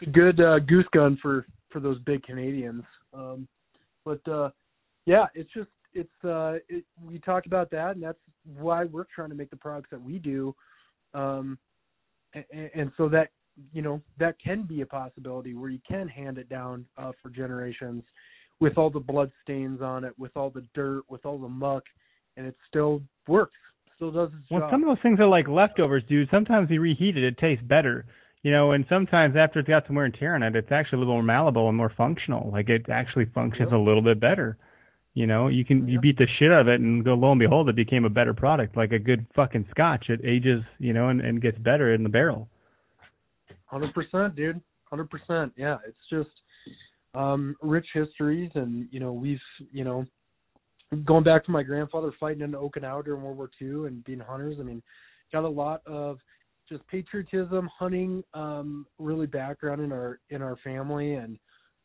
[0.02, 2.84] it's a good uh, goose gun for for those big Canadians.
[3.14, 3.48] Um,
[4.06, 4.50] but uh,
[5.06, 8.20] yeah, it's just it's uh, it, we talk about that, and that's
[8.58, 10.56] why we're trying to make the products that we do.
[11.14, 11.58] Um,
[12.34, 13.30] and, and so that
[13.74, 17.30] you know that can be a possibility where you can hand it down uh, for
[17.30, 18.04] generations
[18.60, 21.84] with all the blood stains on it, with all the dirt, with all the muck,
[22.38, 23.56] and it still works,
[23.96, 24.72] still does its Well, job.
[24.72, 26.28] some of those things are like leftovers, dude.
[26.30, 28.06] Sometimes you reheat it, it tastes better.
[28.42, 30.98] You know, and sometimes after it's got some wear and tear on it, it's actually
[30.98, 32.50] a little more malleable and more functional.
[32.52, 33.74] Like it actually functions Yep.
[33.80, 34.58] a little bit better.
[35.14, 37.40] You know, you can you beat the shit out of it and go lo and
[37.40, 38.78] behold, it became a better product.
[38.78, 42.10] Like a good fucking scotch, it ages, you know, and, and gets better in the
[42.10, 42.48] barrel.
[43.66, 44.62] Hundred percent, dude.
[44.86, 45.52] Hundred percent.
[45.58, 46.30] Yeah, it's just
[47.16, 49.40] um rich histories, and you know we've
[49.74, 50.06] you know
[51.06, 54.58] going back to my grandfather fighting in Okinawa during World War II and being hunters.
[54.60, 54.82] I mean,
[55.34, 56.20] got a lot of
[56.70, 61.38] just patriotism, hunting, um, really background in our in our family, and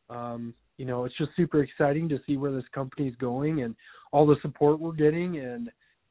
[0.09, 3.75] um, you know it's just super exciting to see where this company's going and
[4.11, 5.37] all the support we're getting.
[5.39, 5.69] And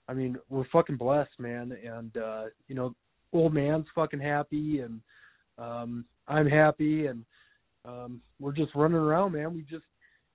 [0.09, 1.77] I mean, we're fucking blessed, man.
[1.85, 2.95] And uh, you know,
[3.33, 5.01] old man's fucking happy, and
[5.59, 7.25] um, I'm happy, and
[7.85, 9.55] um, we're just running around, man.
[9.55, 9.85] We just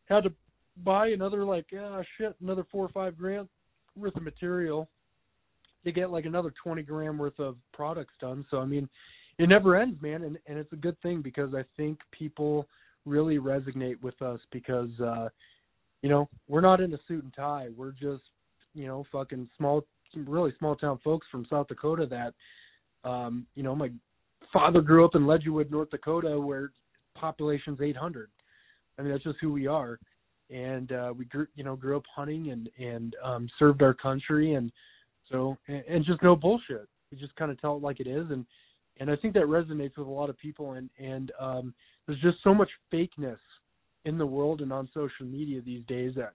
[0.05, 0.33] had to
[0.83, 3.47] buy another like ah shit, another four or five grand
[3.95, 4.89] worth of material
[5.85, 8.45] to get like another twenty gram worth of products done.
[8.51, 8.89] So I mean,
[9.37, 12.67] it never ends, man, and and it's a good thing because I think people
[13.05, 15.29] really resonate with us because uh
[16.01, 17.69] you know we're not in a suit and tie.
[17.75, 18.23] We're just
[18.73, 19.85] you know fucking small,
[20.15, 22.33] really small town folks from South Dakota that
[23.09, 23.89] um you know my
[24.51, 26.71] father grew up in Lidgerwood, North Dakota, where
[27.15, 28.29] population's 800.
[28.97, 29.99] I mean, that's just who we are.
[30.49, 34.53] And uh, we grew, you know, grew up hunting and and um, served our country,
[34.55, 34.71] and
[35.31, 36.87] so and, and just no bullshit.
[37.11, 38.45] We just kind of tell it like it is, and
[38.99, 40.73] and I think that resonates with a lot of people.
[40.73, 41.73] And and um,
[42.07, 43.39] there's just so much fakeness
[44.05, 46.33] in the world and on social media these days that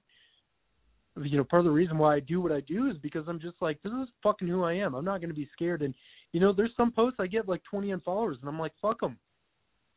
[1.22, 3.40] you know part of the reason why I do what I do is because I'm
[3.40, 4.94] just like this is fucking who I am.
[4.94, 5.82] I'm not going to be scared.
[5.82, 5.94] And
[6.32, 9.18] you know, there's some posts I get like 20 unfollowers, and I'm like, fuck them.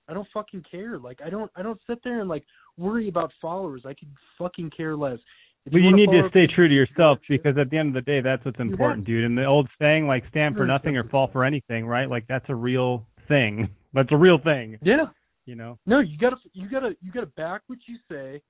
[0.10, 0.98] I don't fucking care.
[0.98, 2.44] Like I don't I don't sit there and like
[2.78, 3.84] worry about followers.
[3.86, 5.20] I could fucking care less.
[5.68, 7.94] If But you wanna need to stay true to yourself because at the end of
[7.94, 8.68] the day, that's what's Yeah.
[8.68, 9.26] important, dude.
[9.26, 12.10] And the old saying, like stand for nothing or fall for anything, right?
[12.10, 13.70] Like that's a real thing.
[13.94, 14.78] That's a real thing.
[14.84, 15.08] Yeah.
[15.46, 15.80] You know.
[15.88, 18.42] No, you gotta you gotta you gotta back what you say,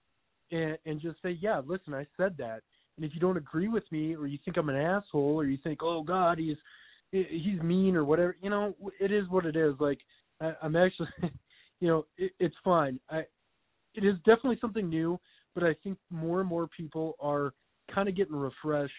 [0.52, 2.61] and and just say, yeah, listen, I said that.
[2.98, 5.57] And if you don't agree with me, or you think I'm an asshole, or you
[5.64, 6.57] think, oh God, he's
[7.11, 9.76] he's mean or whatever, you know, it is what it is.
[9.80, 9.99] Like
[10.41, 11.07] I, I'm actually,
[11.80, 12.99] you know, it, it's fine.
[13.10, 13.19] I
[13.94, 15.19] it is definitely something new,
[15.57, 17.51] but I think more and more people are
[17.93, 18.93] kind of getting refreshed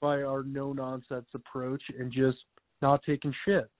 [0.00, 2.38] by our no nonsense approach and just
[2.80, 3.70] not taking shit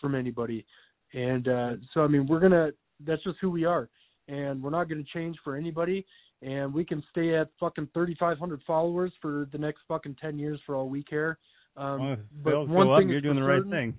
[0.00, 0.64] from anybody.
[1.12, 2.70] And uh so I mean we're gonna
[3.06, 3.90] that's just who we are.
[4.28, 6.06] And we're not gonna change for anybody
[6.40, 10.38] and we can stay at fucking thirty five hundred followers for the next fucking ten
[10.38, 11.36] years for all we care.
[11.76, 11.98] Um
[12.42, 13.98] Well, but one go up, thing you're doing the right certain-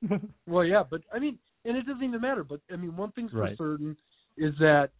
[0.00, 0.30] thing.
[0.46, 2.44] well, yeah, but I mean, and it doesn't even matter.
[2.44, 3.56] But I mean, one thing's Right.
[3.58, 3.96] for certain
[4.38, 4.90] is that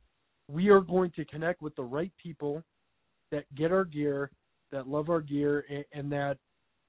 [0.50, 2.62] we are going to connect with the right people
[3.30, 4.30] that get our gear,
[4.72, 6.38] that love our gear, and, and that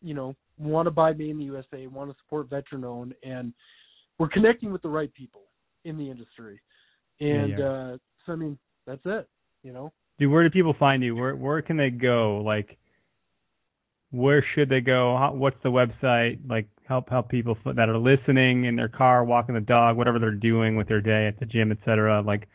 [0.01, 3.53] you know want to buy made in the USA, want to support veteran owned, and
[4.17, 5.41] we're connecting with the right people
[5.85, 6.61] in the industry.
[7.19, 7.65] And yeah.
[7.65, 9.27] uh so I mean, that's it.
[9.63, 9.91] You know.
[10.17, 11.15] Dude, where do people find you?
[11.15, 12.41] Where where can they go?
[12.45, 12.77] Like,
[14.11, 15.17] where should they go?
[15.17, 16.39] How, what's the website?
[16.47, 20.31] Like, help help people that are listening in their car, walking the dog, whatever they're
[20.31, 22.21] doing with their day at the gym, etc.
[22.21, 22.47] Like,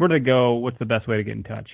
[0.00, 0.54] where do they go?
[0.54, 1.68] What's the best way to get in touch?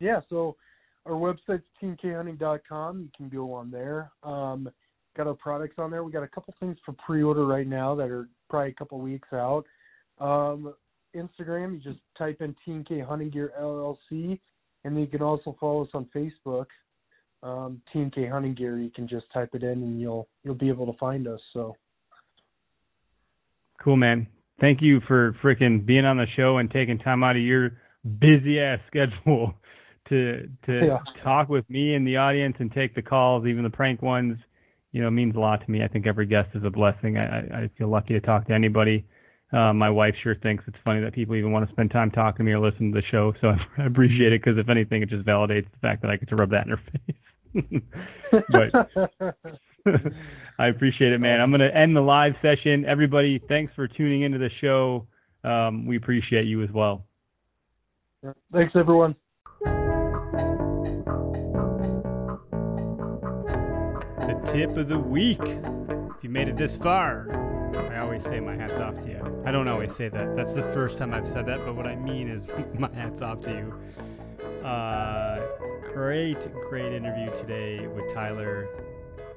[0.00, 0.56] Yeah, so
[1.04, 3.00] our website's teamkhunting.com.
[3.02, 4.10] You can go on there.
[4.22, 4.70] Um,
[5.14, 6.04] got our products on there.
[6.04, 9.28] We got a couple things for pre-order right now that are probably a couple weeks
[9.34, 9.64] out.
[10.20, 10.72] Um,
[11.14, 14.40] Instagram, you just type in T&K Hunting Gear LLC,
[14.84, 16.66] and then you can also follow us on Facebook.
[17.42, 20.86] Um, T&K Hunting Gear, you can just type it in and you'll you'll be able
[20.90, 21.40] to find us.
[21.52, 21.76] So
[23.82, 24.26] Cool, man.
[24.62, 27.72] Thank you for freaking being on the show and taking time out of your
[28.20, 29.54] busy ass schedule
[30.08, 30.98] to to Yeah.
[31.24, 34.38] talk with me and the audience and take the calls, even the prank ones.
[34.92, 35.82] You know, it means a lot to me.
[35.82, 37.16] I think every guest is a blessing.
[37.16, 39.04] I, I I feel lucky to talk to anybody.
[39.52, 42.38] Uh, my wife sure thinks it's funny that people even want to spend time talking
[42.38, 43.32] to me or listen to the show.
[43.40, 43.48] So
[43.78, 46.36] I appreciate it because if anything, it just validates the fact that I get to
[46.36, 47.82] rub that in her face.
[48.48, 49.34] but
[50.58, 51.40] I appreciate it, man.
[51.40, 52.84] I'm going to end the live session.
[52.84, 55.06] Everybody, thanks for tuning into the show.
[55.44, 57.04] Um, we appreciate you as well.
[58.52, 59.16] Thanks, everyone.
[64.20, 65.40] The tip of the week.
[65.40, 67.28] If you made it this far,
[67.92, 69.42] I always say my hat's off to you.
[69.44, 70.36] I don't always say that.
[70.36, 72.46] That's the first time I've said that, but what I mean is
[72.78, 74.64] my hat's off to you.
[74.64, 75.40] Uh,
[75.92, 78.68] great, great interview today with Tyler.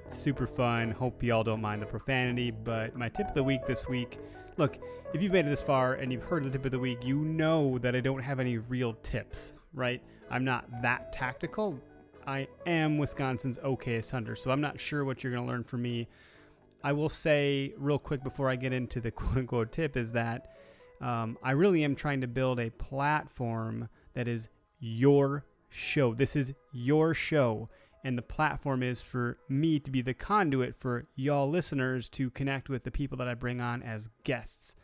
[0.07, 0.91] Super fun.
[0.91, 4.19] Hope y'all don't mind the profanity, but my tip of the week this week
[4.57, 4.77] look,
[5.13, 7.17] if you've made it this far and you've heard the tip of the week, you
[7.17, 10.01] know that I don't have any real tips, right?
[10.29, 11.79] I'm not that tactical.
[12.27, 15.81] I am Wisconsin's okayest hunter, so I'm not sure what you're going to learn from
[15.81, 16.07] me.
[16.83, 20.55] I will say, real quick, before I get into the quote unquote tip, is that
[21.01, 24.49] um, I really am trying to build a platform that is
[24.79, 26.13] your show.
[26.13, 27.69] This is your show
[28.05, 32.69] and the platform is for me to be the conduit for y'all listeners to connect
[32.69, 34.75] with the people that I bring on as guests.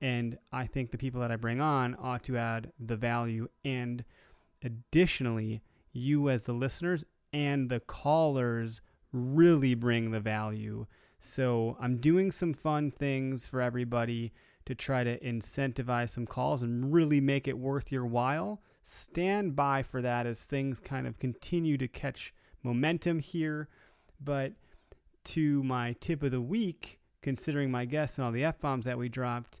[0.00, 3.46] And I think the people that I bring on ought to add the value.
[3.62, 4.02] And
[4.64, 5.62] additionally,
[5.92, 8.80] you as the listeners and the callers
[9.12, 10.86] really bring the value.
[11.20, 14.32] So I'm doing some fun things for everybody
[14.64, 18.62] to try to incentivize some calls and really make it worth your while.
[18.80, 22.32] Stand by for that as things kind of continue to catch
[22.62, 23.68] momentum here.
[24.22, 24.52] But
[25.24, 28.98] to my tip of the week, considering my guests and all the F bombs that
[28.98, 29.60] we dropped,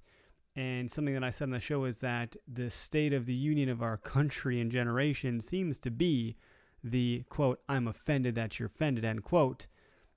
[0.54, 3.68] and something that I said on the show is that the state of the union
[3.68, 6.36] of our country and generation seems to be
[6.84, 9.66] the quote, I'm offended that you're offended, end quote,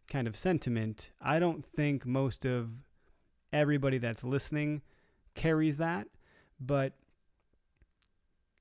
[0.09, 1.11] kind of sentiment.
[1.21, 2.69] I don't think most of
[3.53, 4.81] everybody that's listening
[5.35, 6.07] carries that,
[6.59, 6.93] but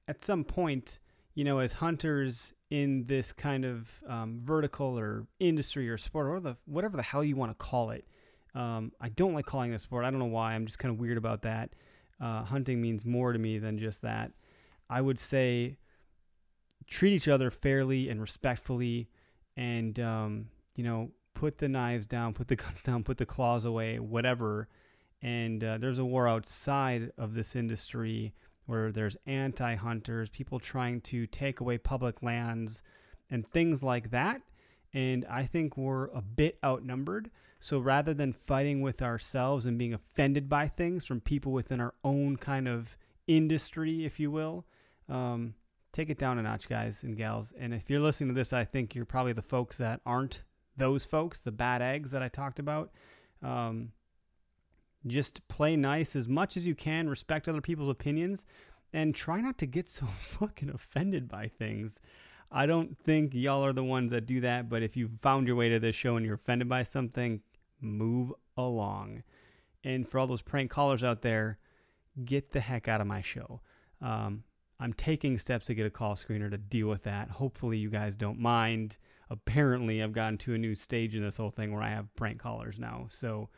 [0.07, 1.01] at some point,
[1.35, 6.41] you know, as hunters in this kind of um, vertical or industry or sport or
[6.41, 8.07] the whatever the hell you want to call it.
[8.55, 10.05] Um, I don't like calling it a sport.
[10.05, 10.55] I don't know why.
[10.55, 11.71] I'm just kind of weird about that.
[12.21, 14.31] Uh, hunting means more to me than just that.
[14.89, 15.79] I would say
[16.87, 19.09] treat each other fairly and respectfully,
[19.57, 20.47] and um,
[20.77, 24.69] you know, put the knives down, put the guns down, put the claws away, whatever.
[25.21, 28.35] And uh, there's a war outside of this industry
[28.67, 32.83] where there's anti hunters, people trying to take away public lands,
[33.31, 34.43] and things like that.
[34.93, 37.31] And I think we're a bit outnumbered.
[37.59, 41.95] So rather than fighting with ourselves and being offended by things from people within our
[42.05, 42.97] own kind of
[43.27, 44.67] industry, if you will,
[45.09, 45.55] um,
[45.93, 47.53] take it down a notch, guys and gals.
[47.59, 50.43] And if you're listening to this, I think you're probably the folks that aren't
[50.77, 52.91] those folks, the bad eggs that I talked about.
[53.43, 53.93] Um,
[55.07, 58.45] just play nice as much as you can, respect other people's opinions,
[58.93, 62.01] and try not to get so fucking offended by things.
[62.51, 65.57] I don't think y'all are the ones that do that, but if you found your
[65.57, 67.41] way to this show and you're offended by something,
[67.81, 69.23] move along.
[69.83, 71.59] And for all those prank callers out there,
[72.25, 73.61] get the heck out of my show.
[74.01, 74.45] Um,
[74.81, 77.31] I'm taking steps to get a call screener to deal with that.
[77.31, 78.97] Hopefully, you guys don't mind.
[79.31, 82.41] Apparently, I've gotten to a new stage in this whole thing where I have prank
[82.41, 83.07] callers now.
[83.11, 83.49] So,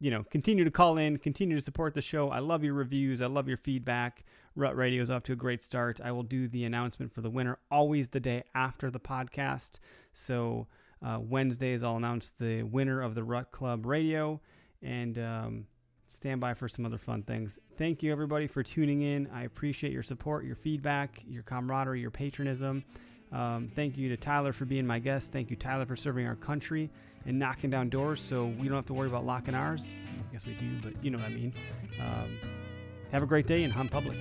[0.00, 2.30] you know, continue to call in, continue to support the show.
[2.30, 3.20] I love your reviews.
[3.20, 4.24] I love your feedback.
[4.54, 6.00] Rut Radio is off to a great start.
[6.02, 9.78] I will do the announcement for the winner always the day after the podcast.
[10.12, 10.66] So
[11.04, 14.40] uh, Wednesdays, I'll announce the winner of the Rut Club Radio
[14.82, 15.66] and um,
[16.06, 17.58] stand by for some other fun things.
[17.76, 19.28] Thank you, everybody, for tuning in.
[19.32, 22.84] I appreciate your support, your feedback, your camaraderie, your patronism.
[23.30, 25.32] Um, thank you to Tyler for being my guest.
[25.32, 26.90] Thank you, Tyler, for serving our country
[27.28, 29.92] and knocking down doors so we don't have to worry about locking ours.
[30.18, 31.52] I guess we do, but you know what I mean.
[32.00, 32.38] Um,
[33.12, 34.16] have a great day and hunt public.